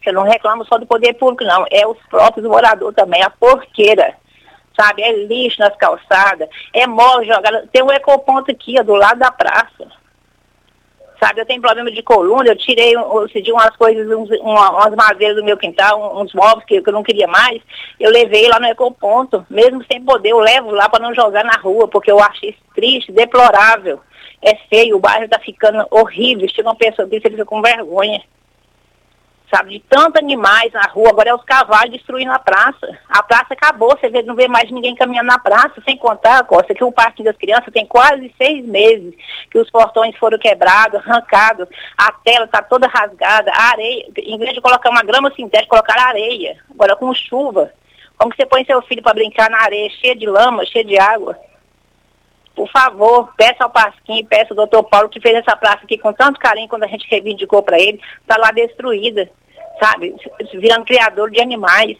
Eu 0.05 0.13
não 0.13 0.23
reclamo 0.23 0.65
só 0.65 0.77
do 0.77 0.85
poder 0.85 1.13
público, 1.13 1.43
não. 1.43 1.65
É 1.71 1.85
os 1.85 1.97
próprios 2.09 2.45
moradores 2.47 2.95
também, 2.95 3.21
a 3.21 3.29
porqueira. 3.29 4.15
Sabe? 4.79 5.01
É 5.01 5.11
lixo 5.25 5.59
nas 5.59 5.75
calçadas, 5.75 6.47
é 6.73 6.87
mó 6.87 7.21
jogado. 7.23 7.67
Tem 7.67 7.83
um 7.83 7.91
ecoponto 7.91 8.51
aqui, 8.51 8.75
ó, 8.79 8.83
do 8.83 8.95
lado 8.95 9.19
da 9.19 9.31
praça. 9.31 9.87
Sabe, 11.21 11.41
eu 11.41 11.45
tenho 11.45 11.61
problema 11.61 11.91
de 11.91 12.01
coluna, 12.01 12.47
eu 12.47 12.55
tirei 12.55 12.95
eu 12.95 13.27
umas 13.53 13.75
coisas, 13.75 14.07
uns, 14.07 14.29
uma, 14.39 14.69
umas 14.69 14.95
madeiras 14.95 15.35
do 15.35 15.43
meu 15.43 15.57
quintal, 15.57 16.17
uns 16.17 16.33
móveis 16.33 16.63
que, 16.63 16.81
que 16.81 16.89
eu 16.89 16.93
não 16.93 17.03
queria 17.03 17.27
mais, 17.27 17.61
eu 17.99 18.09
levei 18.09 18.47
lá 18.47 18.57
no 18.57 18.67
ecoponto, 18.67 19.45
mesmo 19.49 19.83
sem 19.91 20.01
poder, 20.01 20.29
eu 20.29 20.39
levo 20.39 20.71
lá 20.71 20.87
para 20.87 21.03
não 21.03 21.13
jogar 21.13 21.43
na 21.43 21.59
rua, 21.59 21.89
porque 21.89 22.09
eu 22.09 22.21
achei 22.21 22.55
triste, 22.73 23.11
deplorável. 23.11 23.99
É 24.41 24.55
feio, 24.69 24.95
o 24.95 24.99
bairro 25.01 25.25
está 25.25 25.37
ficando 25.37 25.85
horrível. 25.91 26.47
Chega 26.47 26.69
uma 26.69 26.75
pessoa 26.75 27.05
disse, 27.05 27.27
ele 27.27 27.35
fica 27.35 27.45
com 27.45 27.61
vergonha 27.61 28.23
sabe, 29.49 29.71
de 29.71 29.79
tantos 29.81 30.21
animais 30.21 30.71
na 30.71 30.83
rua, 30.83 31.09
agora 31.09 31.29
é 31.29 31.33
os 31.33 31.43
cavalos 31.43 31.91
destruindo 31.91 32.31
a 32.31 32.39
praça. 32.39 32.87
A 33.09 33.23
praça 33.23 33.53
acabou, 33.53 33.97
você 33.97 34.09
vê, 34.09 34.21
não 34.21 34.35
vê 34.35 34.47
mais 34.47 34.69
ninguém 34.71 34.95
caminhando 34.95 35.27
na 35.27 35.39
praça, 35.39 35.81
sem 35.83 35.97
contar, 35.97 36.43
Costa, 36.45 36.73
que 36.73 36.83
o 36.83 36.91
Parque 36.91 37.23
das 37.23 37.35
Crianças 37.35 37.73
tem 37.73 37.85
quase 37.85 38.33
seis 38.37 38.65
meses 38.65 39.13
que 39.49 39.57
os 39.57 39.69
portões 39.69 40.15
foram 40.17 40.37
quebrados, 40.37 40.99
arrancados, 40.99 41.67
a 41.97 42.11
tela 42.11 42.45
está 42.45 42.61
toda 42.61 42.87
rasgada, 42.87 43.51
a 43.51 43.69
areia, 43.71 44.05
em 44.17 44.37
vez 44.37 44.53
de 44.53 44.61
colocar 44.61 44.89
uma 44.89 45.03
grama 45.03 45.31
sintética, 45.35 45.69
colocar 45.69 45.99
areia, 45.99 46.57
agora 46.69 46.95
com 46.95 47.13
chuva. 47.13 47.71
Como 48.17 48.31
que 48.31 48.37
você 48.37 48.45
põe 48.45 48.65
seu 48.65 48.81
filho 48.81 49.01
para 49.01 49.13
brincar 49.13 49.49
na 49.49 49.61
areia, 49.61 49.89
cheia 49.89 50.15
de 50.15 50.25
lama, 50.25 50.65
cheia 50.65 50.83
de 50.83 50.99
água? 50.99 51.37
Por 52.59 52.69
favor, 52.71 53.29
peça 53.37 53.63
ao 53.63 53.69
Pasquim, 53.69 54.25
peça 54.25 54.47
ao 54.49 54.55
doutor 54.57 54.83
Paulo, 54.83 55.07
que 55.07 55.21
fez 55.21 55.33
essa 55.33 55.55
praça 55.55 55.79
aqui 55.85 55.97
com 55.97 56.11
tanto 56.11 56.37
carinho 56.37 56.67
quando 56.67 56.83
a 56.83 56.87
gente 56.87 57.07
reivindicou 57.09 57.63
para 57.63 57.79
ele, 57.79 58.01
está 58.19 58.35
lá 58.37 58.51
destruída, 58.51 59.31
sabe? 59.81 60.13
Virando 60.55 60.83
criador 60.83 61.31
de 61.31 61.39
animais. 61.39 61.95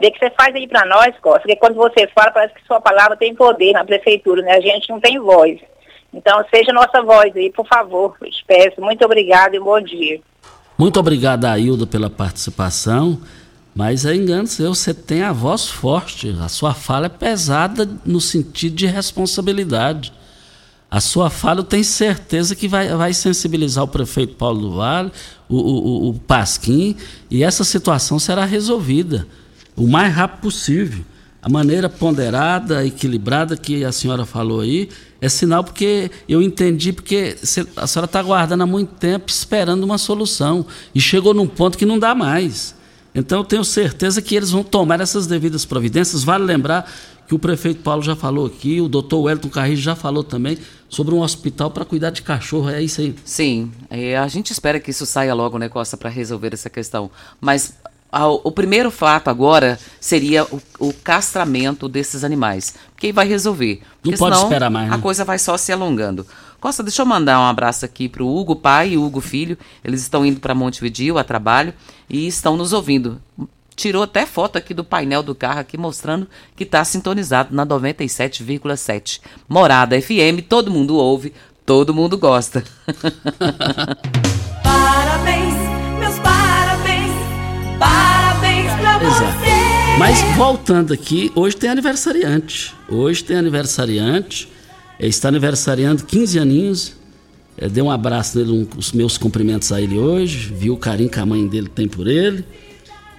Vê 0.00 0.10
que 0.10 0.18
você 0.18 0.30
faz 0.30 0.54
aí 0.54 0.66
para 0.66 0.86
nós, 0.86 1.14
Costa, 1.20 1.40
porque 1.40 1.56
quando 1.56 1.74
você 1.74 2.06
fala, 2.06 2.30
parece 2.30 2.54
que 2.54 2.66
sua 2.66 2.80
palavra 2.80 3.18
tem 3.18 3.34
poder 3.34 3.74
na 3.74 3.84
prefeitura, 3.84 4.40
né? 4.40 4.52
A 4.52 4.60
gente 4.62 4.88
não 4.88 4.98
tem 4.98 5.18
voz. 5.18 5.60
Então, 6.14 6.42
seja 6.48 6.72
nossa 6.72 7.02
voz 7.02 7.36
aí, 7.36 7.52
por 7.52 7.66
favor, 7.66 8.16
eu 8.22 8.30
te 8.30 8.42
peço. 8.46 8.80
Muito 8.80 9.04
obrigada 9.04 9.54
e 9.54 9.60
bom 9.60 9.78
dia. 9.78 10.22
Muito 10.78 10.98
obrigado, 10.98 11.44
Ailda, 11.44 11.86
pela 11.86 12.08
participação. 12.08 13.20
Mas 13.80 14.04
é 14.04 14.14
engano 14.14 14.46
seu, 14.46 14.74
você 14.74 14.92
tem 14.92 15.22
a 15.22 15.32
voz 15.32 15.66
forte, 15.66 16.36
a 16.38 16.50
sua 16.50 16.74
fala 16.74 17.06
é 17.06 17.08
pesada 17.08 17.88
no 18.04 18.20
sentido 18.20 18.76
de 18.76 18.84
responsabilidade. 18.84 20.12
A 20.90 21.00
sua 21.00 21.30
fala 21.30 21.60
eu 21.60 21.64
tenho 21.64 21.82
certeza 21.82 22.54
que 22.54 22.68
vai, 22.68 22.94
vai 22.94 23.14
sensibilizar 23.14 23.82
o 23.82 23.88
prefeito 23.88 24.34
Paulo 24.34 24.60
do 24.60 24.72
Vale, 24.74 25.10
o, 25.48 25.56
o, 25.56 26.08
o 26.10 26.12
Pasquim, 26.12 26.94
e 27.30 27.42
essa 27.42 27.64
situação 27.64 28.18
será 28.18 28.44
resolvida 28.44 29.26
o 29.74 29.86
mais 29.86 30.12
rápido 30.14 30.42
possível. 30.42 31.02
A 31.40 31.48
maneira 31.48 31.88
ponderada, 31.88 32.84
equilibrada 32.84 33.56
que 33.56 33.82
a 33.82 33.92
senhora 33.92 34.26
falou 34.26 34.60
aí, 34.60 34.90
é 35.22 35.28
sinal 35.30 35.64
porque 35.64 36.10
eu 36.28 36.42
entendi, 36.42 36.92
porque 36.92 37.34
a 37.76 37.86
senhora 37.86 38.04
está 38.04 38.20
aguardando 38.20 38.62
há 38.62 38.66
muito 38.66 38.92
tempo, 38.96 39.30
esperando 39.30 39.84
uma 39.84 39.96
solução. 39.96 40.66
E 40.94 41.00
chegou 41.00 41.32
num 41.32 41.46
ponto 41.46 41.78
que 41.78 41.86
não 41.86 41.98
dá 41.98 42.14
mais. 42.14 42.78
Então 43.14 43.38
eu 43.38 43.44
tenho 43.44 43.64
certeza 43.64 44.22
que 44.22 44.34
eles 44.34 44.50
vão 44.50 44.62
tomar 44.62 45.00
essas 45.00 45.26
devidas 45.26 45.64
providências. 45.64 46.22
Vale 46.22 46.44
lembrar 46.44 46.90
que 47.26 47.34
o 47.34 47.38
prefeito 47.38 47.82
Paulo 47.82 48.02
já 48.02 48.16
falou 48.16 48.46
aqui, 48.46 48.80
o 48.80 48.88
doutor 48.88 49.20
Wellington 49.20 49.48
Carrilho 49.48 49.80
já 49.80 49.94
falou 49.94 50.24
também 50.24 50.58
sobre 50.88 51.14
um 51.14 51.20
hospital 51.20 51.70
para 51.70 51.84
cuidar 51.84 52.10
de 52.10 52.22
cachorro, 52.22 52.68
é 52.68 52.82
isso 52.82 53.00
aí? 53.00 53.14
Sim, 53.24 53.70
é, 53.88 54.18
a 54.18 54.26
gente 54.26 54.50
espera 54.50 54.80
que 54.80 54.90
isso 54.90 55.06
saia 55.06 55.32
logo, 55.32 55.56
né, 55.56 55.68
Costa, 55.68 55.96
para 55.96 56.10
resolver 56.10 56.52
essa 56.52 56.68
questão. 56.68 57.08
Mas 57.40 57.74
ao, 58.10 58.40
o 58.42 58.50
primeiro 58.50 58.90
fato 58.90 59.28
agora 59.28 59.78
seria 60.00 60.44
o, 60.44 60.60
o, 60.80 60.92
castramento 60.92 61.88
desses 61.88 62.24
animais, 62.24 62.74
que 62.96 63.12
vai 63.12 63.28
resolver. 63.28 63.80
Não 64.04 64.12
pode 64.14 64.36
esperar 64.36 64.68
mais. 64.68 64.90
Né? 64.90 64.96
A 64.96 64.98
coisa 64.98 65.24
vai 65.24 65.38
só 65.38 65.56
se 65.56 65.70
alongando. 65.70 66.26
Costa, 66.60 66.82
deixa 66.82 67.00
eu 67.00 67.06
mandar 67.06 67.40
um 67.40 67.44
abraço 67.44 67.86
aqui 67.86 68.06
para 68.06 68.22
o 68.22 68.36
Hugo 68.36 68.54
pai 68.54 68.90
e 68.90 68.98
Hugo 68.98 69.22
filho. 69.22 69.56
Eles 69.82 70.02
estão 70.02 70.26
indo 70.26 70.40
para 70.40 70.54
Montevideo 70.54 71.16
a 71.16 71.24
trabalho 71.24 71.72
e 72.08 72.26
estão 72.26 72.54
nos 72.54 72.74
ouvindo. 72.74 73.18
Tirou 73.74 74.02
até 74.02 74.26
foto 74.26 74.58
aqui 74.58 74.74
do 74.74 74.84
painel 74.84 75.22
do 75.22 75.34
carro 75.34 75.60
aqui 75.60 75.78
mostrando 75.78 76.28
que 76.54 76.64
está 76.64 76.84
sintonizado 76.84 77.54
na 77.56 77.64
97,7. 77.64 79.22
Morada 79.48 79.98
FM, 79.98 80.44
todo 80.46 80.70
mundo 80.70 80.96
ouve, 80.96 81.32
todo 81.64 81.94
mundo 81.94 82.18
gosta. 82.18 82.62
parabéns, 84.62 85.54
meus 85.98 86.18
parabéns, 86.18 87.14
parabéns 87.78 88.70
pra 88.72 88.98
você. 88.98 89.98
Mas 89.98 90.20
voltando 90.36 90.92
aqui, 90.92 91.32
hoje 91.34 91.56
tem 91.56 91.70
aniversariante. 91.70 92.74
Hoje 92.86 93.24
tem 93.24 93.38
aniversariante 93.38 94.59
está 95.08 95.28
aniversariando 95.28 96.04
15 96.04 96.38
aninhos. 96.38 96.92
É, 97.56 97.68
dei 97.68 97.82
um 97.82 97.90
abraço 97.90 98.38
nele, 98.38 98.52
um, 98.52 98.66
os 98.78 98.92
meus 98.92 99.16
cumprimentos 99.16 99.72
a 99.72 99.80
ele 99.80 99.98
hoje. 99.98 100.52
Viu 100.54 100.74
o 100.74 100.76
carinho 100.76 101.08
que 101.08 101.18
a 101.18 101.26
mãe 101.26 101.46
dele 101.46 101.68
tem 101.68 101.88
por 101.88 102.06
ele. 102.06 102.44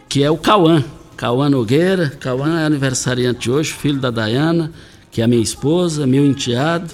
Que 0.07 0.23
é 0.23 0.29
o 0.29 0.37
Cauã. 0.37 0.83
Cauã 1.17 1.49
Nogueira. 1.49 2.09
Cauã 2.19 2.59
é 2.59 2.65
aniversariante 2.65 3.49
hoje, 3.49 3.73
filho 3.73 3.99
da 3.99 4.09
Dayana, 4.09 4.71
que 5.11 5.21
é 5.21 5.23
a 5.23 5.27
minha 5.27 5.41
esposa, 5.41 6.07
meu 6.07 6.25
enteado. 6.25 6.93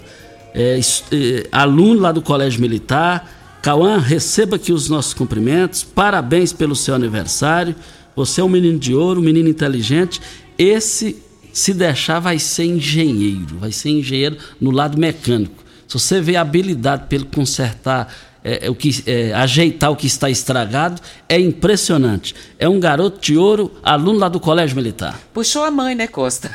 É, 0.54 0.80
é, 0.80 1.48
aluno 1.52 2.02
lá 2.02 2.12
do 2.12 2.22
Colégio 2.22 2.62
Militar. 2.62 3.60
Cauã, 3.62 3.98
receba 3.98 4.56
aqui 4.56 4.72
os 4.72 4.90
nossos 4.90 5.14
cumprimentos. 5.14 5.84
Parabéns 5.84 6.54
pelo 6.54 6.76
seu 6.76 6.96
aniversário. 6.96 7.76
Você 8.16 8.42
é 8.42 8.44
um 8.44 8.50
menino 8.50 8.80
de 8.80 8.96
ouro, 8.96 9.20
um 9.20 9.24
menino 9.24 9.50
inteligente. 9.50 10.22
Esse 10.58 11.22
se 11.58 11.74
deixar, 11.74 12.20
vai 12.20 12.38
ser 12.38 12.66
engenheiro, 12.66 13.58
vai 13.58 13.72
ser 13.72 13.90
engenheiro 13.90 14.38
no 14.62 14.70
lado 14.70 14.96
mecânico. 14.96 15.64
Se 15.88 15.98
você 15.98 16.22
vê 16.22 16.36
a 16.36 16.42
habilidade 16.42 17.06
pelo 17.10 17.26
consertar, 17.26 18.14
é, 18.44 18.68
é, 18.68 18.70
o 18.70 18.76
que, 18.76 19.04
é, 19.08 19.34
ajeitar 19.34 19.92
o 19.92 19.96
que 19.96 20.06
está 20.06 20.30
estragado, 20.30 21.02
é 21.28 21.40
impressionante. 21.40 22.36
É 22.60 22.70
um 22.70 22.80
garoto 22.80 23.20
de 23.20 23.36
ouro, 23.36 23.72
aluno 23.82 24.20
lá 24.20 24.30
do 24.30 24.40
Colégio 24.40 24.76
Militar. 24.76 25.20
Puxou 25.34 25.64
a 25.64 25.72
mãe, 25.72 25.96
né, 25.96 26.06
Costa? 26.06 26.52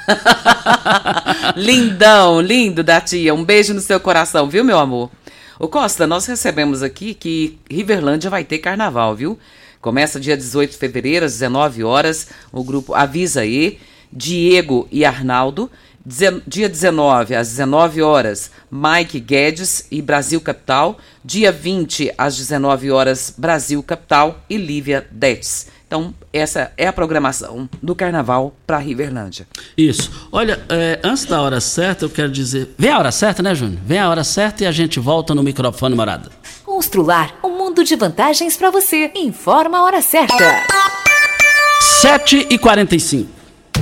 Lindão, 1.56 2.40
lindo 2.40 2.84
da 2.84 3.00
tia. 3.00 3.34
Um 3.34 3.44
beijo 3.44 3.74
no 3.74 3.80
seu 3.80 3.98
coração, 3.98 4.48
viu, 4.48 4.62
meu 4.62 4.78
amor? 4.78 5.10
Ô 5.58 5.66
Costa, 5.66 6.06
nós 6.06 6.26
recebemos 6.26 6.80
aqui 6.80 7.12
que 7.12 7.58
Riverlândia 7.68 8.30
vai 8.30 8.44
ter 8.44 8.58
carnaval, 8.58 9.16
viu? 9.16 9.36
Começa 9.80 10.20
dia 10.20 10.36
18 10.36 10.70
de 10.70 10.76
fevereiro, 10.76 11.26
às 11.26 11.32
19 11.32 11.82
horas, 11.82 12.28
o 12.52 12.62
grupo 12.62 12.94
Avisa 12.94 13.40
aí, 13.40 13.80
Diego 14.12 14.86
e 14.90 15.04
Arnaldo. 15.04 15.70
Dia 16.04 16.68
19, 16.68 17.36
às 17.36 17.50
19 17.50 18.02
horas, 18.02 18.50
Mike 18.68 19.20
Guedes 19.20 19.86
e 19.88 20.02
Brasil 20.02 20.40
Capital. 20.40 20.98
Dia 21.24 21.52
20, 21.52 22.12
às 22.18 22.36
19 22.36 22.90
horas, 22.90 23.32
Brasil 23.38 23.80
Capital 23.84 24.40
e 24.50 24.56
Lívia 24.56 25.06
Detes. 25.12 25.68
Então, 25.86 26.12
essa 26.32 26.72
é 26.76 26.88
a 26.88 26.92
programação 26.92 27.68
do 27.80 27.94
Carnaval 27.94 28.52
para 28.66 28.78
Riverlândia. 28.78 29.46
Isso. 29.76 30.10
Olha, 30.32 30.60
é, 30.68 30.98
antes 31.04 31.26
da 31.26 31.40
hora 31.40 31.60
certa, 31.60 32.06
eu 32.06 32.10
quero 32.10 32.32
dizer. 32.32 32.74
Vem 32.76 32.90
a 32.90 32.98
hora 32.98 33.12
certa, 33.12 33.42
né, 33.42 33.54
Júnior? 33.54 33.78
Vem 33.84 33.98
a 33.98 34.08
hora 34.08 34.24
certa 34.24 34.64
e 34.64 34.66
a 34.66 34.72
gente 34.72 34.98
volta 34.98 35.34
no 35.34 35.42
microfone 35.42 35.94
morada. 35.94 36.32
Constrular 36.64 37.38
um 37.44 37.50
mundo 37.50 37.84
de 37.84 37.94
vantagens 37.94 38.56
para 38.56 38.70
você. 38.70 39.12
Informa 39.14 39.78
a 39.78 39.84
hora 39.84 40.02
certa. 40.02 40.64
7 42.00 42.48
e 42.50 42.58
45 42.58 43.41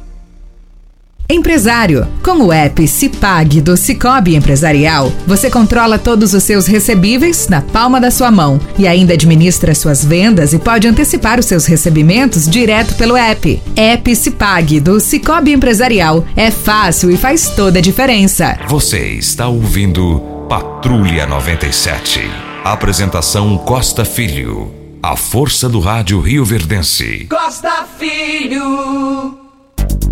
Empresário. 1.31 2.07
Com 2.23 2.43
o 2.43 2.53
app 2.53 2.87
Cipag 2.87 3.61
do 3.61 3.77
Cicobi 3.77 4.35
Empresarial, 4.35 5.11
você 5.25 5.49
controla 5.49 5.97
todos 5.97 6.33
os 6.33 6.43
seus 6.43 6.67
recebíveis 6.67 7.47
na 7.47 7.61
palma 7.61 7.99
da 7.99 8.11
sua 8.11 8.29
mão 8.29 8.59
e 8.77 8.87
ainda 8.87 9.13
administra 9.13 9.73
suas 9.73 10.03
vendas 10.03 10.53
e 10.53 10.59
pode 10.59 10.87
antecipar 10.87 11.39
os 11.39 11.45
seus 11.45 11.65
recebimentos 11.65 12.47
direto 12.47 12.95
pelo 12.95 13.15
app. 13.17 13.61
App 13.75 14.15
Cipag 14.15 14.79
do 14.79 14.99
Cicobi 14.99 15.51
Empresarial. 15.51 16.25
É 16.35 16.51
fácil 16.51 17.09
e 17.11 17.17
faz 17.17 17.49
toda 17.49 17.79
a 17.79 17.81
diferença. 17.81 18.57
Você 18.67 18.99
está 18.99 19.47
ouvindo 19.47 20.19
Patrulha 20.47 21.25
97. 21.25 22.21
Apresentação 22.63 23.57
Costa 23.57 24.05
Filho. 24.05 24.71
A 25.01 25.15
força 25.15 25.67
do 25.67 25.79
rádio 25.79 26.19
Rio 26.19 26.45
Verdense. 26.45 27.25
Costa 27.27 27.87
Filho. 27.97 29.40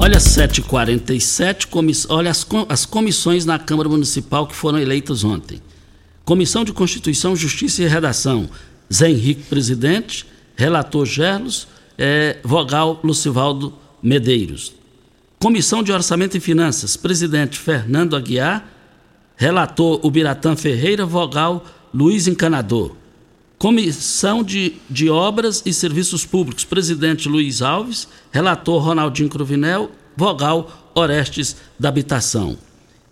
Olha, 0.01 0.17
7h47, 0.17 1.67
comiss... 1.67 2.05
olha 2.09 2.31
as, 2.31 2.43
com- 2.45 2.65
as 2.69 2.85
comissões 2.85 3.45
na 3.45 3.59
Câmara 3.59 3.89
Municipal 3.89 4.47
que 4.47 4.55
foram 4.55 4.79
eleitas 4.79 5.25
ontem. 5.25 5.61
Comissão 6.23 6.63
de 6.63 6.71
Constituição, 6.71 7.35
Justiça 7.35 7.83
e 7.83 7.87
Redação, 7.87 8.49
Zé 8.91 9.09
Henrique, 9.09 9.43
presidente, 9.43 10.25
relator 10.55 11.05
Gerlos, 11.05 11.67
eh, 11.97 12.37
vogal 12.43 13.01
Lucivaldo 13.03 13.73
Medeiros. 14.01 14.71
Comissão 15.37 15.83
de 15.83 15.91
Orçamento 15.91 16.37
e 16.37 16.39
Finanças, 16.39 16.95
presidente 16.95 17.59
Fernando 17.59 18.15
Aguiar, 18.15 18.65
relator 19.35 19.99
Ubiratã 20.05 20.55
Ferreira, 20.55 21.05
vogal 21.05 21.65
Luiz 21.93 22.25
Encanador. 22.25 22.95
Comissão 23.59 24.41
de, 24.41 24.77
de 24.89 25.09
Obras 25.09 25.61
e 25.65 25.73
Serviços 25.73 26.25
Públicos, 26.25 26.63
presidente 26.63 27.27
Luiz 27.27 27.61
Alves, 27.61 28.07
relator 28.31 28.81
Ronaldinho 28.81 29.27
Cruvinel, 29.27 29.91
vogal 30.15 30.91
Orestes 30.95 31.57
da 31.77 31.89
Habitação. 31.89 32.57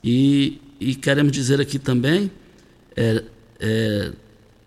E, 0.02 0.62
e 0.80 0.96
queremos 0.96 1.34
dizer 1.34 1.60
aqui 1.60 1.78
também, 1.78 2.32
é, 2.96 3.26
é, 3.60 4.12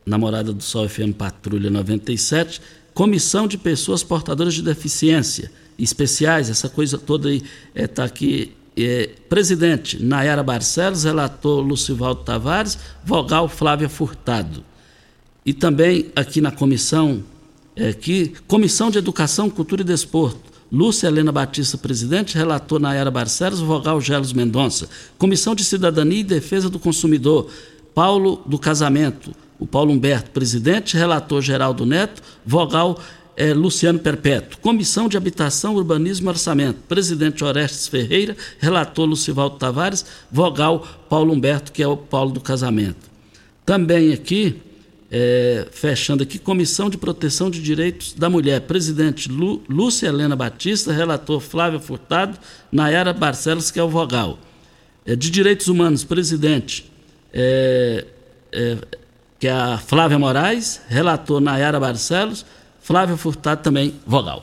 namorada 0.04 0.52
do 0.52 0.62
Sol 0.62 0.86
FM 0.86 1.14
Patrulha 1.16 1.70
97, 1.70 2.60
Comissão 2.92 3.48
de 3.48 3.56
Pessoas 3.56 4.02
Portadoras 4.02 4.52
de 4.52 4.62
Deficiência 4.62 5.50
Especiais, 5.78 6.50
essa 6.50 6.68
coisa 6.68 6.98
toda 6.98 7.30
aí 7.30 7.42
está 7.74 8.04
aqui. 8.04 8.52
É, 8.76 9.10
presidente 9.28 10.02
Nayara 10.02 10.42
Barcelos, 10.42 11.04
relator 11.04 11.60
Lucivaldo 11.60 12.22
Tavares, 12.22 12.78
vogal 13.02 13.48
Flávia 13.48 13.88
Furtado. 13.88 14.62
E 15.44 15.52
também 15.52 16.10
aqui 16.14 16.40
na 16.40 16.50
comissão, 16.50 17.22
é, 17.74 17.88
aqui, 17.88 18.34
Comissão 18.46 18.90
de 18.90 18.98
Educação, 18.98 19.48
Cultura 19.48 19.82
e 19.82 19.84
Desporto, 19.84 20.50
Lúcia 20.70 21.08
Helena 21.08 21.32
Batista, 21.32 21.76
presidente, 21.76 22.36
relator 22.36 22.78
Nayara 22.78 23.10
Barcelos, 23.10 23.60
vogal 23.60 24.00
Gelos 24.00 24.32
Mendonça. 24.32 24.88
Comissão 25.18 25.54
de 25.54 25.64
Cidadania 25.64 26.20
e 26.20 26.24
Defesa 26.24 26.70
do 26.70 26.78
Consumidor, 26.78 27.50
Paulo 27.94 28.42
do 28.46 28.58
Casamento, 28.58 29.34
o 29.58 29.66
Paulo 29.66 29.92
Humberto, 29.92 30.30
presidente, 30.30 30.96
relator 30.96 31.42
Geraldo 31.42 31.84
Neto, 31.84 32.22
vogal 32.46 32.98
é 33.36 33.54
Luciano 33.54 33.98
Perpétuo. 33.98 34.60
Comissão 34.60 35.08
de 35.08 35.16
Habitação, 35.16 35.74
Urbanismo 35.74 36.28
e 36.28 36.30
Orçamento. 36.30 36.78
Presidente 36.86 37.42
Orestes 37.42 37.88
Ferreira, 37.88 38.36
relator 38.58 39.06
Lucivaldo 39.06 39.56
Tavares, 39.56 40.04
vogal 40.30 40.86
Paulo 41.08 41.32
Humberto, 41.32 41.72
que 41.72 41.82
é 41.82 41.88
o 41.88 41.96
Paulo 41.96 42.32
do 42.32 42.40
casamento. 42.40 43.08
Também 43.64 44.12
aqui, 44.12 44.60
é, 45.10 45.66
fechando 45.72 46.22
aqui, 46.22 46.38
Comissão 46.38 46.88
de 46.88 46.96
Proteção 46.96 47.50
de 47.50 47.60
Direitos 47.60 48.12
da 48.12 48.30
Mulher. 48.30 48.60
Presidente 48.60 49.28
Lu, 49.28 49.62
Lúcia 49.68 50.06
Helena 50.06 50.36
Batista, 50.36 50.92
relator 50.92 51.40
Flávio 51.40 51.80
Furtado, 51.80 52.38
Nayara 52.70 53.12
Barcelos, 53.12 53.70
que 53.70 53.80
é 53.80 53.82
o 53.82 53.88
vogal. 53.88 54.38
É, 55.04 55.16
de 55.16 55.30
Direitos 55.30 55.66
Humanos, 55.66 56.04
presidente 56.04 56.90
é, 57.32 58.06
é, 58.52 58.76
que 59.38 59.48
é 59.48 59.52
a 59.52 59.78
Flávia 59.78 60.18
Moraes, 60.18 60.80
relator 60.88 61.40
Nayara 61.40 61.80
Barcelos, 61.80 62.46
Flávia 62.80 63.16
Furtado 63.16 63.62
também 63.62 63.94
vogal. 64.06 64.42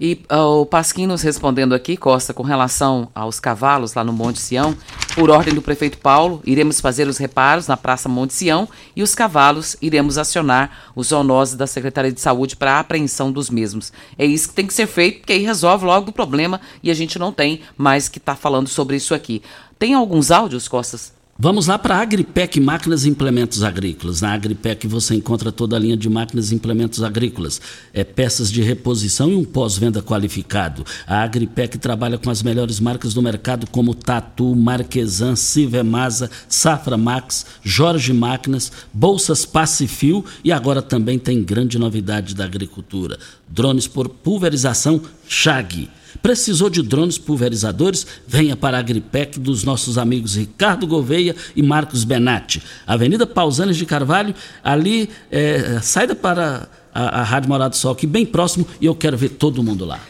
E 0.00 0.20
uh, 0.30 0.60
o 0.60 0.66
Pasquim 0.66 1.06
nos 1.06 1.22
respondendo 1.22 1.74
aqui, 1.74 1.96
Costa, 1.96 2.32
com 2.32 2.42
relação 2.42 3.08
aos 3.14 3.40
cavalos 3.40 3.94
lá 3.94 4.04
no 4.04 4.12
Monte 4.12 4.38
Sião, 4.38 4.76
por 5.14 5.30
ordem 5.30 5.52
do 5.52 5.60
prefeito 5.60 5.98
Paulo, 5.98 6.40
iremos 6.44 6.80
fazer 6.80 7.08
os 7.08 7.18
reparos 7.18 7.66
na 7.66 7.76
Praça 7.76 8.08
Monte 8.08 8.32
Sião 8.32 8.68
e 8.94 9.02
os 9.02 9.14
cavalos 9.14 9.76
iremos 9.82 10.16
acionar 10.16 10.90
os 10.94 11.08
zoonoses 11.08 11.56
da 11.56 11.66
Secretaria 11.66 12.12
de 12.12 12.20
Saúde 12.20 12.54
para 12.54 12.78
apreensão 12.78 13.32
dos 13.32 13.50
mesmos. 13.50 13.92
É 14.16 14.24
isso 14.24 14.48
que 14.48 14.54
tem 14.54 14.66
que 14.66 14.74
ser 14.74 14.86
feito, 14.86 15.18
porque 15.18 15.32
aí 15.32 15.42
resolve 15.42 15.84
logo 15.84 16.10
o 16.10 16.12
problema 16.12 16.60
e 16.82 16.90
a 16.90 16.94
gente 16.94 17.18
não 17.18 17.32
tem 17.32 17.60
mais 17.76 18.08
que 18.08 18.18
estar 18.18 18.34
tá 18.34 18.40
falando 18.40 18.68
sobre 18.68 18.96
isso 18.96 19.14
aqui. 19.14 19.42
Tem 19.78 19.94
alguns 19.94 20.30
áudios, 20.30 20.68
Costas? 20.68 21.17
Vamos 21.40 21.68
lá 21.68 21.78
para 21.78 21.94
a 21.94 22.00
Agripec 22.00 22.58
Máquinas 22.58 23.04
e 23.04 23.08
Implementos 23.08 23.62
Agrícolas. 23.62 24.20
Na 24.20 24.32
Agripec 24.32 24.88
você 24.88 25.14
encontra 25.14 25.52
toda 25.52 25.76
a 25.76 25.78
linha 25.78 25.96
de 25.96 26.10
máquinas 26.10 26.50
e 26.50 26.56
implementos 26.56 27.00
agrícolas, 27.00 27.60
é, 27.94 28.02
peças 28.02 28.50
de 28.50 28.60
reposição 28.60 29.30
e 29.30 29.36
um 29.36 29.44
pós-venda 29.44 30.02
qualificado. 30.02 30.84
A 31.06 31.22
Agripec 31.22 31.78
trabalha 31.78 32.18
com 32.18 32.28
as 32.28 32.42
melhores 32.42 32.80
marcas 32.80 33.14
do 33.14 33.22
mercado 33.22 33.70
como 33.70 33.94
Tatu, 33.94 34.52
Marquesan, 34.56 35.36
Sivemasa, 35.36 36.28
Safra 36.48 36.96
Max, 36.96 37.46
Jorge 37.62 38.12
Máquinas, 38.12 38.72
Bolsas 38.92 39.46
Pacifil 39.46 40.24
e 40.42 40.50
agora 40.50 40.82
também 40.82 41.20
tem 41.20 41.40
grande 41.44 41.78
novidade 41.78 42.34
da 42.34 42.46
agricultura: 42.46 43.16
drones 43.48 43.86
por 43.86 44.08
pulverização 44.08 45.00
Chag. 45.28 45.88
Precisou 46.22 46.68
de 46.68 46.82
drones 46.82 47.18
pulverizadores? 47.18 48.06
Venha 48.26 48.56
para 48.56 48.76
a 48.76 48.80
Agripec 48.80 49.38
dos 49.38 49.64
nossos 49.64 49.98
amigos 49.98 50.36
Ricardo 50.36 50.86
Gouveia 50.86 51.34
e 51.54 51.62
Marcos 51.62 52.04
Benatti. 52.04 52.62
Avenida 52.86 53.26
Pausanes 53.26 53.76
de 53.76 53.86
Carvalho, 53.86 54.34
ali, 54.62 55.08
é, 55.30 55.80
saída 55.80 56.14
para 56.14 56.68
a, 56.94 57.20
a 57.20 57.22
Rádio 57.22 57.48
Morado 57.48 57.70
do 57.70 57.76
Sol, 57.76 57.92
aqui 57.92 58.06
bem 58.06 58.26
próximo, 58.26 58.66
e 58.80 58.86
eu 58.86 58.94
quero 58.94 59.16
ver 59.16 59.30
todo 59.30 59.62
mundo 59.62 59.84
lá. 59.84 60.00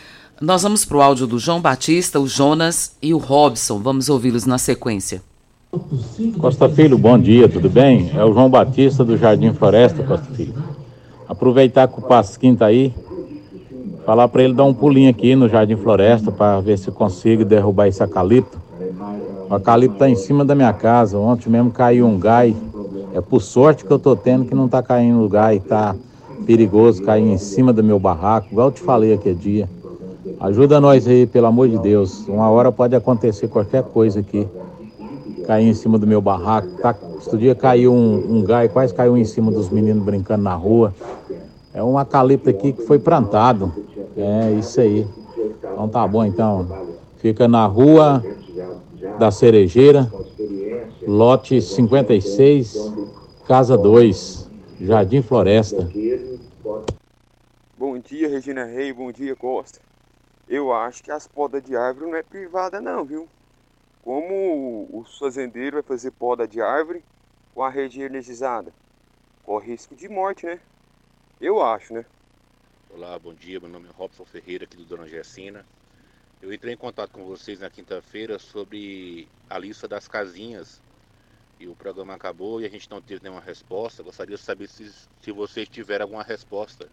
Nós 0.40 0.62
vamos 0.62 0.84
para 0.84 0.96
o 0.96 1.02
áudio 1.02 1.26
do 1.26 1.38
João 1.38 1.60
Batista, 1.60 2.20
o 2.20 2.28
Jonas 2.28 2.92
e 3.02 3.12
o 3.12 3.18
Robson. 3.18 3.80
Vamos 3.80 4.08
ouvi-los 4.08 4.46
na 4.46 4.56
sequência. 4.56 5.20
Costa 6.38 6.68
Filho, 6.68 6.96
bom 6.96 7.18
dia, 7.18 7.48
tudo 7.48 7.68
bem? 7.68 8.10
É 8.14 8.24
o 8.24 8.32
João 8.32 8.48
Batista 8.48 9.04
do 9.04 9.18
Jardim 9.18 9.52
Floresta, 9.52 10.02
Costa 10.02 10.32
Filho. 10.34 10.54
Aproveitar 11.28 11.88
que 11.88 11.98
o 11.98 12.02
Pasquim 12.02 12.54
tá 12.54 12.66
aí, 12.66 12.94
Falar 14.08 14.26
para 14.26 14.42
ele 14.42 14.54
dar 14.54 14.64
um 14.64 14.72
pulinho 14.72 15.10
aqui 15.10 15.36
no 15.36 15.50
Jardim 15.50 15.76
Floresta 15.76 16.32
para 16.32 16.62
ver 16.62 16.78
se 16.78 16.90
consigo 16.90 17.44
derrubar 17.44 17.88
esse 17.88 18.02
acalipto. 18.02 18.58
O 19.50 19.54
acalipto 19.54 19.96
está 19.96 20.08
em 20.08 20.16
cima 20.16 20.46
da 20.46 20.54
minha 20.54 20.72
casa. 20.72 21.18
Ontem 21.18 21.50
mesmo 21.50 21.70
caiu 21.70 22.06
um 22.06 22.18
gai. 22.18 22.56
É 23.12 23.20
por 23.20 23.42
sorte 23.42 23.84
que 23.84 23.90
eu 23.90 23.98
tô 23.98 24.16
tendo 24.16 24.46
que 24.46 24.54
não 24.54 24.66
tá 24.66 24.82
caindo 24.82 25.22
o 25.22 25.28
gai, 25.28 25.60
tá 25.60 25.94
perigoso 26.46 27.02
cair 27.02 27.22
em 27.22 27.36
cima 27.36 27.70
do 27.70 27.84
meu 27.84 27.98
barraco, 27.98 28.48
igual 28.50 28.68
eu 28.68 28.72
te 28.72 28.80
falei 28.80 29.12
aquele 29.12 29.34
dia. 29.34 29.68
Ajuda 30.40 30.80
nós 30.80 31.06
aí, 31.06 31.26
pelo 31.26 31.46
amor 31.46 31.68
de 31.68 31.76
Deus. 31.76 32.26
Uma 32.28 32.48
hora 32.48 32.72
pode 32.72 32.96
acontecer 32.96 33.48
qualquer 33.48 33.82
coisa 33.82 34.20
aqui. 34.20 34.48
Cair 35.46 35.68
em 35.68 35.74
cima 35.74 35.98
do 35.98 36.06
meu 36.06 36.22
barraco. 36.22 36.68
Tá, 36.80 36.94
outro 37.14 37.36
dia 37.36 37.54
caiu 37.54 37.92
um, 37.92 38.38
um 38.38 38.42
gai, 38.42 38.70
quase 38.70 38.94
caiu 38.94 39.18
em 39.18 39.24
cima 39.26 39.52
dos 39.52 39.68
meninos 39.68 40.02
brincando 40.02 40.44
na 40.44 40.54
rua. 40.54 40.94
É 41.74 41.82
um 41.82 41.98
acalipto 41.98 42.48
aqui 42.48 42.72
que 42.72 42.82
foi 42.86 42.98
plantado. 42.98 43.70
É 44.20 44.50
isso 44.52 44.80
aí. 44.80 45.06
Então 45.36 45.88
tá 45.88 46.06
bom, 46.08 46.24
então. 46.24 46.66
Fica 47.18 47.46
na 47.46 47.66
rua 47.66 48.20
da 49.16 49.30
Cerejeira, 49.30 50.12
lote 51.06 51.62
56, 51.62 52.92
casa 53.46 53.78
2, 53.78 54.50
Jardim 54.80 55.22
Floresta. 55.22 55.88
Bom 57.76 57.96
dia, 57.98 58.28
Regina 58.28 58.64
Rei, 58.64 58.92
bom 58.92 59.12
dia, 59.12 59.36
Costa. 59.36 59.78
Eu 60.48 60.72
acho 60.72 61.02
que 61.02 61.12
as 61.12 61.28
podas 61.28 61.62
de 61.62 61.76
árvore 61.76 62.10
não 62.10 62.16
é 62.16 62.22
privada 62.22 62.80
não, 62.80 63.04
viu? 63.04 63.28
Como 64.02 64.88
o 64.90 65.04
fazendeiro 65.18 65.76
vai 65.76 65.82
fazer 65.82 66.10
poda 66.10 66.48
de 66.48 66.60
árvore 66.60 67.04
com 67.54 67.62
a 67.62 67.70
rede 67.70 68.00
energizada? 68.00 68.72
Corre 69.44 69.70
risco 69.72 69.94
de 69.94 70.08
morte, 70.08 70.44
né? 70.44 70.58
Eu 71.40 71.62
acho, 71.62 71.94
né? 71.94 72.04
Olá, 73.00 73.16
bom 73.16 73.32
dia. 73.32 73.60
Meu 73.60 73.68
nome 73.68 73.86
é 73.86 73.92
Robson 73.92 74.24
Ferreira, 74.24 74.64
aqui 74.64 74.76
do 74.76 74.84
Dona 74.84 75.06
Gessina. 75.06 75.64
Eu 76.42 76.52
entrei 76.52 76.74
em 76.74 76.76
contato 76.76 77.12
com 77.12 77.24
vocês 77.24 77.60
na 77.60 77.70
quinta-feira 77.70 78.40
sobre 78.40 79.28
a 79.48 79.56
lista 79.56 79.86
das 79.86 80.08
casinhas 80.08 80.82
e 81.60 81.68
o 81.68 81.76
programa 81.76 82.14
acabou 82.14 82.60
e 82.60 82.66
a 82.66 82.68
gente 82.68 82.90
não 82.90 83.00
teve 83.00 83.22
nenhuma 83.22 83.40
resposta. 83.40 84.02
Gostaria 84.02 84.36
de 84.36 84.42
saber 84.42 84.66
se, 84.68 84.92
se 85.22 85.30
vocês 85.30 85.68
tiveram 85.68 86.06
alguma 86.06 86.24
resposta. 86.24 86.90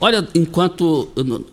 Olha, 0.00 0.26
enquanto. 0.34 1.08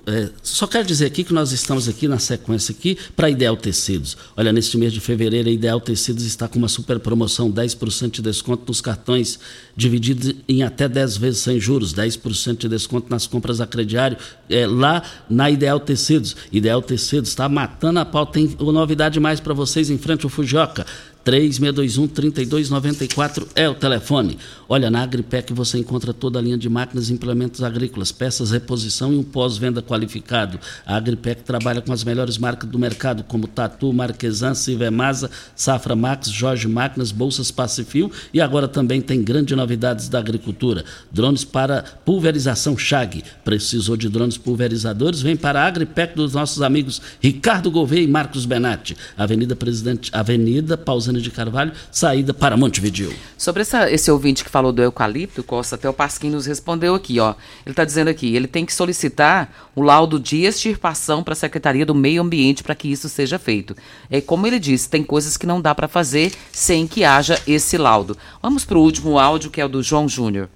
É, 0.05 0.29
só 0.41 0.65
quero 0.65 0.85
dizer 0.85 1.05
aqui 1.05 1.23
que 1.23 1.33
nós 1.33 1.51
estamos 1.51 1.87
aqui 1.87 2.07
na 2.07 2.17
sequência 2.17 2.73
aqui 2.73 2.97
para 3.15 3.29
Ideal 3.29 3.55
Tecidos. 3.55 4.17
Olha, 4.35 4.51
neste 4.51 4.77
mês 4.77 4.91
de 4.91 4.99
fevereiro, 4.99 5.47
a 5.47 5.51
Ideal 5.51 5.79
Tecidos 5.79 6.25
está 6.25 6.47
com 6.47 6.57
uma 6.57 6.67
super 6.67 6.99
promoção: 6.99 7.51
10% 7.51 8.11
de 8.13 8.21
desconto 8.23 8.63
nos 8.67 8.81
cartões, 8.81 9.39
dividido 9.75 10.35
em 10.49 10.63
até 10.63 10.89
10 10.89 11.17
vezes 11.17 11.41
sem 11.41 11.59
juros, 11.59 11.93
10% 11.93 12.57
de 12.57 12.69
desconto 12.69 13.07
nas 13.09 13.27
compras 13.27 13.61
a 13.61 13.67
crediário, 13.67 14.17
é, 14.49 14.65
lá 14.65 15.03
na 15.29 15.49
Ideal 15.49 15.79
Tecidos. 15.79 16.35
Ideal 16.51 16.81
Tecidos 16.81 17.29
está 17.29 17.47
matando 17.47 17.99
a 17.99 18.05
pau. 18.05 18.25
Tem 18.25 18.55
novidade 18.59 19.19
mais 19.19 19.39
para 19.39 19.53
vocês 19.53 19.89
em 19.89 19.99
frente 19.99 20.25
ao 20.25 20.29
Fujoca. 20.29 20.85
3621-3294 21.25 23.47
é 23.55 23.67
o 23.69 23.75
telefone. 23.75 24.37
Olha, 24.67 24.89
na 24.89 25.03
Agripec 25.03 25.53
você 25.53 25.77
encontra 25.77 26.13
toda 26.13 26.39
a 26.39 26.41
linha 26.41 26.57
de 26.57 26.69
máquinas 26.69 27.09
e 27.09 27.13
implementos 27.13 27.61
agrícolas, 27.61 28.11
peças, 28.11 28.49
reposição 28.51 29.13
e 29.13 29.17
um 29.17 29.23
pós-venda 29.23 29.81
qualificado. 29.81 30.59
A 30.85 30.95
Agripec 30.95 31.43
trabalha 31.43 31.81
com 31.81 31.93
as 31.93 32.03
melhores 32.03 32.37
marcas 32.37 32.69
do 32.69 32.79
mercado, 32.79 33.23
como 33.23 33.47
Tatu, 33.47 33.93
Marquesan, 33.93 34.53
Civemasa, 34.53 35.29
Safra 35.55 35.95
Max, 35.95 36.29
Jorge 36.29 36.67
Máquinas, 36.67 37.11
Bolsas 37.11 37.51
Pacifil 37.51 38.11
e 38.33 38.41
agora 38.41 38.67
também 38.67 39.01
tem 39.01 39.21
grandes 39.21 39.55
novidades 39.55 40.09
da 40.09 40.19
agricultura. 40.19 40.83
Drones 41.11 41.43
para 41.43 41.83
pulverização 42.05 42.77
Chag. 42.77 43.23
Precisou 43.43 43.97
de 43.97 44.09
drones 44.09 44.37
pulverizadores? 44.37 45.21
Vem 45.21 45.35
para 45.35 45.61
a 45.61 45.67
Agripec 45.67 46.15
dos 46.15 46.33
nossos 46.33 46.61
amigos 46.61 47.01
Ricardo 47.19 47.69
Gouveia 47.69 48.03
e 48.03 48.07
Marcos 48.07 48.45
Benatti. 48.45 48.95
Avenida 49.17 49.55
Presidente, 49.55 50.09
Avenida 50.13 50.77
De 51.19 51.31
Carvalho, 51.31 51.73
saída 51.91 52.33
para 52.33 52.55
Montevideo. 52.55 53.11
Sobre 53.37 53.63
essa, 53.63 53.91
esse 53.91 54.11
ouvinte 54.11 54.43
que 54.43 54.49
falou 54.49 54.71
do 54.71 54.81
eucalipto, 54.81 55.43
Costa, 55.43 55.75
até 55.75 55.89
o 55.89 55.93
Pasquim 55.93 56.29
nos 56.29 56.45
respondeu 56.45 56.93
aqui, 56.93 57.19
ó. 57.19 57.33
Ele 57.65 57.73
está 57.73 57.83
dizendo 57.83 58.09
aqui, 58.09 58.35
ele 58.35 58.47
tem 58.47 58.65
que 58.65 58.73
solicitar 58.73 59.51
o 59.75 59.81
laudo 59.81 60.19
de 60.19 60.43
extirpação 60.43 61.23
para 61.23 61.33
a 61.33 61.35
Secretaria 61.35 61.85
do 61.85 61.95
Meio 61.95 62.21
Ambiente 62.21 62.63
para 62.63 62.75
que 62.75 62.87
isso 62.87 63.09
seja 63.09 63.39
feito. 63.39 63.75
É 64.09 64.21
como 64.21 64.45
ele 64.45 64.59
disse, 64.59 64.89
tem 64.89 65.03
coisas 65.03 65.35
que 65.35 65.47
não 65.47 65.59
dá 65.59 65.73
para 65.73 65.87
fazer 65.87 66.31
sem 66.51 66.87
que 66.87 67.03
haja 67.03 67.41
esse 67.47 67.77
laudo. 67.77 68.17
Vamos 68.41 68.63
para 68.63 68.77
o 68.77 68.81
último 68.81 69.17
áudio, 69.17 69.49
que 69.49 69.59
é 69.59 69.65
o 69.65 69.69
do 69.69 69.81
João 69.81 70.07
Júnior. 70.07 70.47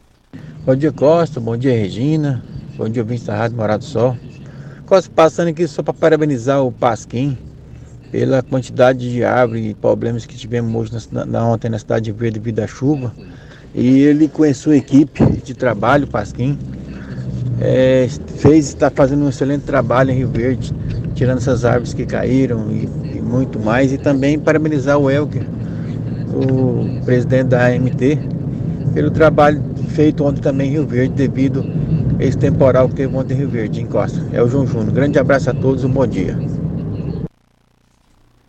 Bom 0.66 0.76
dia, 0.76 0.92
Costa. 0.92 1.40
Bom 1.40 1.58
dia, 1.58 1.74
Regina. 1.74 2.44
Bom 2.78 2.88
dia, 2.90 3.02
ouvinte 3.02 3.24
da 3.24 3.36
Rádio 3.36 3.58
Morado 3.58 3.84
Sol. 3.84 4.18
Costa, 4.86 5.12
passando 5.14 5.48
aqui 5.48 5.68
só 5.68 5.82
para 5.82 5.94
parabenizar 5.94 6.64
o 6.64 6.72
Pasquim 6.72 7.38
pela 8.16 8.42
quantidade 8.42 9.12
de 9.12 9.26
árvores 9.26 9.66
e 9.66 9.74
problemas 9.74 10.26
que 10.26 10.38
tivemos 10.38 10.74
hoje 10.74 11.06
na, 11.12 11.26
na, 11.26 11.46
ontem 11.46 11.68
na 11.68 11.78
cidade 11.78 12.06
de 12.06 12.14
Verde 12.14 12.40
devido 12.40 12.62
à 12.62 12.68
chuva. 12.68 13.12
E 13.74 14.00
ele 14.04 14.30
com 14.30 14.44
a 14.44 14.54
sua 14.54 14.78
equipe 14.78 15.22
de 15.44 15.54
trabalho, 15.54 16.08
Pasquim, 16.08 16.58
é, 17.60 18.08
fez, 18.38 18.70
está 18.70 18.90
fazendo 18.90 19.26
um 19.26 19.28
excelente 19.28 19.64
trabalho 19.64 20.12
em 20.12 20.16
Rio 20.16 20.30
Verde, 20.30 20.74
tirando 21.14 21.40
essas 21.40 21.66
árvores 21.66 21.94
que 21.94 22.06
caíram 22.06 22.72
e, 22.72 23.18
e 23.18 23.22
muito 23.22 23.60
mais. 23.60 23.92
E 23.92 23.98
também 23.98 24.40
parabenizar 24.40 24.98
o 24.98 25.12
Elker, 25.12 25.46
o 26.34 27.04
presidente 27.04 27.48
da 27.48 27.68
AMT, 27.68 28.18
pelo 28.94 29.12
trabalho 29.12 29.62
feito 29.90 30.24
ontem 30.24 30.40
também 30.40 30.70
em 30.70 30.72
Rio 30.72 30.88
Verde, 30.88 31.16
devido 31.16 31.66
a 32.18 32.24
esse 32.24 32.38
temporal 32.38 32.88
que 32.88 32.96
teve 32.96 33.14
ontem 33.14 33.34
em 33.34 33.38
Rio 33.40 33.50
Verde, 33.50 33.82
em 33.82 33.86
Costa. 33.86 34.22
É 34.32 34.42
o 34.42 34.48
João 34.48 34.66
Júnior. 34.66 34.94
Grande 34.94 35.20
abraço 35.20 35.50
a 35.50 35.54
todos, 35.54 35.84
um 35.84 35.90
bom 35.90 36.08
dia. 36.08 36.38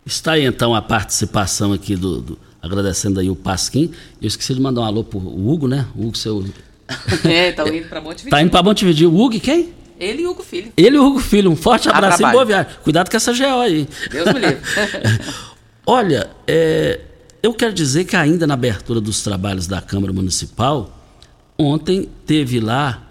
Está 0.07 0.33
aí 0.33 0.45
então 0.45 0.73
a 0.73 0.81
participação 0.81 1.73
aqui 1.73 1.97
do, 1.97 2.21
do 2.21 2.39
agradecendo 2.61 3.19
aí 3.19 3.29
o 3.29 3.35
Pasquim. 3.35 3.91
Eu 4.21 4.27
esqueci 4.27 4.53
de 4.53 4.61
mandar 4.61 4.81
um 4.81 4.85
alô 4.85 5.03
pro 5.03 5.19
Hugo, 5.19 5.67
né? 5.67 5.85
O 5.93 6.07
Hugo, 6.07 6.17
seu 6.17 6.45
É, 7.25 7.49
estão 7.49 7.67
indo 7.67 7.89
para 7.89 7.99
Montevideo. 7.99 8.29
Tá 8.29 8.41
indo 8.41 8.49
pra 8.49 8.63
Montevideo. 8.63 9.11
O 9.11 9.19
Hugo 9.19 9.37
quem? 9.41 9.73
Ele 9.99 10.21
e 10.21 10.27
o 10.27 10.31
Hugo 10.31 10.43
Filho. 10.43 10.71
Ele 10.77 10.95
e 10.95 10.99
o 10.99 11.05
Hugo 11.05 11.19
Filho. 11.19 11.51
Um 11.51 11.57
forte 11.57 11.89
abraço 11.89 12.23
e 12.23 12.31
boa 12.31 12.45
viagem. 12.45 12.71
Cuidado 12.83 13.11
com 13.11 13.17
essa 13.17 13.33
GO 13.33 13.59
aí. 13.59 13.85
Deus 14.09 14.33
me 14.33 14.39
livre. 14.39 14.57
Olha, 15.85 16.29
é, 16.47 17.01
eu 17.43 17.53
quero 17.53 17.73
dizer 17.73 18.05
que 18.05 18.15
ainda 18.15 18.47
na 18.47 18.53
abertura 18.53 19.01
dos 19.01 19.21
trabalhos 19.21 19.67
da 19.67 19.81
Câmara 19.81 20.13
Municipal, 20.13 20.89
ontem 21.57 22.07
teve 22.25 22.61
lá 22.61 23.06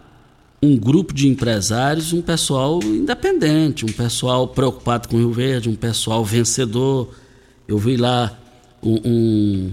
um 0.63 0.77
grupo 0.77 1.13
de 1.13 1.29
empresários, 1.29 2.13
um 2.13 2.23
pessoal 2.23 2.81
independente, 2.83 3.85
um 3.85 3.93
pessoal 3.93 4.49
preocupado 4.49 5.09
com 5.09 5.17
o 5.17 5.19
Rio 5.19 5.33
Verde, 5.33 5.69
um 5.69 5.75
pessoal 5.77 6.25
vencedor. 6.25 7.11
Eu 7.69 7.79
vi 7.79 7.97
lá 7.97 8.37
um, 8.83 9.01
um- 9.05 9.73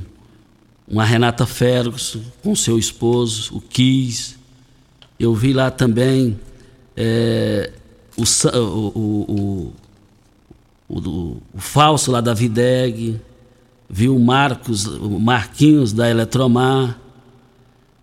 uma 0.87 1.05
Renata 1.05 1.45
Ferguson 1.45 2.19
com 2.43 2.55
seu 2.55 2.77
esposo, 2.77 3.55
o 3.55 3.61
Kis. 3.61 4.37
Eu 5.19 5.33
vi 5.33 5.53
lá 5.53 5.71
também 5.71 6.37
é, 6.97 7.71
o, 8.17 8.23
o, 8.57 8.87
o, 9.29 9.73
o, 10.89 11.37
o 11.53 11.59
Falso 11.59 12.11
lá 12.11 12.19
da 12.21 12.33
Videg, 12.33 13.19
vi 13.89 14.09
o 14.09 14.19
Marcos, 14.19 14.85
o 14.85 15.19
Marquinhos 15.19 15.93
da 15.93 16.09
Eletromar, 16.09 16.99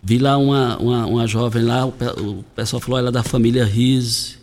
vi 0.03 0.17
lá 0.17 0.37
uma, 0.37 0.77
uma, 0.77 1.05
uma 1.05 1.27
jovem 1.27 1.63
lá, 1.63 1.85
o, 1.85 1.89
o 1.89 2.45
pessoal 2.55 2.79
falou, 2.79 2.97
ela 2.99 3.09
é 3.09 3.11
da 3.11 3.23
família 3.23 3.63
Rize. 3.65 4.37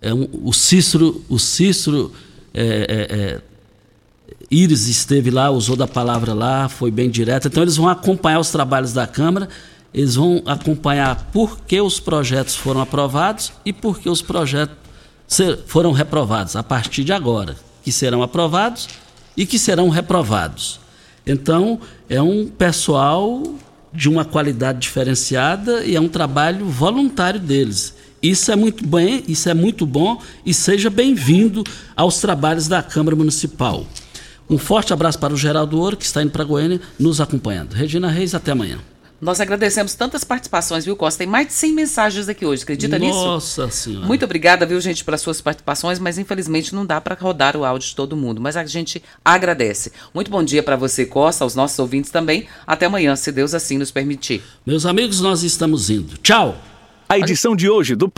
É 0.00 0.12
um, 0.14 0.28
o 0.44 0.52
Cícero, 0.52 1.24
o 1.28 1.38
Cícero 1.38 2.12
é, 2.54 2.62
é, 2.64 3.16
é, 3.16 3.40
Iris 4.50 4.86
esteve 4.86 5.30
lá, 5.30 5.50
usou 5.50 5.74
da 5.76 5.86
palavra 5.86 6.32
lá, 6.32 6.68
foi 6.68 6.90
bem 6.90 7.10
direto. 7.10 7.48
Então 7.48 7.62
eles 7.62 7.76
vão 7.76 7.88
acompanhar 7.88 8.38
os 8.38 8.50
trabalhos 8.50 8.92
da 8.92 9.06
Câmara, 9.06 9.48
eles 9.92 10.14
vão 10.14 10.42
acompanhar 10.46 11.30
por 11.32 11.60
que 11.60 11.80
os 11.80 11.98
projetos 11.98 12.54
foram 12.54 12.80
aprovados 12.80 13.52
e 13.64 13.72
por 13.72 13.98
que 13.98 14.08
os 14.08 14.22
projetos 14.22 14.76
ser- 15.26 15.58
foram 15.66 15.90
reprovados 15.92 16.54
a 16.54 16.62
partir 16.62 17.02
de 17.02 17.12
agora, 17.12 17.56
que 17.82 17.90
serão 17.90 18.22
aprovados 18.22 18.88
e 19.36 19.44
que 19.46 19.58
serão 19.58 19.88
reprovados. 19.88 20.78
Então, 21.26 21.80
é 22.08 22.22
um 22.22 22.46
pessoal 22.46 23.42
de 23.96 24.08
uma 24.08 24.24
qualidade 24.24 24.80
diferenciada 24.80 25.84
e 25.84 25.96
é 25.96 26.00
um 26.00 26.08
trabalho 26.08 26.66
voluntário 26.66 27.40
deles. 27.40 27.94
Isso 28.22 28.52
é 28.52 28.56
muito 28.56 28.86
bem, 28.86 29.24
isso 29.26 29.48
é 29.48 29.54
muito 29.54 29.86
bom 29.86 30.20
e 30.44 30.52
seja 30.52 30.90
bem-vindo 30.90 31.64
aos 31.96 32.20
trabalhos 32.20 32.68
da 32.68 32.82
Câmara 32.82 33.16
Municipal. 33.16 33.86
Um 34.48 34.58
forte 34.58 34.92
abraço 34.92 35.18
para 35.18 35.32
o 35.32 35.36
Geraldo 35.36 35.78
Ouro, 35.78 35.96
que 35.96 36.04
está 36.04 36.22
indo 36.22 36.30
para 36.30 36.44
Goiânia, 36.44 36.80
nos 36.98 37.20
acompanhando. 37.20 37.72
Regina 37.72 38.08
Reis, 38.08 38.34
até 38.34 38.52
amanhã. 38.52 38.78
Nós 39.18 39.40
agradecemos 39.40 39.94
tantas 39.94 40.24
participações, 40.24 40.84
viu, 40.84 40.94
Costa? 40.94 41.18
Tem 41.18 41.26
mais 41.26 41.46
de 41.46 41.54
100 41.54 41.72
mensagens 41.72 42.28
aqui 42.28 42.44
hoje, 42.44 42.64
acredita 42.64 42.98
nisso? 42.98 43.18
Nossa 43.18 43.70
Senhora. 43.70 44.06
Muito 44.06 44.24
obrigada, 44.26 44.66
viu, 44.66 44.78
gente, 44.78 45.02
pelas 45.02 45.22
suas 45.22 45.40
participações, 45.40 45.98
mas 45.98 46.18
infelizmente 46.18 46.74
não 46.74 46.84
dá 46.84 47.00
para 47.00 47.14
rodar 47.14 47.56
o 47.56 47.64
áudio 47.64 47.88
de 47.88 47.96
todo 47.96 48.14
mundo, 48.14 48.42
mas 48.42 48.58
a 48.58 48.64
gente 48.66 49.02
agradece. 49.24 49.90
Muito 50.12 50.30
bom 50.30 50.42
dia 50.42 50.62
para 50.62 50.76
você, 50.76 51.06
Costa, 51.06 51.44
aos 51.44 51.54
nossos 51.54 51.78
ouvintes 51.78 52.10
também. 52.10 52.46
Até 52.66 52.86
amanhã, 52.86 53.16
se 53.16 53.32
Deus 53.32 53.54
assim 53.54 53.78
nos 53.78 53.90
permitir. 53.90 54.42
Meus 54.66 54.84
amigos, 54.84 55.20
nós 55.20 55.42
estamos 55.42 55.88
indo. 55.88 56.18
Tchau. 56.18 56.60
A 57.08 57.18
edição 57.18 57.54
de 57.54 57.70
hoje 57.70 57.94
do 57.94 58.08